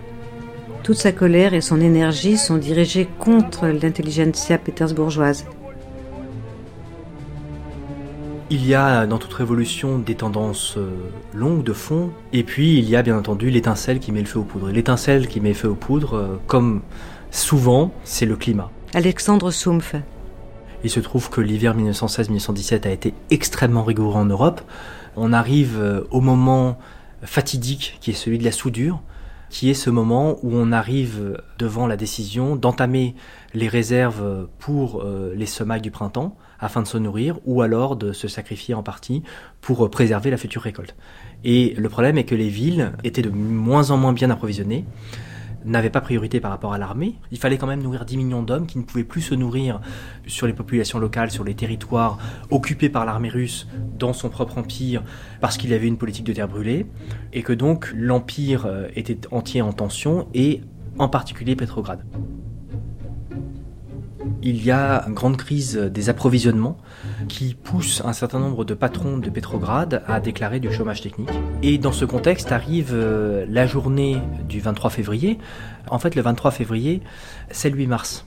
Toute 0.88 0.95
sa 0.95 1.12
colère 1.12 1.54
et 1.54 1.60
son 1.60 1.82
énergie 1.82 2.38
sont 2.38 2.56
dirigées 2.56 3.10
contre 3.19 3.67
l'intelligentsia 3.67 4.58
pétersbourgeoise. 4.58 5.43
Il 8.50 8.65
y 8.65 8.73
a 8.73 9.06
dans 9.06 9.17
toute 9.17 9.34
révolution 9.34 10.00
des 10.00 10.15
tendances 10.15 10.78
euh, 10.78 10.89
longues 11.34 11.65
de 11.65 11.73
fond, 11.73 12.12
et 12.32 12.43
puis 12.43 12.78
il 12.78 12.89
y 12.89 12.95
a 12.95 13.02
bien 13.02 13.17
entendu 13.17 13.50
l'étincelle 13.50 14.00
qui 14.00 14.13
met 14.13 14.21
le 14.21 14.28
feu 14.28 14.39
aux 14.39 14.43
poudres. 14.43 14.69
L'étincelle 14.69 15.28
qui 15.28 15.41
met 15.41 15.50
le 15.50 15.56
feu 15.56 15.67
aux 15.67 15.76
poudres, 15.76 16.13
euh, 16.13 16.39
comme 16.47 16.82
souvent, 17.32 17.91
c'est 18.06 18.26
le 18.26 18.38
climat. 18.38 18.71
Alexandre 18.93 19.52
Soumpf. 19.52 19.95
Il 20.86 20.89
se 20.89 21.02
trouve 21.02 21.30
que 21.30 21.41
l'hiver 21.41 21.76
1916-1917 21.76 22.88
a 22.88 22.91
été 22.91 23.13
extrêmement 23.30 23.84
rigoureux 23.84 24.15
en 24.15 24.23
Europe. 24.23 24.62
On 25.17 25.34
arrive 25.34 25.80
euh, 25.82 26.08
au 26.12 26.21
moment 26.21 26.78
fatidique 27.23 27.97
qui 28.00 28.12
est 28.12 28.13
celui 28.13 28.38
de 28.38 28.45
la 28.45 28.54
soudure, 28.54 29.02
qui 29.58 29.72
est 29.72 29.74
ce 29.74 29.89
moment 29.89 30.38
où 30.43 30.52
on 30.54 30.72
arrive 30.72 31.41
devant 31.58 31.88
la 31.88 31.98
décision 31.98 32.56
d'entamer 32.56 33.15
les 33.56 33.67
réserves 33.67 34.48
pour 34.60 35.04
les 35.34 35.48
semailles 35.48 35.82
du 35.82 35.89
printemps 35.89 36.38
afin 36.60 36.84
de 36.84 36.88
se 36.88 37.00
nourrir 37.00 37.39
ou 37.43 37.63
alors 37.63 37.96
de 37.96 38.13
se 38.13 38.28
sacrifier 38.28 38.76
en 38.76 38.84
partie 38.84 39.24
pour 39.62 39.89
préserver 39.89 40.30
la 40.30 40.38
future 40.38 40.62
récolte. 40.62 40.96
Et 41.43 41.74
le 41.76 41.89
problème 41.89 42.20
est 42.20 42.24
que 42.24 42.36
les 42.36 42.50
villes 42.50 42.91
étaient 43.04 43.24
de 43.24 43.32
moins 43.32 43.89
en 43.89 43.98
moins 43.98 44.13
bien 44.13 44.30
approvisionnées 44.30 44.86
n'avaient 45.65 45.89
pas 45.89 46.02
priorité 46.02 46.39
par 46.39 46.52
rapport 46.52 46.74
à 46.74 46.78
l'armée. 46.78 47.15
Il 47.32 47.38
fallait 47.38 47.58
quand 47.58 47.67
même 47.67 47.82
nourrir 47.82 48.06
10 48.06 48.17
millions 48.17 48.43
d'hommes 48.43 48.67
qui 48.67 48.78
ne 48.78 48.84
pouvaient 48.84 49.04
plus 49.04 49.22
se 49.22 49.36
nourrir 49.36 49.82
sur 50.26 50.48
les 50.48 50.54
populations 50.54 51.00
locales, 51.00 51.32
sur 51.32 51.43
les 51.43 51.56
territoires 51.56 52.17
occupés 52.50 52.89
par 52.89 53.06
l'armée 53.06 53.30
russe 53.30 53.67
dans 53.98 54.13
son 54.13 54.30
propre 54.30 54.58
empire 54.58 55.04
parce 55.41 55.58
qu'il 55.58 55.74
avait 55.74 55.88
une 55.88 55.98
politique 55.98 56.26
de 56.26 56.34
terre 56.34 56.48
brûlée 56.48 56.86
et 57.34 57.43
que 57.43 57.54
donc 57.54 57.91
l'empire 57.96 58.65
euh, 58.65 58.88
était 58.96 59.20
entier 59.32 59.62
en 59.62 59.74
tension 59.74 60.28
et 60.34 60.62
en 61.00 61.10
particulier 61.10 61.56
Petrograd 61.56 62.04
il 64.47 64.63
y 64.63 64.71
a 64.71 65.03
une 65.05 65.13
grande 65.13 65.36
crise 65.36 65.75
des 65.75 66.07
approvisionnements 66.07 66.77
qui 67.27 67.53
pousse 67.53 68.01
un 68.05 68.13
certain 68.13 68.39
nombre 68.39 68.63
de 68.63 68.73
patrons 68.73 69.17
de 69.17 69.29
Petrograd 69.29 70.03
à 70.07 70.21
déclarer 70.21 70.62
du 70.62 70.71
chômage 70.71 71.01
technique. 71.01 71.29
Et 71.63 71.77
dans 71.77 71.91
ce 71.91 72.05
contexte 72.05 72.53
arrive 72.53 72.91
euh, 72.93 73.45
la 73.49 73.67
journée 73.67 74.21
du 74.47 74.62
23 74.62 74.89
février. 74.89 75.38
En 75.89 75.99
fait, 75.99 76.15
le 76.15 76.21
23 76.21 76.51
février, 76.51 77.01
c'est 77.51 77.69
le 77.69 77.75
8 77.75 77.88
mars. 77.88 78.25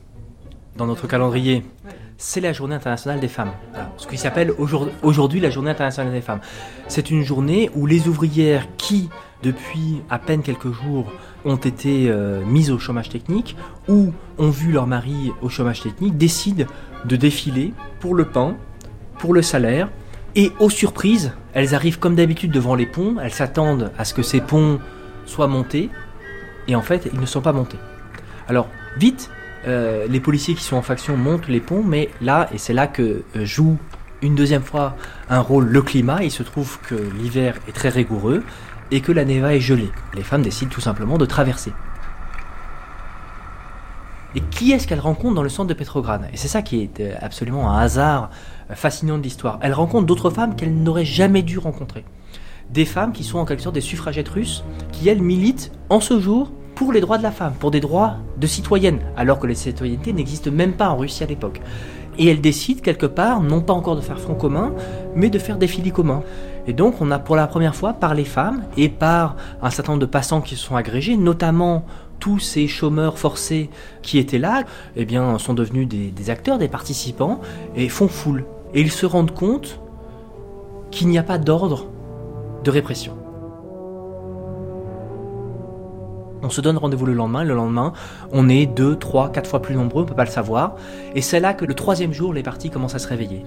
Dans 0.76 0.86
notre 0.86 1.06
calendrier, 1.06 1.64
c'est 2.18 2.42
la 2.42 2.52
journée 2.52 2.74
internationale 2.74 3.18
des 3.18 3.28
femmes. 3.28 3.52
ce 3.96 4.06
qui 4.06 4.18
s'appelle 4.18 4.52
aujourd'hui 5.02 5.40
la 5.40 5.48
journée 5.48 5.70
internationale 5.70 6.12
des 6.12 6.20
femmes. 6.20 6.40
C'est 6.86 7.10
une 7.10 7.22
journée 7.22 7.70
où 7.74 7.86
les 7.86 8.08
ouvrières 8.08 8.66
qui, 8.76 9.08
depuis 9.42 10.02
à 10.10 10.18
peine 10.18 10.42
quelques 10.42 10.70
jours, 10.70 11.10
ont 11.44 11.56
été 11.56 12.10
euh, 12.10 12.44
mises 12.44 12.70
au 12.70 12.78
chômage 12.78 13.08
technique 13.08 13.56
ou 13.88 14.12
ont 14.38 14.50
vu 14.50 14.72
leur 14.72 14.86
mari 14.86 15.32
au 15.42 15.48
chômage 15.48 15.82
technique 15.82 16.16
décident 16.16 16.66
de 17.04 17.16
défiler 17.16 17.72
pour 18.00 18.14
le 18.14 18.24
pain, 18.24 18.56
pour 19.18 19.34
le 19.34 19.42
salaire. 19.42 19.88
Et 20.36 20.52
aux 20.60 20.70
surprises, 20.70 21.32
elles 21.54 21.74
arrivent 21.74 21.98
comme 21.98 22.14
d'habitude 22.14 22.52
devant 22.52 22.74
les 22.74 22.86
ponts, 22.86 23.16
elles 23.22 23.32
s'attendent 23.32 23.90
à 23.98 24.04
ce 24.04 24.14
que 24.14 24.22
ces 24.22 24.40
ponts 24.40 24.78
soient 25.26 25.48
montés. 25.48 25.90
Et 26.68 26.76
en 26.76 26.82
fait 26.82 27.08
ils 27.12 27.20
ne 27.20 27.26
sont 27.26 27.40
pas 27.40 27.52
montés. 27.52 27.78
Alors 28.48 28.68
vite, 28.96 29.30
euh, 29.66 30.06
les 30.08 30.20
policiers 30.20 30.54
qui 30.54 30.64
sont 30.64 30.76
en 30.76 30.82
faction 30.82 31.16
montent 31.16 31.48
les 31.48 31.60
ponts, 31.60 31.82
mais 31.82 32.10
là, 32.20 32.48
et 32.54 32.58
c'est 32.58 32.72
là 32.72 32.86
que 32.86 33.22
euh, 33.36 33.44
joue 33.44 33.76
une 34.22 34.34
deuxième 34.34 34.62
fois 34.62 34.96
un 35.28 35.40
rôle 35.40 35.66
le 35.66 35.82
climat, 35.82 36.22
il 36.22 36.30
se 36.30 36.42
trouve 36.42 36.78
que 36.80 36.94
l'hiver 36.94 37.56
est 37.68 37.72
très 37.72 37.88
rigoureux 37.88 38.42
et 38.90 39.00
que 39.00 39.12
la 39.12 39.24
neva 39.24 39.54
est 39.54 39.60
gelée. 39.60 39.90
Les 40.14 40.22
femmes 40.22 40.42
décident 40.42 40.70
tout 40.70 40.80
simplement 40.80 41.18
de 41.18 41.26
traverser. 41.26 41.72
Et 44.34 44.40
qui 44.40 44.70
est-ce 44.72 44.86
qu'elle 44.86 45.00
rencontre 45.00 45.34
dans 45.34 45.42
le 45.42 45.48
centre 45.48 45.68
de 45.68 45.74
Petrograd? 45.74 46.28
Et 46.32 46.36
c'est 46.36 46.48
ça 46.48 46.62
qui 46.62 46.82
est 46.82 47.00
euh, 47.00 47.14
absolument 47.20 47.70
un 47.70 47.78
hasard 47.78 48.30
euh, 48.70 48.74
fascinant 48.74 49.18
de 49.18 49.22
l'histoire. 49.22 49.58
Elle 49.60 49.74
rencontre 49.74 50.06
d'autres 50.06 50.30
femmes 50.30 50.54
qu'elle 50.54 50.74
n'aurait 50.74 51.04
jamais 51.04 51.42
dû 51.42 51.58
rencontrer. 51.58 52.04
Des 52.70 52.84
femmes 52.84 53.12
qui 53.12 53.24
sont 53.24 53.38
en 53.38 53.44
quelque 53.44 53.62
sorte 53.62 53.74
des 53.74 53.80
suffragettes 53.80 54.28
russes, 54.28 54.62
qui 54.92 55.08
elles 55.08 55.22
militent 55.22 55.72
en 55.88 56.00
ce 56.00 56.20
jour 56.20 56.52
pour 56.76 56.92
les 56.92 57.00
droits 57.00 57.18
de 57.18 57.24
la 57.24 57.32
femme, 57.32 57.54
pour 57.58 57.72
des 57.72 57.80
droits 57.80 58.18
de 58.36 58.46
citoyenne, 58.46 59.00
alors 59.16 59.40
que 59.40 59.48
les 59.48 59.56
citoyennetés 59.56 60.12
n'existent 60.12 60.52
même 60.52 60.74
pas 60.74 60.90
en 60.90 60.96
Russie 60.96 61.24
à 61.24 61.26
l'époque. 61.26 61.60
Et 62.16 62.28
elles 62.28 62.40
décident 62.40 62.80
quelque 62.80 63.06
part, 63.06 63.40
non 63.40 63.60
pas 63.60 63.72
encore 63.72 63.96
de 63.96 64.00
faire 64.00 64.20
front 64.20 64.34
commun, 64.34 64.72
mais 65.16 65.30
de 65.30 65.38
faire 65.40 65.58
des 65.58 65.66
filets 65.66 65.90
communs. 65.90 66.22
Et 66.66 66.72
donc 66.72 67.00
on 67.00 67.10
a 67.10 67.18
pour 67.18 67.36
la 67.36 67.46
première 67.46 67.74
fois 67.74 67.94
par 67.94 68.14
les 68.14 68.24
femmes 68.24 68.62
et 68.76 68.88
par 68.88 69.36
un 69.62 69.70
certain 69.70 69.92
nombre 69.92 70.02
de 70.02 70.06
passants 70.06 70.40
qui 70.40 70.56
se 70.56 70.64
sont 70.64 70.76
agrégés, 70.76 71.16
notamment 71.16 71.84
tous 72.20 72.38
ces 72.38 72.68
chômeurs 72.68 73.18
forcés 73.18 73.70
qui 74.02 74.18
étaient 74.18 74.38
là, 74.38 74.62
eh 74.94 75.06
sont 75.38 75.54
devenus 75.54 75.88
des, 75.88 76.30
acteurs, 76.30 76.58
des 76.58 76.68
participants, 76.68 77.40
et 77.74 77.88
font 77.88 78.08
foule. 78.08 78.44
Et 78.74 78.82
ils 78.82 78.92
se 78.92 79.06
rendent 79.06 79.34
compte 79.34 79.80
qu'il 80.90 81.08
n'y 81.08 81.18
a 81.18 81.22
pas 81.22 81.38
d'ordre 81.38 81.86
de 82.62 82.70
répression. 82.70 83.16
On 86.42 86.50
se 86.50 86.60
donne 86.60 86.78
rendez-vous 86.78 87.06
le 87.06 87.12
lendemain, 87.12 87.44
le 87.44 87.54
lendemain, 87.54 87.92
on 88.32 88.48
est 88.48 88.66
deux, 88.66 88.96
trois, 88.96 89.30
quatre 89.30 89.48
fois 89.48 89.60
plus 89.60 89.74
nombreux, 89.74 90.02
on 90.02 90.04
ne 90.04 90.08
peut 90.08 90.16
pas 90.16 90.24
le 90.24 90.30
savoir, 90.30 90.76
et 91.14 91.20
c'est 91.20 91.40
là 91.40 91.52
que 91.52 91.64
le 91.64 91.74
troisième 91.74 92.12
jour, 92.12 92.32
les 92.32 92.42
partis 92.42 92.70
commencent 92.70 92.94
à 92.94 92.98
se 92.98 93.08
réveiller. 93.08 93.44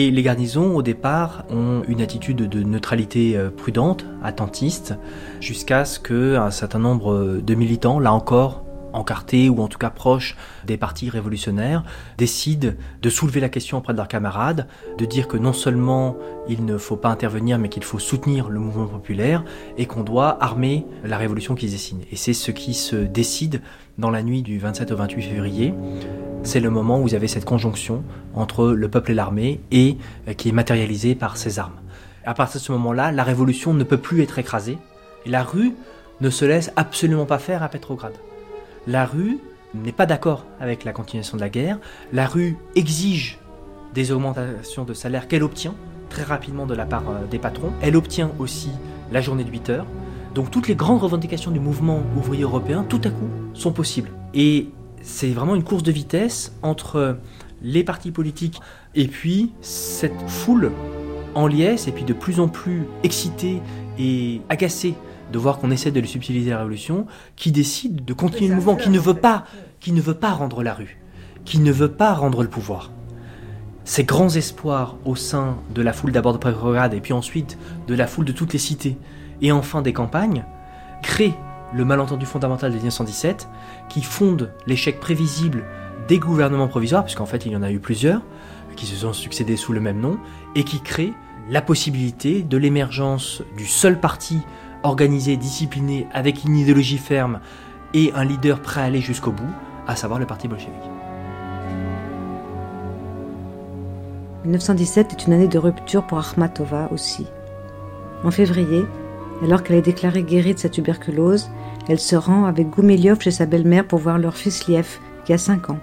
Et 0.00 0.12
les 0.12 0.22
garnisons, 0.22 0.76
au 0.76 0.82
départ, 0.82 1.44
ont 1.50 1.82
une 1.88 2.00
attitude 2.00 2.48
de 2.48 2.62
neutralité 2.62 3.36
euh, 3.36 3.50
prudente, 3.50 4.04
attentiste, 4.22 4.94
jusqu'à 5.40 5.84
ce 5.84 5.98
qu'un 5.98 6.52
certain 6.52 6.78
nombre 6.78 7.40
de 7.44 7.54
militants, 7.56 7.98
là 7.98 8.12
encore, 8.12 8.62
encartés 8.98 9.48
ou 9.48 9.60
en 9.62 9.68
tout 9.68 9.78
cas 9.78 9.90
proches 9.90 10.36
des 10.66 10.76
partis 10.76 11.08
révolutionnaires, 11.08 11.84
décident 12.16 12.70
de 13.00 13.10
soulever 13.10 13.40
la 13.40 13.48
question 13.48 13.78
auprès 13.78 13.92
de 13.92 13.98
leurs 13.98 14.08
camarades, 14.08 14.66
de 14.98 15.04
dire 15.04 15.28
que 15.28 15.36
non 15.36 15.52
seulement 15.52 16.16
il 16.48 16.64
ne 16.64 16.78
faut 16.78 16.96
pas 16.96 17.08
intervenir 17.08 17.58
mais 17.58 17.68
qu'il 17.68 17.84
faut 17.84 17.98
soutenir 17.98 18.48
le 18.48 18.60
mouvement 18.60 18.86
populaire 18.86 19.44
et 19.76 19.86
qu'on 19.86 20.02
doit 20.02 20.42
armer 20.42 20.86
la 21.04 21.16
révolution 21.16 21.54
qu'ils 21.54 21.70
dessinent. 21.70 22.02
Et 22.12 22.16
c'est 22.16 22.32
ce 22.32 22.50
qui 22.50 22.74
se 22.74 22.96
décide 22.96 23.62
dans 23.98 24.10
la 24.10 24.22
nuit 24.22 24.42
du 24.42 24.58
27 24.58 24.92
au 24.92 24.96
28 24.96 25.22
février. 25.22 25.74
C'est 26.44 26.60
le 26.60 26.70
moment 26.70 27.00
où 27.00 27.02
vous 27.02 27.14
avez 27.14 27.28
cette 27.28 27.44
conjonction 27.44 28.04
entre 28.34 28.68
le 28.68 28.88
peuple 28.88 29.10
et 29.10 29.14
l'armée 29.14 29.60
et 29.72 29.96
euh, 30.28 30.34
qui 30.34 30.48
est 30.48 30.52
matérialisée 30.52 31.14
par 31.14 31.36
ces 31.36 31.58
armes. 31.58 31.80
À 32.24 32.34
partir 32.34 32.60
de 32.60 32.64
ce 32.64 32.72
moment-là, 32.72 33.10
la 33.10 33.24
révolution 33.24 33.74
ne 33.74 33.84
peut 33.84 33.96
plus 33.96 34.22
être 34.22 34.38
écrasée 34.38 34.78
et 35.26 35.30
la 35.30 35.42
rue 35.42 35.74
ne 36.20 36.30
se 36.30 36.44
laisse 36.44 36.70
absolument 36.76 37.26
pas 37.26 37.38
faire 37.38 37.62
à 37.62 37.68
Petrograd. 37.68 38.12
La 38.88 39.04
rue 39.04 39.38
n'est 39.74 39.92
pas 39.92 40.06
d'accord 40.06 40.46
avec 40.60 40.82
la 40.84 40.94
continuation 40.94 41.36
de 41.36 41.42
la 41.42 41.50
guerre. 41.50 41.78
La 42.10 42.26
rue 42.26 42.56
exige 42.74 43.38
des 43.92 44.12
augmentations 44.12 44.84
de 44.84 44.94
salaire 44.94 45.28
qu'elle 45.28 45.42
obtient 45.42 45.74
très 46.08 46.22
rapidement 46.22 46.64
de 46.64 46.74
la 46.74 46.86
part 46.86 47.06
euh, 47.10 47.26
des 47.30 47.38
patrons. 47.38 47.70
Elle 47.82 47.96
obtient 47.96 48.30
aussi 48.38 48.70
la 49.12 49.20
journée 49.20 49.44
de 49.44 49.50
8 49.50 49.68
heures. 49.68 49.86
Donc 50.34 50.50
toutes 50.50 50.68
les 50.68 50.74
grandes 50.74 51.02
revendications 51.02 51.50
du 51.50 51.60
mouvement 51.60 52.00
ouvrier 52.16 52.44
européen, 52.44 52.82
tout 52.88 53.02
à 53.04 53.10
coup, 53.10 53.28
sont 53.52 53.72
possibles. 53.72 54.08
Et 54.32 54.70
c'est 55.02 55.32
vraiment 55.32 55.54
une 55.54 55.64
course 55.64 55.82
de 55.82 55.92
vitesse 55.92 56.54
entre 56.62 57.18
les 57.60 57.84
partis 57.84 58.10
politiques 58.10 58.58
et 58.94 59.06
puis 59.06 59.52
cette 59.60 60.18
foule 60.28 60.72
en 61.34 61.46
liesse 61.46 61.88
et 61.88 61.92
puis 61.92 62.04
de 62.04 62.14
plus 62.14 62.40
en 62.40 62.48
plus 62.48 62.84
excitée 63.02 63.60
et 63.98 64.40
agacée 64.48 64.94
de 65.32 65.38
voir 65.38 65.58
qu'on 65.58 65.70
essaie 65.70 65.90
de 65.90 66.00
lui 66.00 66.08
subtiliser 66.08 66.50
la 66.50 66.58
révolution, 66.58 67.06
qui 67.36 67.52
décide 67.52 68.04
de 68.04 68.12
continuer 68.12 68.48
le 68.48 68.56
mouvement, 68.56 68.76
qui 68.76 68.90
ne 68.90 68.98
veut 68.98 69.14
pas, 69.14 69.44
qui 69.80 69.92
ne 69.92 70.00
veut 70.00 70.14
pas 70.14 70.32
rendre 70.32 70.62
la 70.62 70.74
rue, 70.74 70.98
qui 71.44 71.58
ne 71.58 71.72
veut 71.72 71.90
pas 71.90 72.14
rendre 72.14 72.42
le 72.42 72.48
pouvoir. 72.48 72.90
Ces 73.84 74.04
grands 74.04 74.28
espoirs 74.28 74.96
au 75.04 75.16
sein 75.16 75.56
de 75.74 75.80
la 75.80 75.92
foule 75.92 76.12
d'abord 76.12 76.34
de 76.34 76.38
Petrograd 76.38 76.92
et 76.92 77.00
puis 77.00 77.14
ensuite 77.14 77.56
de 77.86 77.94
la 77.94 78.06
foule 78.06 78.26
de 78.26 78.32
toutes 78.32 78.52
les 78.52 78.58
cités 78.58 78.98
et 79.40 79.50
enfin 79.50 79.80
des 79.80 79.94
campagnes 79.94 80.44
créent 81.02 81.34
le 81.72 81.84
malentendu 81.84 82.26
fondamental 82.26 82.70
de 82.70 82.76
1917 82.76 83.48
qui 83.88 84.02
fonde 84.02 84.52
l'échec 84.66 85.00
prévisible 85.00 85.64
des 86.06 86.18
gouvernements 86.18 86.68
provisoires, 86.68 87.04
puisqu'en 87.04 87.26
fait 87.26 87.46
il 87.46 87.52
y 87.52 87.56
en 87.56 87.62
a 87.62 87.70
eu 87.70 87.78
plusieurs, 87.78 88.22
qui 88.76 88.86
se 88.86 88.96
sont 88.96 89.12
succédés 89.12 89.56
sous 89.56 89.72
le 89.72 89.80
même 89.80 90.00
nom, 90.00 90.18
et 90.54 90.64
qui 90.64 90.80
crée 90.80 91.12
la 91.50 91.62
possibilité 91.62 92.42
de 92.42 92.56
l'émergence 92.56 93.42
du 93.56 93.66
seul 93.66 94.00
parti 94.00 94.38
organisé, 94.82 95.36
discipliné, 95.36 96.06
avec 96.12 96.44
une 96.44 96.56
idéologie 96.56 96.98
ferme 96.98 97.40
et 97.94 98.12
un 98.14 98.24
leader 98.24 98.60
prêt 98.60 98.80
à 98.80 98.84
aller 98.84 99.00
jusqu'au 99.00 99.32
bout, 99.32 99.50
à 99.86 99.96
savoir 99.96 100.20
le 100.20 100.26
parti 100.26 100.48
bolchevique. 100.48 100.74
1917 104.44 105.12
est 105.12 105.26
une 105.26 105.32
année 105.32 105.48
de 105.48 105.58
rupture 105.58 106.06
pour 106.06 106.18
Akhmatova 106.18 106.88
aussi. 106.92 107.26
En 108.24 108.30
février, 108.30 108.84
alors 109.42 109.62
qu'elle 109.62 109.76
est 109.76 109.82
déclarée 109.82 110.22
guérie 110.22 110.54
de 110.54 110.58
sa 110.58 110.68
tuberculose, 110.68 111.50
elle 111.88 111.98
se 111.98 112.16
rend 112.16 112.44
avec 112.44 112.70
Goumilyov 112.70 113.20
chez 113.20 113.30
sa 113.30 113.46
belle-mère 113.46 113.86
pour 113.86 113.98
voir 113.98 114.18
leur 114.18 114.36
fils 114.36 114.66
Liev, 114.68 114.98
qui 115.24 115.32
a 115.32 115.38
5 115.38 115.70
ans. 115.70 115.78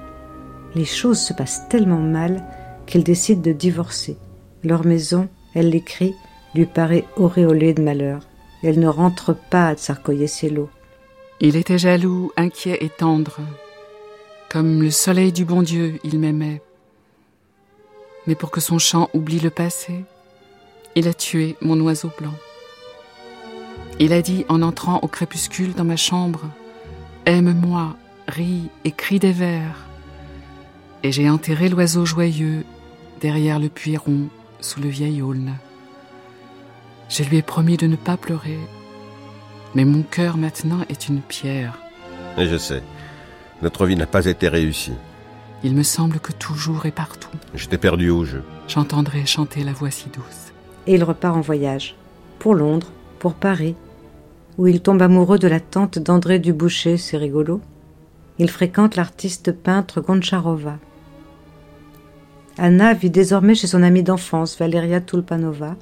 Les 0.73 0.85
choses 0.85 1.19
se 1.19 1.33
passent 1.33 1.67
tellement 1.69 1.99
mal 1.99 2.43
qu'elle 2.85 3.03
décide 3.03 3.41
de 3.41 3.51
divorcer. 3.51 4.17
Leur 4.63 4.85
maison, 4.85 5.27
elle 5.53 5.69
l'écrit, 5.69 6.13
lui 6.53 6.65
paraît 6.65 7.05
auréolée 7.17 7.73
de 7.73 7.81
malheur. 7.81 8.21
Elle 8.68 8.80
ne 8.80 8.88
rentre 8.88 9.36
pas 9.36 9.68
à 9.68 9.76
Tsarkoye-Selo. 9.76 10.72
Il 11.39 11.55
était 11.55 11.78
jaloux, 11.78 12.32
inquiet 12.36 12.80
et 12.82 12.89
tendre. 12.89 13.38
Comme 14.49 14.82
le 14.82 14.89
soleil 14.89 15.32
du 15.32 15.45
bon 15.45 15.61
Dieu, 15.61 15.99
il 16.03 16.18
m'aimait. 16.18 16.63
Mais 18.26 18.34
pour 18.34 18.49
que 18.49 18.59
son 18.59 18.80
chant 18.80 19.11
oublie 19.13 19.39
le 19.39 19.51
passé, 19.51 20.03
il 20.95 21.07
a 21.07 21.13
tué 21.13 21.57
mon 21.61 21.80
oiseau 21.82 22.09
blanc. 22.18 22.34
Il 23.99 24.13
a 24.13 24.24
dit 24.24 24.45
en 24.49 24.63
entrant 24.63 24.99
au 25.03 25.07
crépuscule 25.07 25.76
dans 25.76 25.86
ma 25.86 25.95
chambre 25.95 26.49
Aime-moi, 27.28 27.95
ris 28.28 28.70
et 28.84 28.91
crie 28.91 29.20
des 29.20 29.32
vers. 29.32 29.86
Et 31.03 31.11
j'ai 31.11 31.30
enterré 31.30 31.70
l'oiseau 31.70 32.03
joyeux 32.03 32.66
derrière 33.22 33.59
le 33.59 33.70
puits 33.70 33.95
rond 33.95 34.30
sous 34.59 34.82
le 34.82 34.89
vieil 34.89 35.22
aulne. 35.22 35.53
Je 37.10 37.24
lui 37.24 37.38
ai 37.38 37.41
promis 37.41 37.78
de 37.78 37.88
ne 37.88 37.95
pas 37.95 38.18
pleurer. 38.18 38.60
Mais 39.74 39.86
mon 39.86 40.03
cœur 40.03 40.38
maintenant 40.38 40.80
est 40.89 41.08
une 41.08 41.22
pierre. 41.22 41.78
Et 42.38 42.47
je 42.47 42.58
sais. 42.58 42.82
Notre 43.62 43.86
vie 43.86 43.95
n'a 43.95 44.08
pas 44.08 44.26
été 44.26 44.47
réussie. 44.47 44.93
Il 45.64 45.76
me 45.76 45.84
semble 45.84 46.20
que 46.20 46.32
toujours 46.32 46.86
et 46.86 46.91
partout. 46.91 47.30
Je 47.53 47.68
t'ai 47.68 47.78
perdu 47.78 48.10
au 48.10 48.26
jeu. 48.26 48.43
J'entendrai 48.68 49.26
chanter 49.26 49.64
la 49.64 49.74
voix 49.74 49.91
si 49.91 50.10
douce. 50.10 50.53
Et 50.88 50.95
il 50.95 51.03
repart 51.03 51.36
en 51.36 51.41
voyage. 51.41 51.95
Pour 52.39 52.56
Londres, 52.56 52.91
pour 53.20 53.34
Paris, 53.34 53.76
où 54.58 54.68
il 54.68 54.82
tombe 54.82 55.01
amoureux 55.01 55.39
de 55.39 55.47
la 55.47 55.60
tante 55.60 55.99
d'André 55.99 56.39
Duboucher, 56.39 56.97
c'est 56.97 57.18
rigolo. 57.18 57.62
Il 58.38 58.49
fréquente 58.49 58.95
l'artiste 58.95 59.51
peintre 59.51 60.01
Goncharova. 60.01 60.78
Anna 62.58 62.93
vit 62.93 63.10
désormais 63.10 63.56
chez 63.56 63.68
son 63.68 63.84
amie 63.84 64.03
d'enfance, 64.03 64.58
Valeria 64.58 65.01
Tulpanova, 65.01 65.76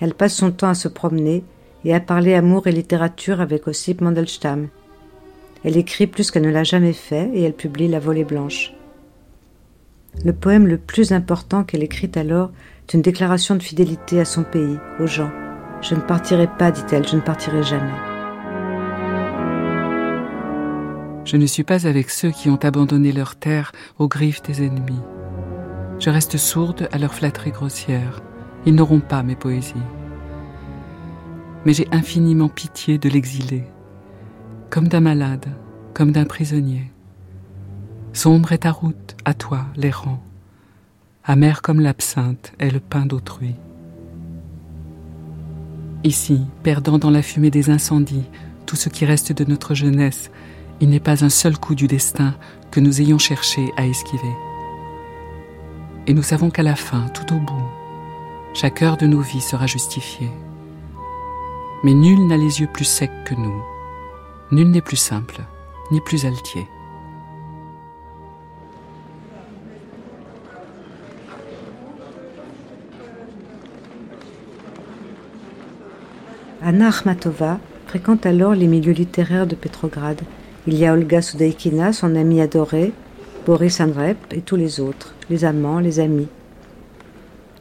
elle 0.00 0.14
passe 0.14 0.34
son 0.34 0.50
temps 0.50 0.68
à 0.68 0.74
se 0.74 0.88
promener 0.88 1.44
et 1.84 1.94
à 1.94 2.00
parler 2.00 2.34
amour 2.34 2.66
et 2.66 2.72
littérature 2.72 3.40
avec 3.40 3.66
Ossip 3.66 4.00
Mandelstam. 4.00 4.68
Elle 5.64 5.76
écrit 5.76 6.06
plus 6.06 6.30
qu'elle 6.30 6.44
ne 6.44 6.50
l'a 6.50 6.64
jamais 6.64 6.92
fait 6.92 7.30
et 7.32 7.42
elle 7.42 7.54
publie 7.54 7.88
La 7.88 7.98
volée 7.98 8.24
blanche. 8.24 8.72
Le 10.24 10.32
poème 10.32 10.66
le 10.66 10.78
plus 10.78 11.12
important 11.12 11.64
qu'elle 11.64 11.82
écrit 11.82 12.10
alors 12.14 12.50
est 12.86 12.94
une 12.94 13.02
déclaration 13.02 13.54
de 13.54 13.62
fidélité 13.62 14.20
à 14.20 14.24
son 14.24 14.44
pays, 14.44 14.78
aux 15.00 15.06
gens. 15.06 15.30
Je 15.82 15.94
ne 15.94 16.00
partirai 16.00 16.46
pas, 16.46 16.70
dit-elle, 16.70 17.06
je 17.06 17.16
ne 17.16 17.20
partirai 17.20 17.62
jamais. 17.62 17.92
Je 21.24 21.36
ne 21.36 21.46
suis 21.46 21.64
pas 21.64 21.86
avec 21.86 22.10
ceux 22.10 22.30
qui 22.30 22.48
ont 22.48 22.58
abandonné 22.62 23.12
leur 23.12 23.36
terre 23.36 23.72
aux 23.98 24.08
griffes 24.08 24.42
des 24.42 24.64
ennemis. 24.64 25.00
Je 25.98 26.10
reste 26.10 26.36
sourde 26.36 26.88
à 26.92 26.98
leur 26.98 27.14
flatterie 27.14 27.50
grossière. 27.50 28.22
Ils 28.66 28.74
n'auront 28.74 29.00
pas 29.00 29.22
mes 29.22 29.36
poésies. 29.36 29.74
Mais 31.64 31.72
j'ai 31.72 31.88
infiniment 31.92 32.48
pitié 32.48 32.98
de 32.98 33.08
l'exilé, 33.08 33.64
comme 34.70 34.88
d'un 34.88 35.00
malade, 35.00 35.46
comme 35.94 36.12
d'un 36.12 36.24
prisonnier. 36.24 36.90
Sombre 38.12 38.52
est 38.52 38.58
ta 38.58 38.72
route, 38.72 39.16
à 39.24 39.34
toi, 39.34 39.66
l'errant. 39.76 40.22
Amer 41.24 41.62
comme 41.62 41.80
l'absinthe 41.80 42.52
est 42.58 42.70
le 42.70 42.80
pain 42.80 43.06
d'autrui. 43.06 43.54
Ici, 46.04 46.40
perdant 46.62 46.98
dans 46.98 47.10
la 47.10 47.22
fumée 47.22 47.50
des 47.50 47.70
incendies 47.70 48.28
tout 48.64 48.76
ce 48.76 48.88
qui 48.88 49.04
reste 49.04 49.32
de 49.32 49.44
notre 49.44 49.74
jeunesse, 49.74 50.30
il 50.80 50.88
n'est 50.90 51.00
pas 51.00 51.24
un 51.24 51.28
seul 51.28 51.56
coup 51.56 51.74
du 51.74 51.86
destin 51.86 52.34
que 52.70 52.80
nous 52.80 53.00
ayons 53.00 53.18
cherché 53.18 53.72
à 53.76 53.86
esquiver. 53.86 54.34
Et 56.06 56.14
nous 56.14 56.22
savons 56.22 56.50
qu'à 56.50 56.62
la 56.62 56.76
fin, 56.76 57.06
tout 57.08 57.34
au 57.34 57.38
bout, 57.38 57.64
chaque 58.56 58.80
heure 58.80 58.96
de 58.96 59.06
nos 59.06 59.20
vies 59.20 59.42
sera 59.42 59.66
justifiée. 59.66 60.30
Mais 61.84 61.92
nul 61.92 62.26
n'a 62.26 62.38
les 62.38 62.60
yeux 62.60 62.68
plus 62.72 62.86
secs 62.86 63.10
que 63.26 63.34
nous. 63.34 63.62
Nul 64.50 64.70
n'est 64.70 64.80
plus 64.80 64.96
simple, 64.96 65.42
ni 65.90 66.00
plus 66.00 66.24
altier. 66.24 66.66
Anna 76.62 76.88
Akhmatova 76.88 77.58
fréquente 77.86 78.24
alors 78.24 78.54
les 78.54 78.68
milieux 78.68 78.92
littéraires 78.94 79.46
de 79.46 79.54
Petrograd. 79.54 80.18
Il 80.66 80.74
y 80.78 80.86
a 80.86 80.94
Olga 80.94 81.20
Soudaïkina, 81.20 81.92
son 81.92 82.16
amie 82.16 82.40
adorée, 82.40 82.94
Boris 83.44 83.80
Andrep 83.82 84.16
et 84.32 84.40
tous 84.40 84.56
les 84.56 84.80
autres, 84.80 85.14
les 85.28 85.44
amants, 85.44 85.78
les 85.78 86.00
amis. 86.00 86.28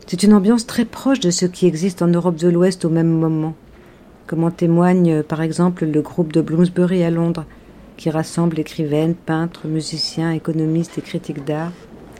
C'est 0.08 0.22
une 0.22 0.36
ambiance 0.36 0.68
très 0.68 0.86
proche 0.86 1.20
de 1.20 1.32
ce 1.32 1.47
qui 1.47 1.66
existe 1.66 2.03
en 2.03 2.08
Europe 2.08 2.36
de 2.36 2.47
l'Ouest 2.47 2.86
au 2.86 2.89
même 2.89 3.10
moment, 3.10 3.56
comme 4.28 4.43
en 4.43 4.51
témoigne 4.51 5.24
par 5.24 5.41
exemple 5.41 5.84
le 5.84 6.01
groupe 6.03 6.32
de 6.32 6.41
Bloomsbury 6.41 7.03
à 7.03 7.10
Londres, 7.10 7.45
qui 7.97 8.12
rassemble 8.12 8.60
écrivaines, 8.60 9.16
peintres, 9.16 9.68
musiciens, 9.68 10.32
économistes 10.32 10.99
et 10.99 11.01
critiques 11.01 11.43
d'art, 11.43 11.72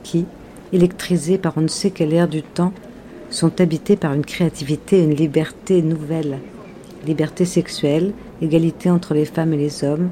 qui, 0.02 0.24
électrisés 0.72 1.38
par 1.38 1.56
on 1.56 1.60
ne 1.60 1.68
sait 1.68 1.92
quel 1.92 2.12
air 2.12 2.26
du 2.26 2.42
temps, 2.42 2.72
sont 3.30 3.60
habités 3.60 3.94
par 3.94 4.14
une 4.14 4.24
créativité 4.24 4.98
et 4.98 5.04
une 5.04 5.14
liberté 5.14 5.80
nouvelle. 5.80 6.40
Liberté 7.06 7.44
sexuelle, 7.44 8.14
égalité 8.42 8.90
entre 8.90 9.14
les 9.14 9.26
femmes 9.26 9.52
et 9.52 9.58
les 9.58 9.84
hommes, 9.84 10.08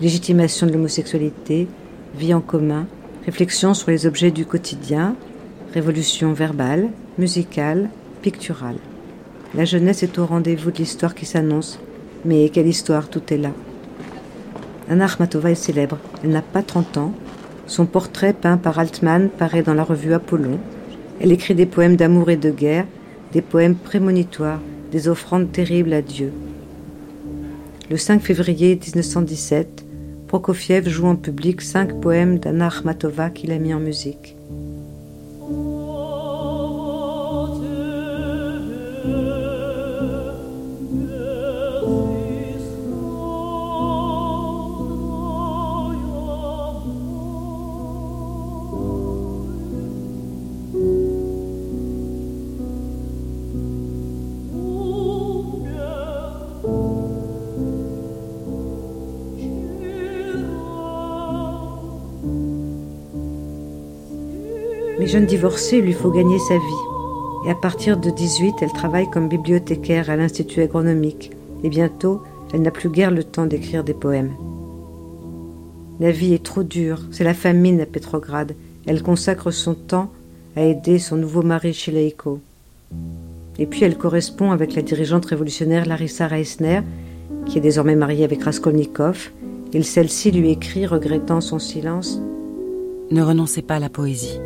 légitimation 0.00 0.66
de 0.66 0.72
l'homosexualité, 0.72 1.68
vie 2.16 2.32
en 2.32 2.40
commun, 2.40 2.86
réflexion 3.26 3.74
sur 3.74 3.90
les 3.90 4.06
objets 4.06 4.30
du 4.30 4.46
quotidien, 4.46 5.14
révolution 5.74 6.32
verbale, 6.32 6.88
musicale, 7.18 7.90
picturale. 8.22 8.78
La 9.54 9.64
jeunesse 9.64 10.02
est 10.02 10.18
au 10.18 10.26
rendez-vous 10.26 10.70
de 10.70 10.78
l'histoire 10.78 11.14
qui 11.14 11.26
s'annonce, 11.26 11.78
mais 12.24 12.48
quelle 12.48 12.66
histoire 12.66 13.08
tout 13.08 13.32
est 13.32 13.38
là. 13.38 13.52
Anna 14.90 15.04
Akhmatova 15.04 15.50
est 15.50 15.54
célèbre. 15.54 15.98
Elle 16.24 16.30
n'a 16.30 16.42
pas 16.42 16.62
30 16.62 16.96
ans. 16.96 17.12
Son 17.66 17.86
portrait 17.86 18.32
peint 18.32 18.56
par 18.56 18.78
Altman 18.78 19.28
paraît 19.28 19.62
dans 19.62 19.74
la 19.74 19.84
revue 19.84 20.14
Apollon. 20.14 20.58
Elle 21.20 21.32
écrit 21.32 21.54
des 21.54 21.66
poèmes 21.66 21.96
d'amour 21.96 22.30
et 22.30 22.36
de 22.36 22.50
guerre, 22.50 22.86
des 23.32 23.42
poèmes 23.42 23.74
prémonitoires, 23.74 24.60
des 24.90 25.08
offrandes 25.08 25.52
terribles 25.52 25.92
à 25.92 26.00
Dieu. 26.00 26.32
Le 27.90 27.96
5 27.96 28.22
février 28.22 28.78
1917, 28.82 29.84
Prokofiev 30.26 30.88
joue 30.88 31.06
en 31.06 31.16
public 31.16 31.60
cinq 31.62 32.00
poèmes 32.00 32.38
d'Anna 32.38 32.68
Akhmatova 32.68 33.30
qu'il 33.30 33.52
a 33.52 33.58
mis 33.58 33.72
en 33.72 33.80
musique. 33.80 34.37
Jeune 65.18 65.26
divorcée, 65.26 65.78
il 65.78 65.84
lui 65.84 65.94
faut 65.94 66.12
gagner 66.12 66.38
sa 66.38 66.54
vie. 66.54 66.84
Et 67.44 67.50
à 67.50 67.56
partir 67.56 67.96
de 67.96 68.08
18, 68.08 68.54
elle 68.60 68.72
travaille 68.72 69.10
comme 69.10 69.28
bibliothécaire 69.28 70.10
à 70.10 70.16
l'Institut 70.16 70.62
agronomique. 70.62 71.32
Et 71.64 71.70
bientôt, 71.70 72.22
elle 72.54 72.62
n'a 72.62 72.70
plus 72.70 72.88
guère 72.88 73.10
le 73.10 73.24
temps 73.24 73.46
d'écrire 73.46 73.82
des 73.82 73.94
poèmes. 73.94 74.30
La 75.98 76.12
vie 76.12 76.34
est 76.34 76.44
trop 76.44 76.62
dure, 76.62 77.00
c'est 77.10 77.24
la 77.24 77.34
famine 77.34 77.80
à 77.80 77.86
Petrograd. 77.86 78.54
Elle 78.86 79.02
consacre 79.02 79.50
son 79.50 79.74
temps 79.74 80.12
à 80.54 80.62
aider 80.62 81.00
son 81.00 81.16
nouveau 81.16 81.42
mari 81.42 81.74
Shileiko. 81.74 82.38
Et 83.58 83.66
puis 83.66 83.82
elle 83.82 83.98
correspond 83.98 84.52
avec 84.52 84.76
la 84.76 84.82
dirigeante 84.82 85.26
révolutionnaire 85.26 85.84
Larissa 85.84 86.28
Reisner, 86.28 86.82
qui 87.44 87.58
est 87.58 87.62
désormais 87.62 87.96
mariée 87.96 88.22
avec 88.22 88.44
Raskolnikov. 88.44 89.30
Et 89.72 89.82
celle-ci 89.82 90.30
lui 90.30 90.52
écrit, 90.52 90.86
regrettant 90.86 91.40
son 91.40 91.58
silence 91.58 92.20
Ne 93.10 93.20
renoncez 93.20 93.62
pas 93.62 93.76
à 93.76 93.80
la 93.80 93.88
poésie. 93.88 94.38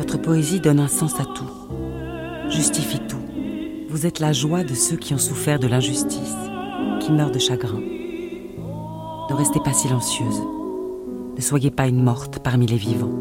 Votre 0.00 0.16
poésie 0.16 0.60
donne 0.60 0.80
un 0.80 0.88
sens 0.88 1.20
à 1.20 1.24
tout, 1.24 1.50
justifie 2.48 3.00
tout. 3.00 3.20
Vous 3.90 4.06
êtes 4.06 4.18
la 4.18 4.32
joie 4.32 4.64
de 4.64 4.72
ceux 4.72 4.96
qui 4.96 5.12
ont 5.12 5.18
souffert 5.18 5.58
de 5.58 5.66
l'injustice, 5.66 6.34
qui 7.00 7.12
meurent 7.12 7.30
de 7.30 7.38
chagrin. 7.38 7.82
Ne 9.28 9.34
restez 9.34 9.60
pas 9.60 9.74
silencieuse. 9.74 10.40
Ne 11.36 11.40
soyez 11.42 11.70
pas 11.70 11.86
une 11.86 12.02
morte 12.02 12.38
parmi 12.38 12.66
les 12.66 12.78
vivants. 12.78 13.12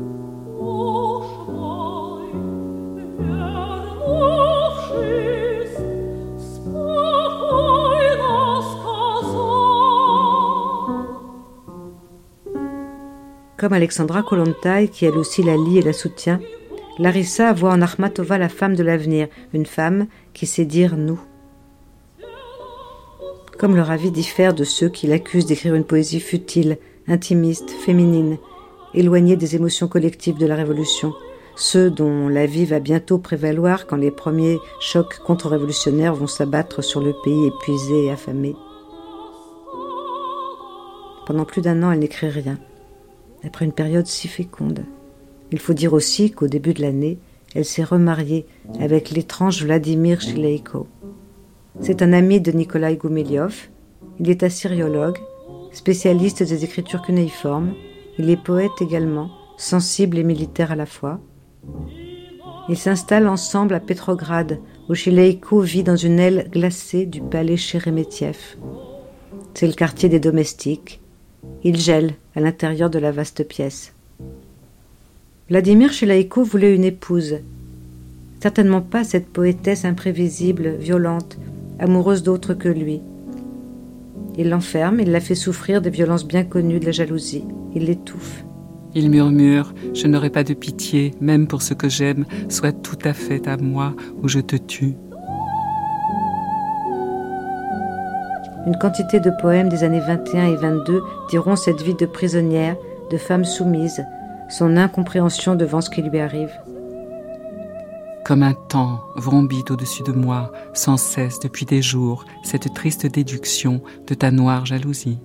Comme 13.58 13.74
Alexandra 13.74 14.24
Kolontai, 14.24 14.88
qui 14.88 15.04
elle 15.04 15.18
aussi 15.18 15.44
la 15.44 15.58
lit 15.58 15.80
et 15.80 15.82
la 15.82 15.92
soutient, 15.92 16.40
Larissa 17.00 17.54
voit 17.54 17.72
en 17.72 17.82
Akhmatova 17.82 18.38
la 18.38 18.50
femme 18.50 18.76
de 18.76 18.84
l'avenir, 18.84 19.30
une 19.54 19.66
femme 19.66 20.08
qui 20.34 20.45
sait 20.45 20.66
dire 20.66 20.97
nous. 20.97 21.20
Comme 23.58 23.78
leur 23.78 23.89
avis 23.89 24.12
diffère 24.12 24.54
de 24.54 24.66
ceux 24.66 24.89
qui 24.89 25.08
l'accusent 25.08 25.45
d'écrire 25.45 25.76
une 25.76 25.86
poésie 25.86 26.20
futile, 26.20 26.78
intimiste, 27.08 27.72
féminine, 27.72 28.38
éloignée 28.93 29.38
des 29.38 29.56
émotions 29.56 29.88
collectives 29.88 30.38
de 30.38 30.45
la 30.45 30.56
Révolution, 30.56 31.14
ceux 31.56 31.89
dont 31.89 32.28
la 32.28 32.45
vie 32.45 32.66
va 32.66 32.82
bientôt 32.82 33.18
prévaloir 33.18 33.88
quand 33.88 33.97
les 33.97 34.12
premiers 34.12 34.58
chocs 34.82 35.20
contre-révolutionnaires 35.20 36.16
vont 36.16 36.28
s'abattre 36.28 36.84
sur 36.84 37.00
le 37.00 37.14
pays 37.24 37.47
épuisé 37.47 38.06
et 38.06 38.12
affamé. 38.12 38.56
Pendant 41.26 41.45
plus 41.45 41.62
d'un 41.62 41.82
an, 41.84 41.91
elle 41.91 42.00
n'écrit 42.00 42.30
rien 42.30 42.58
après 43.45 43.64
une 43.64 43.72
période 43.72 44.08
si 44.08 44.28
féconde. 44.28 44.84
Il 45.52 45.60
faut 45.60 45.74
dire 45.74 45.93
aussi 45.93 46.32
qu'au 46.32 46.47
début 46.47 46.74
de 46.74 46.82
l'année, 46.82 47.18
elle 47.56 47.66
s'est 47.66 47.84
remariée 47.84 48.45
avec 48.80 49.10
l'étrange 49.10 49.64
Vladimir 49.64 50.22
Shileiko. 50.22 50.88
C'est 51.82 52.02
un 52.02 52.14
ami 52.14 52.39
de 52.39 52.52
Nikolai 52.52 52.97
Goumeliov. 52.97 53.70
Il 54.20 54.30
est 54.30 54.43
assyriologue, 54.43 55.18
spécialiste 55.72 56.43
des 56.43 56.64
écritures 56.64 57.02
cunéiformes. 57.02 57.74
Il 58.18 58.30
est 58.30 58.41
poète 58.41 58.82
également, 58.82 59.30
sensible 59.58 60.18
et 60.18 60.24
militaire 60.24 60.72
à 60.72 60.76
la 60.76 60.86
fois. 60.86 61.20
Ils 62.68 62.78
s'installent 62.78 63.28
ensemble 63.28 63.74
à 63.74 63.80
Petrograd, 63.80 64.60
où 64.89 64.93
Shileiko 64.93 65.62
vit 65.62 65.84
dans 65.84 65.95
une 65.95 66.20
aile 66.20 66.50
glacée 66.52 67.06
du 67.08 67.22
palais 67.22 67.58
Sheremetyev. 67.58 68.38
C'est 69.56 69.68
le 69.68 69.74
quartier 69.74 70.10
des 70.10 70.20
domestiques, 70.20 71.02
il 71.64 71.78
gèle 71.78 72.14
à 72.36 72.39
l'intérieur 72.39 72.89
de 72.89 73.00
la 73.00 73.12
vaste 73.12 73.47
pièce. 73.47 73.93
Vladimir 75.50 75.91
Chelaïko 75.91 76.43
voulait 76.43 76.76
une 76.76 76.84
épouse. 76.84 77.38
Certainement 78.39 78.82
pas 78.82 79.04
cette 79.04 79.30
poétesse 79.30 79.84
imprévisible, 79.84 80.76
violente, 80.80 81.39
amoureuse 81.80 82.22
d'autre 82.22 82.54
que 82.54 82.70
lui. 82.70 83.02
Il 84.38 84.50
l'enferme, 84.50 85.00
il 85.00 85.12
la 85.12 85.20
fait 85.20 85.34
souffrir 85.34 85.82
des 85.82 85.89
violences 85.89 86.28
bien 86.28 86.43
connues 86.43 86.80
de 86.80 86.86
la 86.86 86.91
jalousie. 86.91 87.45
Il 87.74 87.86
l'étouffe. 87.86 88.45
Il 88.93 89.10
murmure 89.10 89.74
Je 89.95 90.06
n'aurai 90.06 90.30
pas 90.30 90.43
de 90.43 90.54
pitié, 90.54 91.16
même 91.20 91.47
pour 91.47 91.64
ce 91.64 91.74
que 91.74 91.89
j'aime, 91.89 92.26
soit 92.47 92.72
tout 92.72 93.00
à 93.04 93.14
fait 93.14 93.47
à 93.47 93.58
moi 93.58 93.95
ou 94.22 94.28
je 94.28 94.41
te 94.41 94.56
tue. 94.56 94.93
Une 98.68 98.78
quantité 98.80 99.20
de 99.20 99.32
poèmes 99.41 99.70
des 99.70 99.84
années 99.84 100.00
21 100.00 100.45
et 100.45 100.56
22 100.58 101.02
diront 101.32 101.56
cette 101.56 101.82
vie 101.82 101.95
de 101.95 102.06
prisonnière, 102.06 102.76
de 103.10 103.18
femme 103.18 103.45
soumise, 103.45 104.06
son 104.50 104.76
incompréhension 104.78 105.56
devant 105.56 105.82
ce 105.82 105.89
qui 105.89 106.02
lui 106.02 106.20
arrive. 106.20 106.52
Comme 108.26 108.43
un 108.43 108.54
temps 108.54 109.00
vrombit 109.16 109.64
au-dessus 109.70 110.04
de 110.04 110.12
moi, 110.12 110.52
sans 110.74 110.97
cesse 110.97 111.39
depuis 111.39 111.66
des 111.66 111.82
jours, 111.82 112.26
cette 112.43 112.74
triste 112.74 113.06
déduction 113.08 113.82
de 114.08 114.14
ta 114.14 114.32
noire 114.32 114.66
jalousie. 114.66 115.20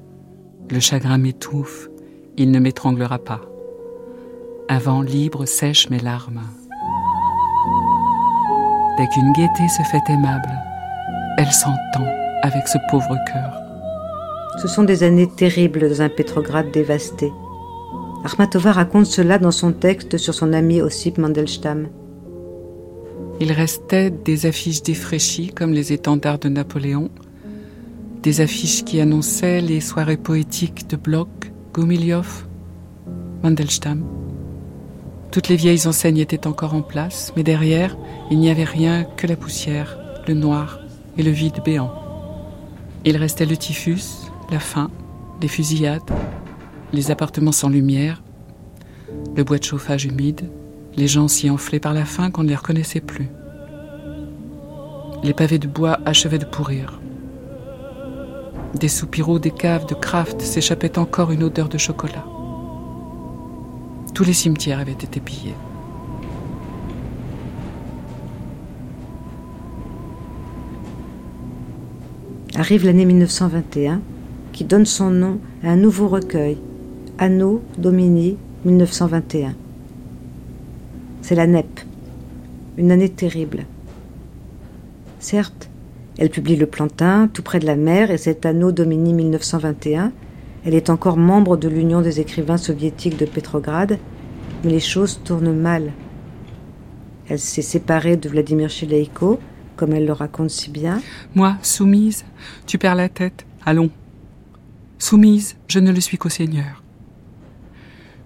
Le 0.71 0.81
chagrin 0.81 1.19
m'étouffe, 1.19 1.89
il 2.37 2.51
ne 2.51 2.59
m'étranglera 2.59 3.19
pas. 3.19 3.41
Un 4.69 4.79
vent 4.79 5.03
libre 5.03 5.45
sèche 5.45 5.91
mes 5.91 5.99
larmes. 5.99 6.43
Dès 8.97 9.09
qu'une 9.09 9.33
gaieté 9.33 9.69
se 9.69 9.83
fait 9.83 10.13
aimable, 10.13 10.51
elle 11.37 11.53
s'entend 11.53 12.07
avec 12.43 12.69
ce 12.69 12.79
pauvre 12.91 13.19
cœur. 13.27 13.61
Ce 14.63 14.69
sont 14.69 14.85
des 14.85 15.03
années 15.03 15.29
terribles 15.29 15.89
dans 15.89 16.01
un 16.01 16.09
Pétrograd 16.09 16.71
dévasté. 16.71 17.33
Armatova 18.25 18.73
raconte 18.73 19.05
cela 19.05 19.39
dans 19.39 19.51
son 19.51 19.73
texte 19.73 20.17
sur 20.17 20.33
son 20.33 20.55
ami 20.55 20.81
Ossip 20.81 21.19
Mandelstam. 21.19 21.89
Il 23.39 23.53
restait 23.53 24.11
des 24.11 24.47
affiches 24.47 24.83
défraîchies 24.83 25.49
comme 25.49 25.73
les 25.73 25.93
étendards 25.93 26.39
de 26.39 26.49
Napoléon, 26.49 27.11
des 28.23 28.41
affiches 28.41 28.83
qui 28.83 28.99
annonçaient 28.99 29.61
les 29.61 29.83
soirées 29.83 30.17
poétiques 30.17 30.89
de 30.89 30.97
Bloch, 30.97 31.53
Gomiliov, 31.75 32.47
Mandelstam. 33.43 34.03
Toutes 35.31 35.49
les 35.49 35.57
vieilles 35.57 35.87
enseignes 35.87 36.19
étaient 36.19 36.47
encore 36.47 36.75
en 36.75 36.83
place, 36.83 37.31
mais 37.37 37.43
derrière, 37.43 37.95
il 38.31 38.39
n'y 38.39 38.49
avait 38.49 38.65
rien 38.65 39.05
que 39.05 39.27
la 39.27 39.37
poussière, 39.37 39.99
le 40.27 40.33
noir 40.33 40.79
et 41.19 41.23
le 41.23 41.31
vide 41.31 41.61
béant. 41.63 41.93
Il 43.05 43.19
restait 43.19 43.45
le 43.45 43.59
typhus, 43.59 44.31
la 44.51 44.61
faim, 44.61 44.91
les 45.43 45.49
fusillades, 45.49 46.11
les 46.95 47.11
appartements 47.11 47.53
sans 47.53 47.69
lumière, 47.69 48.23
le 49.37 49.45
bois 49.45 49.59
de 49.59 49.65
chauffage 49.65 50.07
humide, 50.07 50.49
les 50.97 51.09
gens 51.09 51.29
si 51.29 51.51
enflés 51.51 51.81
par 51.81 51.93
la 51.93 52.05
faim 52.05 52.31
qu'on 52.31 52.45
ne 52.45 52.49
les 52.49 52.55
reconnaissait 52.55 53.01
plus. 53.01 53.29
Les 55.23 55.35
pavés 55.35 55.59
de 55.59 55.67
bois 55.67 55.99
achevaient 56.05 56.39
de 56.39 56.45
pourrir. 56.45 57.01
Des 58.75 58.89
soupiraux 58.89 59.39
des 59.39 59.51
caves 59.51 59.87
de 59.87 59.95
Kraft 59.95 60.41
s'échappait 60.41 60.99
encore 60.99 61.31
une 61.31 61.43
odeur 61.43 61.69
de 61.69 61.79
chocolat. 61.79 62.25
Tous 64.15 64.25
les 64.25 64.33
cimetières 64.33 64.79
avaient 64.79 64.93
été 64.93 65.21
pillés. 65.21 65.55
Arrive 72.57 72.85
l'année 72.85 73.05
1921 73.05 74.01
qui 74.53 74.65
donne 74.65 74.87
son 74.87 75.11
nom 75.11 75.41
à 75.65 75.71
un 75.71 75.77
nouveau 75.77 76.07
recueil, 76.07 76.59
Anno 77.19 77.63
Domini 77.79 78.37
1921. 78.65 79.55
C'est 81.23 81.37
la 81.37 81.47
NEP, 81.47 81.81
une 82.77 82.91
année 82.91 83.09
terrible. 83.09 83.67
Certes, 85.21 85.71
elle 86.19 86.29
publie 86.29 86.57
Le 86.57 86.67
Plantin, 86.67 87.29
tout 87.33 87.43
près 87.43 87.61
de 87.61 87.67
la 87.67 87.77
mer, 87.77 88.11
et 88.11 88.19
cet 88.19 88.45
Anno 88.47 88.73
Domini 88.73 89.13
1921, 89.13 90.13
Elle 90.67 90.75
est 90.75 90.91
encore 90.91 91.17
membre 91.17 91.57
de 91.57 91.69
l'Union 91.69 92.01
des 92.01 92.21
écrivains 92.21 92.57
soviétiques 92.57 93.19
de 93.19 93.27
Petrograd, 93.27 93.99
mais 94.65 94.71
les 94.71 94.81
choses 94.81 95.21
tournent 95.23 95.55
mal. 95.55 95.93
Elle 97.29 97.39
s'est 97.39 97.63
séparée 97.63 98.17
de 98.17 98.29
Vladimir 98.29 98.71
Chileïko, 98.71 99.39
comme 99.77 99.93
elle 99.93 100.07
le 100.07 100.13
raconte 100.13 100.51
si 100.51 100.71
bien. 100.71 101.01
Moi, 101.35 101.57
soumise, 101.63 102.25
tu 102.67 102.79
perds 102.79 102.95
la 102.95 103.09
tête. 103.09 103.47
Allons. 103.65 103.91
Soumise, 104.99 105.57
je 105.69 105.81
ne 105.81 105.93
le 105.93 106.01
suis 106.01 106.17
qu'au 106.17 106.29
Seigneur. 106.29 106.84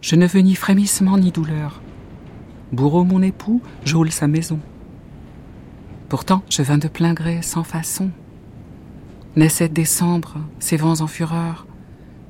Je 0.00 0.16
ne 0.16 0.26
veux 0.26 0.40
ni 0.40 0.54
frémissement 0.54 1.18
ni 1.18 1.32
douleur. 1.32 1.80
Bourreau 2.72 3.04
mon 3.04 3.22
époux, 3.22 3.62
j'ôle 3.84 4.12
sa 4.12 4.28
maison. 4.28 4.60
Pourtant, 6.08 6.42
je 6.48 6.62
vins 6.62 6.78
de 6.78 6.88
plein 6.88 7.14
gré, 7.14 7.42
sans 7.42 7.64
façon. 7.64 8.10
Naissait 9.36 9.68
décembre, 9.68 10.38
ses 10.58 10.76
vents 10.76 11.00
en 11.00 11.06
fureur, 11.06 11.66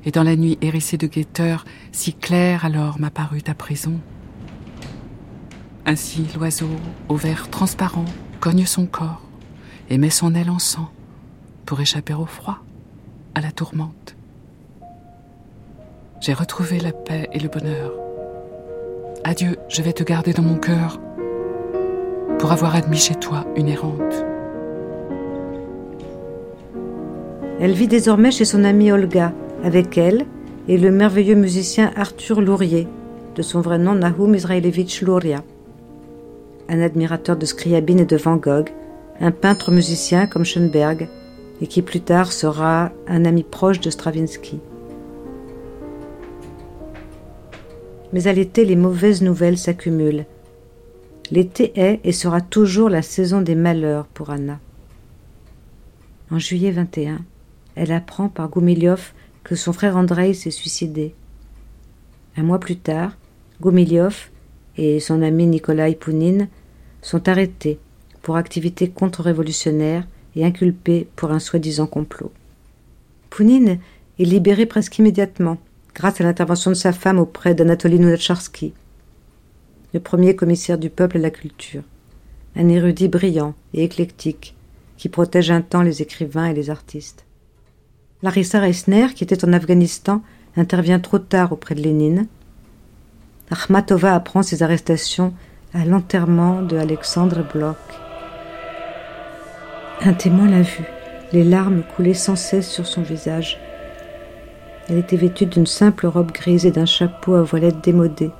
et 0.04 0.10
dans 0.10 0.22
la 0.22 0.36
nuit 0.36 0.58
hérissée 0.60 0.96
de 0.96 1.06
guetteurs, 1.06 1.64
si 1.92 2.14
claire 2.14 2.64
alors 2.64 2.98
m'apparut 2.98 3.42
ta 3.42 3.54
prison. 3.54 4.00
Ainsi 5.86 6.26
l'oiseau, 6.34 6.70
au 7.08 7.16
vert 7.16 7.48
transparent, 7.50 8.04
cogne 8.40 8.66
son 8.66 8.86
corps 8.86 9.22
et 9.90 9.98
met 9.98 10.10
son 10.10 10.34
aile 10.34 10.50
en 10.50 10.58
sang 10.58 10.90
pour 11.64 11.80
échapper 11.80 12.14
au 12.14 12.26
froid, 12.26 12.58
à 13.34 13.40
la 13.40 13.52
tourmente. 13.52 14.17
J'ai 16.20 16.32
retrouvé 16.32 16.80
la 16.80 16.90
paix 16.90 17.28
et 17.32 17.38
le 17.38 17.48
bonheur. 17.48 17.92
Adieu, 19.22 19.56
je 19.68 19.82
vais 19.82 19.92
te 19.92 20.02
garder 20.02 20.32
dans 20.32 20.42
mon 20.42 20.56
cœur 20.56 21.00
pour 22.40 22.50
avoir 22.50 22.74
admis 22.74 22.98
chez 22.98 23.14
toi 23.14 23.46
une 23.56 23.68
errante. 23.68 24.26
Elle 27.60 27.72
vit 27.72 27.86
désormais 27.86 28.32
chez 28.32 28.44
son 28.44 28.64
amie 28.64 28.90
Olga, 28.90 29.32
avec 29.62 29.96
elle 29.96 30.26
et 30.66 30.76
le 30.76 30.90
merveilleux 30.90 31.36
musicien 31.36 31.92
Arthur 31.94 32.40
Lourier, 32.40 32.88
de 33.36 33.42
son 33.42 33.60
vrai 33.60 33.78
nom 33.78 33.94
Nahum 33.94 34.34
Israelevich 34.34 35.02
Luria. 35.02 35.44
Un 36.68 36.80
admirateur 36.80 37.36
de 37.36 37.46
Scriabine 37.46 38.00
et 38.00 38.06
de 38.06 38.16
Van 38.16 38.36
Gogh, 38.36 38.70
un 39.20 39.30
peintre 39.30 39.70
musicien 39.70 40.26
comme 40.26 40.44
Schoenberg, 40.44 41.08
et 41.60 41.68
qui 41.68 41.80
plus 41.80 42.00
tard 42.00 42.32
sera 42.32 42.90
un 43.06 43.24
ami 43.24 43.44
proche 43.44 43.80
de 43.80 43.90
Stravinsky. 43.90 44.60
Mais 48.12 48.26
à 48.26 48.32
l'été, 48.32 48.64
les 48.64 48.76
mauvaises 48.76 49.22
nouvelles 49.22 49.59
s'accumulent. 49.59 50.24
L'été 51.30 51.78
est 51.78 52.00
et 52.04 52.12
sera 52.12 52.40
toujours 52.40 52.88
la 52.88 53.02
saison 53.02 53.42
des 53.42 53.54
malheurs 53.54 54.06
pour 54.06 54.30
Anna. 54.30 54.61
En 56.30 56.38
juillet 56.38 56.70
21, 56.70 57.20
elle 57.74 57.92
apprend 57.92 58.28
par 58.28 58.48
Goumiliov 58.48 59.12
que 59.44 59.54
son 59.54 59.72
frère 59.72 59.96
Andrei 59.96 60.32
s'est 60.34 60.50
suicidé. 60.50 61.14
Un 62.36 62.42
mois 62.42 62.61
plus 62.61 62.76
tard, 62.76 63.16
Goumiliov 63.61 64.30
et 64.76 65.00
son 65.00 65.22
ami 65.22 65.46
Nikolai 65.46 65.94
Pounine 65.94 66.48
sont 67.02 67.28
arrêtés 67.28 67.78
pour 68.22 68.36
activité 68.36 68.88
contre-révolutionnaire 68.88 70.06
et 70.34 70.44
inculpés 70.44 71.09
pour 71.16 71.30
un 71.30 71.38
soi-disant 71.38 71.86
complot. 71.86 72.32
Pounine 73.30 73.78
est 74.18 74.24
libéré 74.24 74.66
presque 74.66 74.98
immédiatement 74.98 75.59
grâce 75.99 76.20
à 76.20 76.24
l'intervention 76.24 76.70
de 76.70 76.76
sa 76.76 76.92
femme 76.92 77.18
auprès 77.18 77.57
d'Anatoly 77.57 77.99
Nunacharsky, 77.99 78.72
le 79.92 79.99
premier 79.99 80.36
commissaire 80.36 80.78
du 80.78 80.90
peuple 80.90 81.16
à 81.16 81.20
la 81.20 81.30
culture, 81.30 81.82
un 82.55 82.68
érudit 82.68 83.09
brillant 83.09 83.55
et 83.74 83.82
éclectique 83.82 84.55
qui 84.96 85.09
protège 85.09 85.51
un 85.51 85.61
temps 85.61 85.82
les 85.82 86.01
écrivains 86.01 86.46
et 86.46 86.55
les 86.55 86.70
artistes. 86.70 87.24
Larissa 88.22 88.61
Reisner, 88.61 89.09
qui 89.12 89.24
était 89.24 89.44
en 89.44 89.53
Afghanistan, 89.53 90.22
intervient 90.57 91.01
trop 91.01 91.18
tard 91.18 91.51
auprès 91.51 91.74
de 91.74 91.80
Lénine. 91.80 92.28
Akhmatova 93.51 94.14
apprend 94.14 94.44
ses 94.44 94.62
arrestations 94.62 95.34
à 95.74 95.84
l'enterrement 95.84 96.62
de 96.62 96.76
Alexandre 96.76 97.44
Bloch. 97.53 97.76
Un 100.03 100.12
témoin 100.12 100.49
l'a 100.49 100.62
vue, 100.62 100.88
les 101.32 101.44
larmes 101.44 101.82
coulaient 101.96 102.14
sans 102.14 102.36
cesse 102.36 102.70
sur 102.70 102.86
son 102.86 103.03
visage. 103.03 103.59
Elle 104.89 104.99
était 104.99 105.16
vêtue 105.16 105.45
d'une 105.45 105.66
simple 105.66 106.07
robe 106.07 106.32
grise 106.32 106.64
et 106.64 106.70
d'un 106.70 106.86
chapeau 106.86 107.34
à 107.34 107.43
voilette 107.43 107.84
démodé. 107.84 108.30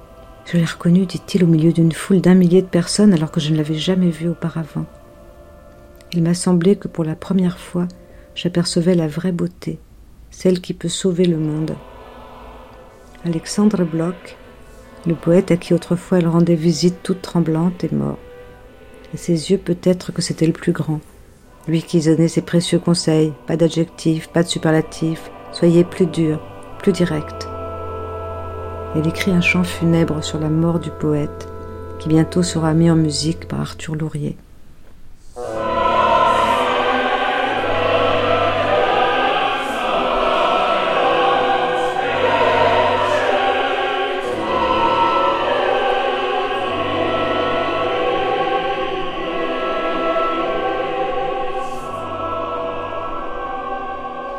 Je 0.47 0.57
l'ai 0.57 0.65
reconnue, 0.65 1.05
dit-il, 1.05 1.45
au 1.45 1.47
milieu 1.47 1.73
d'une 1.73 1.93
foule 1.93 2.23
d'un 2.23 2.35
millier 2.35 2.63
de 2.63 2.67
personnes 2.67 3.13
alors 3.13 3.31
que 3.31 3.41
je 3.41 3.53
ne 3.53 3.59
l'avais 3.59 3.75
jamais 3.75 4.09
vue 4.09 4.31
auparavant. 4.31 4.87
Il 6.15 6.23
m'a 6.23 6.33
semblé 6.33 6.77
que 6.77 6.89
pour 6.89 7.05
la 7.05 7.15
première 7.15 7.59
fois, 7.59 7.87
j'apercevais 8.35 8.95
la 8.95 9.09
vraie 9.09 9.33
beauté, 9.33 9.79
celle 10.31 10.63
qui 10.63 10.73
peut 10.73 10.89
sauver 10.89 11.27
le 11.27 11.37
monde. 11.37 11.77
Alexandre 13.27 13.85
Bloch, 13.85 14.39
le 15.07 15.15
poète 15.15 15.51
à 15.51 15.59
qui 15.59 15.75
autrefois 15.75 16.19
elle 16.19 16.29
rendait 16.29 16.55
visite 16.55 17.03
toute 17.03 17.21
tremblante, 17.21 17.85
est 17.85 17.93
mort. 17.93 18.19
À 19.13 19.19
ses 19.19 19.51
yeux, 19.51 19.59
peut-être 19.59 20.13
que 20.13 20.23
c'était 20.23 20.47
le 20.47 20.55
plus 20.55 20.73
grand. 20.73 21.01
Lui 21.67 21.83
qui 21.83 22.01
donnait 22.01 22.29
ses 22.29 22.41
précieux 22.41 22.79
conseils, 22.79 23.35
pas 23.47 23.59
d'adjectifs, 23.59 24.29
pas 24.29 24.43
de 24.43 24.49
superlatifs, 24.49 25.31
soyez 25.53 25.85
plus 25.85 26.07
dur, 26.07 26.41
plus 26.79 26.93
direct. 26.93 27.49
Elle 28.95 29.07
écrit 29.07 29.33
un 29.33 29.41
chant 29.41 29.65
funèbre 29.65 30.25
sur 30.25 30.39
la 30.39 30.49
mort 30.49 30.79
du 30.79 30.91
poète, 30.91 31.49
qui 31.99 32.09
bientôt 32.09 32.43
sera 32.43 32.73
mis 32.75 32.91
en 32.91 32.97
musique 32.97 33.47
par 33.49 33.61
Arthur 33.61 33.97
Lourier. 33.97 34.37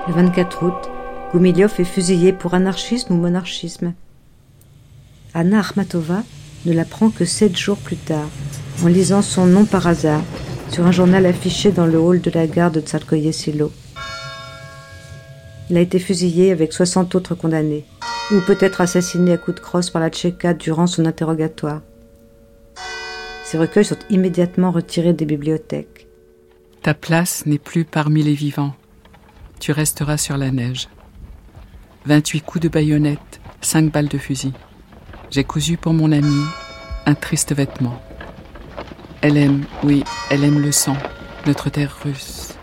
Le 0.08 0.16
24 0.16 0.64
août, 0.64 0.90
Goumiliov 1.32 1.74
est 1.78 1.84
fusillé 1.84 2.34
pour 2.34 2.56
anarchisme 2.56 3.14
ou 3.14 3.18
monarchisme. 3.18 3.94
Anna 5.36 5.60
Akhmatova 5.60 6.24
ne 6.66 6.74
l'apprend 6.74 7.12
que 7.12 7.24
sept 7.24 7.56
jours 7.56 7.78
plus 7.78 7.98
tard, 7.98 8.28
en 8.84 8.88
lisant 8.88 9.22
son 9.22 9.46
nom 9.46 9.66
par 9.66 9.86
hasard 9.86 10.24
sur 10.72 10.88
un 10.88 10.92
journal 10.92 11.28
affiché 11.28 11.72
dans 11.72 11.86
le 11.86 12.00
hall 12.00 12.20
de 12.20 12.32
la 12.32 12.48
gare 12.48 12.72
de 12.72 12.82
Tsarkoye-Silo. 12.82 13.72
Il 15.70 15.78
a 15.78 15.82
été 15.82 16.00
fusillé 16.00 16.52
avec 16.52 16.74
60 16.74 17.14
autres 17.14 17.36
condamnés, 17.36 17.86
ou 18.32 18.40
peut-être 18.42 18.82
assassiné 18.82 19.34
à 19.34 19.38
coups 19.38 19.58
de 19.58 19.62
crosse 19.62 19.92
par 19.92 20.02
la 20.02 20.10
Tchéka 20.10 20.56
durant 20.56 20.88
son 20.88 21.06
interrogatoire. 21.06 21.82
Ces 23.46 23.60
recueils 23.60 23.86
sont 23.86 24.00
immédiatement 24.10 24.72
retirés 24.72 25.14
des 25.14 25.26
bibliothèques. 25.26 26.08
Ta 26.82 26.96
place 26.96 27.46
n'est 27.46 27.60
plus 27.60 27.86
parmi 27.86 28.24
les 28.24 28.34
vivants. 28.34 28.74
Tu 29.60 29.72
resteras 29.72 30.18
sur 30.18 30.38
la 30.38 30.50
neige. 30.50 30.88
28 32.06 32.42
coups 32.42 32.64
de 32.64 32.70
baïonnette, 32.70 33.42
5 33.62 33.92
balles 33.92 34.08
de 34.08 34.18
fusil. 34.18 34.54
J'ai 35.32 35.44
cousu 35.44 35.76
pour 35.76 35.94
mon 35.94 36.12
ami 36.12 36.44
un 37.06 37.14
triste 37.14 37.54
vêtement. 37.54 38.02
Elle 39.22 39.38
aime, 39.38 39.66
oui, 39.84 40.04
elle 40.32 40.44
aime 40.46 40.62
le 40.62 40.72
sang, 40.72 40.96
notre 41.46 41.70
terre 41.70 41.96
russe. 42.04 42.54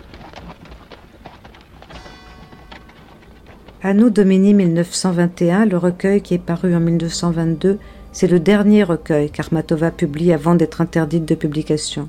Anno 3.82 4.09
Domini 4.09 4.55
1921, 4.55 5.66
le 5.66 5.76
recueil 5.76 6.22
qui 6.22 6.34
est 6.34 6.39
paru 6.39 6.74
en 6.74 6.80
1922, 6.80 7.78
c'est 8.12 8.26
le 8.26 8.41
dernier 8.41 8.84
recueil 8.84 9.30
qu'Armatova 9.30 9.91
publie 9.91 10.32
avant 10.32 10.55
d'être 10.55 10.80
interdite 10.80 11.26
de 11.26 11.34
publication. 11.34 12.09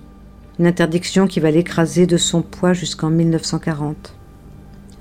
Une 0.60 0.66
interdiction 0.66 1.28
qui 1.28 1.42
va 1.42 1.52
l'écraser 1.52 2.08
de 2.08 2.18
son 2.18 2.42
poids 2.42 2.74
jusqu'en 2.74 3.10
1940. 3.10 4.14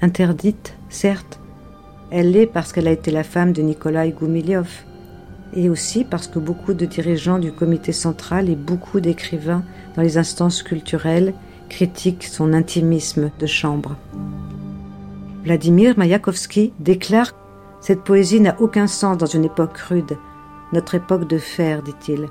Interdite, 0.02 0.74
certes, 0.90 1.38
elle 2.10 2.32
l'est 2.32 2.46
parce 2.46 2.72
qu'elle 2.72 2.88
a 2.88 2.92
été 2.92 3.10
la 3.10 3.24
femme 3.24 3.52
de 3.52 3.62
Nikolai 3.62 4.12
Goumiliov, 4.12 4.68
et 5.54 5.70
aussi 5.70 6.04
parce 6.04 6.26
que 6.26 6.38
beaucoup 6.38 6.74
de 6.74 6.86
dirigeants 6.86 7.38
du 7.38 7.52
comité 7.52 7.92
central 7.92 8.48
et 8.50 8.56
beaucoup 8.56 9.00
d'écrivains 9.00 9.62
dans 9.94 10.02
les 10.02 10.18
instances 10.18 10.62
culturelles 10.62 11.34
critiquent 11.68 12.24
son 12.24 12.52
intimisme 12.52 13.30
de 13.38 13.46
chambre. 13.46 13.96
Vladimir 15.44 15.96
Mayakovsky 15.96 16.72
déclare 16.80 17.32
Cette 17.80 18.02
poésie 18.02 18.40
n'a 18.40 18.56
aucun 18.60 18.86
sens 18.86 19.16
dans 19.16 19.26
une 19.26 19.44
époque 19.44 19.78
rude, 19.78 20.18
notre 20.72 20.96
époque 20.96 21.28
de 21.28 21.38
fer, 21.38 21.82
dit-il. 21.82 22.28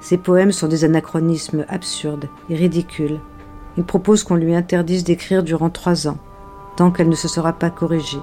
Ces 0.00 0.18
poèmes 0.18 0.52
sont 0.52 0.68
des 0.68 0.84
anachronismes 0.84 1.64
absurdes 1.68 2.28
et 2.50 2.56
ridicules. 2.56 3.20
Il 3.78 3.84
propose 3.84 4.22
qu'on 4.22 4.34
lui 4.34 4.54
interdise 4.54 5.02
d'écrire 5.02 5.42
durant 5.42 5.70
trois 5.70 6.06
ans, 6.06 6.18
tant 6.76 6.90
qu'elle 6.90 7.08
ne 7.08 7.14
se 7.14 7.28
sera 7.28 7.54
pas 7.54 7.70
corrigée. 7.70 8.18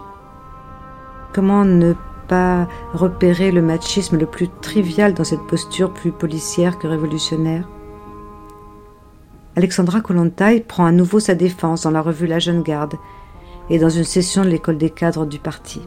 Comment 1.33 1.63
ne 1.63 1.93
pas 2.27 2.67
repérer 2.93 3.51
le 3.51 3.61
machisme 3.61 4.17
le 4.17 4.25
plus 4.25 4.49
trivial 4.61 5.13
dans 5.13 5.23
cette 5.23 5.47
posture 5.47 5.93
plus 5.93 6.11
policière 6.11 6.77
que 6.77 6.87
révolutionnaire? 6.87 7.67
Alexandra 9.55 10.01
Kollontai 10.01 10.61
prend 10.61 10.85
à 10.85 10.91
nouveau 10.91 11.19
sa 11.19 11.35
défense 11.35 11.83
dans 11.83 11.91
la 11.91 12.01
revue 12.01 12.27
La 12.27 12.39
Jeune 12.39 12.63
Garde 12.63 12.95
et 13.69 13.79
dans 13.79 13.89
une 13.89 14.03
session 14.03 14.43
de 14.43 14.49
l'école 14.49 14.77
des 14.77 14.89
cadres 14.89 15.25
du 15.25 15.39
parti. 15.39 15.81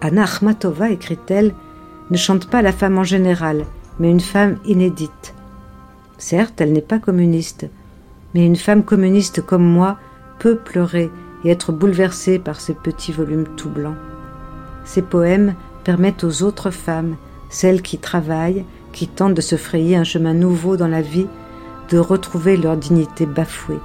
Anna 0.00 0.24
Akhmatova, 0.24 0.90
écrit-elle, 0.90 1.54
ne 2.10 2.16
chante 2.16 2.48
pas 2.48 2.62
la 2.62 2.72
femme 2.72 2.98
en 2.98 3.04
général, 3.04 3.64
mais 3.98 4.10
une 4.10 4.20
femme 4.20 4.58
inédite. 4.64 5.34
Certes, 6.18 6.60
elle 6.60 6.72
n'est 6.72 6.80
pas 6.80 6.98
communiste, 7.00 7.68
mais 8.34 8.46
une 8.46 8.56
femme 8.56 8.84
communiste 8.84 9.42
comme 9.42 9.64
moi 9.64 9.98
peut 10.38 10.56
pleurer 10.56 11.10
et 11.44 11.50
être 11.50 11.72
bouleversée 11.72 12.38
par 12.38 12.60
ces 12.60 12.74
petits 12.74 13.12
volumes 13.12 13.48
tout 13.56 13.70
blancs. 13.70 13.96
Ces 14.84 15.02
poèmes 15.02 15.54
permettent 15.84 16.24
aux 16.24 16.42
autres 16.42 16.70
femmes, 16.70 17.16
celles 17.50 17.82
qui 17.82 17.98
travaillent, 17.98 18.64
qui 18.92 19.08
tentent 19.08 19.34
de 19.34 19.40
se 19.40 19.56
frayer 19.56 19.96
un 19.96 20.04
chemin 20.04 20.34
nouveau 20.34 20.76
dans 20.76 20.88
la 20.88 21.02
vie, 21.02 21.26
de 21.90 21.98
retrouver 21.98 22.56
leur 22.56 22.76
dignité 22.76 23.26
bafouée. 23.26 23.80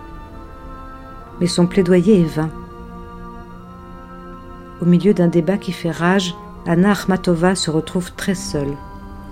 Mais 1.40 1.48
son 1.48 1.68
plaidoyer 1.68 2.22
est 2.22 2.36
vain. 2.36 2.50
Au 4.82 4.86
milieu 4.86 5.14
d'un 5.14 5.28
débat 5.28 5.58
qui 5.58 5.72
fait 5.72 5.92
rage, 5.92 6.36
Anna 6.66 6.92
Akhmatova 6.92 7.56
se 7.56 7.72
retrouve 7.72 8.12
très 8.14 8.36
seule. 8.36 8.74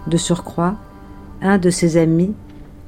De 0.07 0.17
surcroît, 0.17 0.75
un 1.41 1.57
de 1.57 1.69
ses 1.69 1.97
amis, 1.97 2.33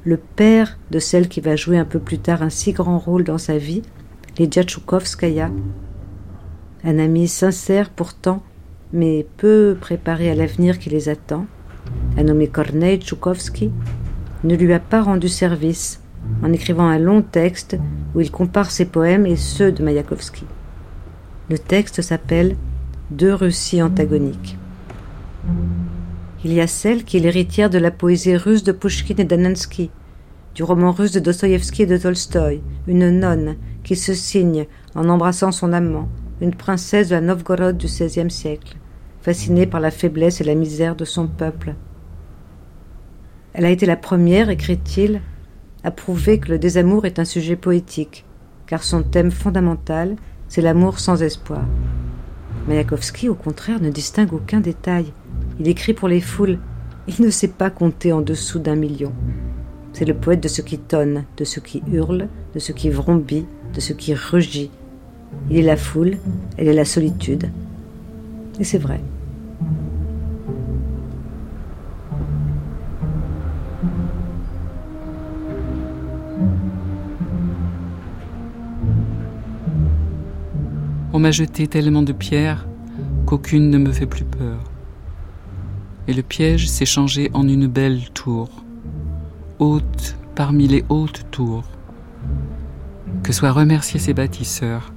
le 0.04 0.16
père 0.16 0.78
de 0.90 0.98
celle 0.98 1.28
qui 1.28 1.40
va 1.40 1.56
jouer 1.56 1.78
un 1.78 1.84
peu 1.84 1.98
plus 1.98 2.18
tard 2.18 2.42
un 2.42 2.50
si 2.50 2.72
grand 2.72 2.98
rôle 2.98 3.24
dans 3.24 3.38
sa 3.38 3.58
vie, 3.58 3.82
Lydia 4.38 4.62
Tchoukovskaya, 4.62 5.50
un 6.84 6.98
ami 6.98 7.28
sincère 7.28 7.90
pourtant, 7.90 8.42
mais 8.92 9.26
peu 9.36 9.76
préparé 9.80 10.30
à 10.30 10.34
l'avenir 10.34 10.78
qui 10.78 10.90
les 10.90 11.08
attend, 11.08 11.46
un 12.16 12.24
nommé 12.24 12.48
Kornei 12.48 12.98
Tchoukovsky, 12.98 13.70
ne 14.44 14.54
lui 14.54 14.72
a 14.72 14.80
pas 14.80 15.02
rendu 15.02 15.28
service 15.28 16.00
en 16.42 16.52
écrivant 16.52 16.86
un 16.86 16.98
long 16.98 17.22
texte 17.22 17.76
où 18.14 18.20
il 18.20 18.30
compare 18.30 18.70
ses 18.70 18.86
poèmes 18.86 19.26
et 19.26 19.36
ceux 19.36 19.72
de 19.72 19.82
Mayakovsky. 19.82 20.44
Le 21.50 21.58
texte 21.58 22.02
s'appelle 22.02 22.56
Deux 23.10 23.34
Russies 23.34 23.82
antagoniques. 23.82 24.58
Il 26.44 26.52
y 26.52 26.60
a 26.60 26.66
celle 26.66 27.04
qui 27.04 27.16
est 27.16 27.20
l'héritière 27.20 27.70
de 27.70 27.78
la 27.78 27.90
poésie 27.90 28.36
russe 28.36 28.62
de 28.62 28.72
Pushkin 28.72 29.16
et 29.18 29.24
d'Anansky, 29.24 29.90
du 30.54 30.62
roman 30.62 30.92
russe 30.92 31.12
de 31.12 31.20
Dostoïevski 31.20 31.82
et 31.82 31.86
de 31.86 31.96
Tolstoï, 31.96 32.60
une 32.86 33.10
nonne 33.10 33.56
qui 33.82 33.96
se 33.96 34.14
signe 34.14 34.66
en 34.94 35.08
embrassant 35.08 35.52
son 35.52 35.72
amant, 35.72 36.08
une 36.40 36.54
princesse 36.54 37.08
de 37.08 37.14
la 37.14 37.20
Novgorod 37.20 37.76
du 37.76 37.86
XVIe 37.86 38.30
siècle, 38.30 38.76
fascinée 39.20 39.66
par 39.66 39.80
la 39.80 39.90
faiblesse 39.90 40.40
et 40.40 40.44
la 40.44 40.54
misère 40.54 40.96
de 40.96 41.04
son 41.04 41.26
peuple. 41.26 41.74
Elle 43.52 43.64
a 43.64 43.70
été 43.70 43.86
la 43.86 43.96
première, 43.96 44.50
écrit-il, 44.50 45.20
à 45.84 45.90
prouver 45.90 46.38
que 46.38 46.50
le 46.50 46.58
désamour 46.58 47.06
est 47.06 47.18
un 47.18 47.24
sujet 47.24 47.56
poétique, 47.56 48.24
car 48.66 48.82
son 48.82 49.02
thème 49.02 49.30
fondamental, 49.30 50.16
c'est 50.48 50.62
l'amour 50.62 50.98
sans 50.98 51.22
espoir. 51.22 51.64
Mayakovsky, 52.68 53.28
au 53.28 53.34
contraire, 53.34 53.80
ne 53.80 53.90
distingue 53.90 54.34
aucun 54.34 54.60
détail. 54.60 55.12
Il 55.58 55.68
écrit 55.68 55.94
pour 55.94 56.08
les 56.08 56.20
foules. 56.20 56.58
Il 57.06 57.24
ne 57.24 57.30
sait 57.30 57.48
pas 57.48 57.70
compter 57.70 58.12
en 58.12 58.20
dessous 58.20 58.58
d'un 58.58 58.76
million. 58.76 59.12
C'est 59.92 60.04
le 60.04 60.14
poète 60.14 60.42
de 60.42 60.48
ce 60.48 60.60
qui 60.60 60.78
tonne, 60.78 61.24
de 61.36 61.44
ce 61.44 61.60
qui 61.60 61.82
hurle, 61.90 62.28
de 62.54 62.58
ce 62.58 62.72
qui 62.72 62.90
vrombit, 62.90 63.46
de 63.74 63.80
ce 63.80 63.92
qui 63.92 64.14
rugit. 64.14 64.70
Il 65.50 65.56
est 65.56 65.62
la 65.62 65.76
foule, 65.76 66.18
elle 66.56 66.68
est 66.68 66.74
la 66.74 66.84
solitude. 66.84 67.50
Et 68.60 68.64
c'est 68.64 68.78
vrai. 68.78 69.00
On 81.12 81.20
m'a 81.20 81.30
jeté 81.30 81.66
tellement 81.66 82.02
de 82.02 82.12
pierres 82.12 82.68
qu'aucune 83.26 83.70
ne 83.70 83.78
me 83.78 83.90
fait 83.90 84.06
plus 84.06 84.24
peur. 84.24 84.60
Et 86.06 86.12
le 86.12 86.22
piège 86.22 86.68
s'est 86.68 86.86
changé 86.86 87.30
en 87.34 87.48
une 87.48 87.66
belle 87.66 88.10
tour, 88.10 88.48
haute 89.58 90.16
parmi 90.34 90.68
les 90.68 90.84
hautes 90.88 91.26
tours. 91.30 91.64
Que 93.22 93.32
soient 93.32 93.52
remerciés 93.52 93.98
ses 93.98 94.14
bâtisseurs, 94.14 94.92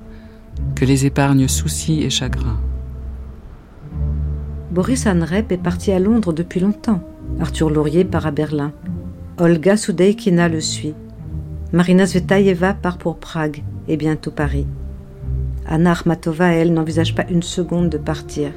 que 0.81 0.85
les 0.87 1.05
épargnent 1.05 1.47
soucis 1.47 2.01
et 2.01 2.09
chagrins. 2.09 2.59
Boris 4.71 5.05
Anrep 5.05 5.51
est 5.51 5.61
parti 5.61 5.91
à 5.91 5.99
Londres 5.99 6.33
depuis 6.33 6.59
longtemps. 6.59 7.03
Arthur 7.39 7.69
Laurier 7.69 8.03
part 8.03 8.25
à 8.25 8.31
Berlin. 8.31 8.71
Olga 9.37 9.77
Soudeikina 9.77 10.49
le 10.49 10.59
suit. 10.59 10.95
Marina 11.71 12.07
Zvetaeva 12.07 12.73
part 12.73 12.97
pour 12.97 13.17
Prague 13.17 13.61
et 13.87 13.95
bientôt 13.95 14.31
Paris. 14.31 14.65
Anna 15.67 15.91
Akhmatova, 15.91 16.47
elle, 16.47 16.73
n'envisage 16.73 17.13
pas 17.13 17.29
une 17.29 17.43
seconde 17.43 17.89
de 17.89 17.99
partir. 17.99 18.49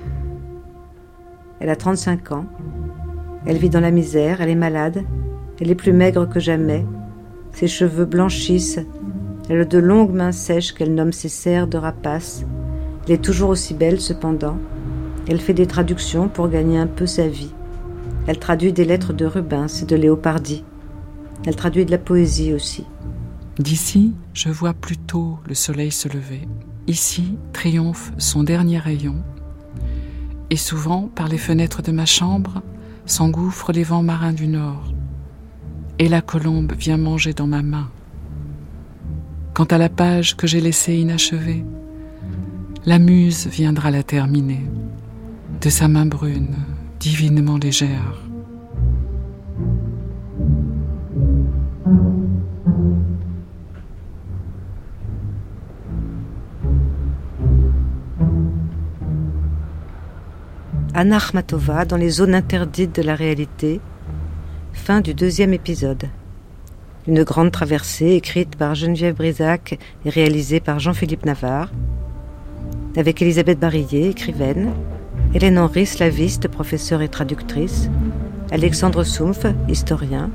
Elle 1.60 1.68
a 1.68 1.76
35 1.76 2.32
ans. 2.32 2.46
Elle 3.44 3.58
vit 3.58 3.68
dans 3.68 3.80
la 3.80 3.90
misère, 3.90 4.40
elle 4.40 4.48
est 4.48 4.54
malade, 4.54 5.04
elle 5.60 5.70
est 5.70 5.74
plus 5.74 5.92
maigre 5.92 6.26
que 6.26 6.40
jamais. 6.40 6.86
Ses 7.52 7.68
cheveux 7.68 8.06
blanchissent. 8.06 8.80
Elle 9.48 9.60
a 9.60 9.64
de 9.64 9.78
longues 9.78 10.14
mains 10.14 10.32
sèches 10.32 10.72
qu'elle 10.72 10.94
nomme 10.94 11.12
ses 11.12 11.28
serres 11.28 11.66
de 11.66 11.76
rapace. 11.76 12.44
Elle 13.06 13.14
est 13.14 13.24
toujours 13.24 13.50
aussi 13.50 13.74
belle 13.74 14.00
cependant. 14.00 14.56
Elle 15.28 15.40
fait 15.40 15.54
des 15.54 15.66
traductions 15.66 16.28
pour 16.28 16.48
gagner 16.48 16.78
un 16.78 16.86
peu 16.86 17.06
sa 17.06 17.28
vie. 17.28 17.52
Elle 18.26 18.38
traduit 18.38 18.72
des 18.72 18.84
lettres 18.84 19.12
de 19.12 19.26
Rubens 19.26 19.82
et 19.82 19.86
de 19.86 19.96
Léopardi. 19.96 20.64
Elle 21.46 21.56
traduit 21.56 21.84
de 21.84 21.90
la 21.90 21.98
poésie 21.98 22.54
aussi. 22.54 22.84
D'ici, 23.58 24.14
je 24.32 24.48
vois 24.48 24.72
plutôt 24.72 25.38
le 25.46 25.54
soleil 25.54 25.90
se 25.90 26.08
lever. 26.08 26.48
Ici 26.86 27.38
triomphe 27.52 28.12
son 28.18 28.42
dernier 28.42 28.78
rayon, 28.78 29.16
et 30.50 30.56
souvent, 30.56 31.08
par 31.14 31.28
les 31.28 31.38
fenêtres 31.38 31.82
de 31.82 31.92
ma 31.92 32.06
chambre, 32.06 32.62
s'engouffrent 33.06 33.72
les 33.72 33.84
vents 33.84 34.02
marins 34.02 34.32
du 34.32 34.48
nord, 34.48 34.92
et 35.98 36.08
la 36.08 36.20
colombe 36.20 36.72
vient 36.78 36.96
manger 36.96 37.32
dans 37.32 37.46
ma 37.46 37.62
main. 37.62 37.90
Quant 39.54 39.64
à 39.66 39.78
la 39.78 39.88
page 39.88 40.36
que 40.36 40.48
j'ai 40.48 40.60
laissée 40.60 40.96
inachevée, 40.96 41.64
la 42.86 42.98
muse 42.98 43.46
viendra 43.46 43.92
la 43.92 44.02
terminer, 44.02 44.66
de 45.60 45.70
sa 45.70 45.86
main 45.86 46.06
brune, 46.06 46.56
divinement 46.98 47.56
légère. 47.56 48.20
Anna 60.94 61.18
dans 61.88 61.96
les 61.96 62.10
zones 62.10 62.34
interdites 62.34 62.96
de 62.96 63.02
la 63.02 63.14
réalité. 63.14 63.80
Fin 64.72 65.00
du 65.00 65.14
deuxième 65.14 65.54
épisode. 65.54 66.08
Une 67.06 67.22
grande 67.22 67.52
traversée 67.52 68.12
écrite 68.12 68.56
par 68.56 68.74
Geneviève 68.74 69.14
Brisac 69.14 69.78
et 70.06 70.08
réalisée 70.08 70.60
par 70.60 70.78
Jean-Philippe 70.78 71.26
Navarre. 71.26 71.70
Avec 72.96 73.20
Elisabeth 73.20 73.60
Barillet, 73.60 74.08
écrivaine, 74.08 74.72
Hélène 75.34 75.58
Henry, 75.58 75.84
slaviste, 75.84 76.48
professeure 76.48 77.02
et 77.02 77.08
traductrice, 77.08 77.90
Alexandre 78.50 79.04
Soumpf, 79.04 79.44
historien, 79.68 80.30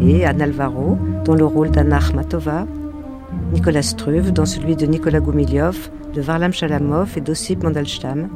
et 0.00 0.24
Anne 0.24 0.42
Alvaro, 0.42 0.98
dans 1.24 1.34
le 1.34 1.44
rôle 1.44 1.72
d'Anna 1.72 1.96
Akhmatova, 1.96 2.66
Nicolas 3.52 3.82
Struve 3.82 4.32
dans 4.32 4.46
celui 4.46 4.76
de 4.76 4.86
Nicolas 4.86 5.20
Goumiliov, 5.20 5.90
de 6.14 6.20
Varlam 6.20 6.52
Chalamov 6.52 7.16
et 7.16 7.20
d'Ossip 7.20 7.64
Mandelstam, 7.64 8.28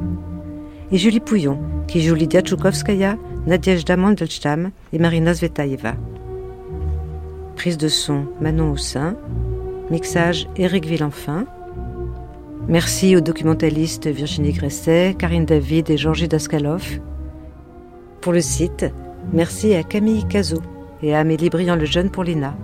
et 0.91 0.97
Julie 0.97 1.19
Pouillon, 1.19 1.59
qui 1.87 2.01
joue 2.01 2.15
Lydia 2.15 2.41
Tchoukovskaya, 2.41 3.17
Nadiejda 3.45 3.97
Mandelstam 3.97 4.71
et 4.93 4.99
Marina 4.99 5.33
Zvetaeva. 5.33 5.95
Prise 7.55 7.77
de 7.77 7.87
son 7.87 8.25
Manon 8.39 8.71
Houssin, 8.71 9.15
mixage 9.89 10.47
Éric 10.57 10.85
Villenfin. 10.85 11.45
Merci 12.67 13.15
aux 13.15 13.21
documentalistes 13.21 14.07
Virginie 14.07 14.51
Gresset, 14.51 15.15
Karine 15.17 15.45
David 15.45 15.89
et 15.89 15.97
Georgie 15.97 16.27
Daskalov. 16.27 16.99
Pour 18.21 18.33
le 18.33 18.41
site, 18.41 18.85
merci 19.33 19.73
à 19.73 19.83
Camille 19.83 20.27
Cazot 20.27 20.61
et 21.01 21.15
à 21.15 21.19
Amélie 21.19 21.49
Briand-le-Jeune 21.49 22.09
pour 22.09 22.23
l'INA. 22.23 22.55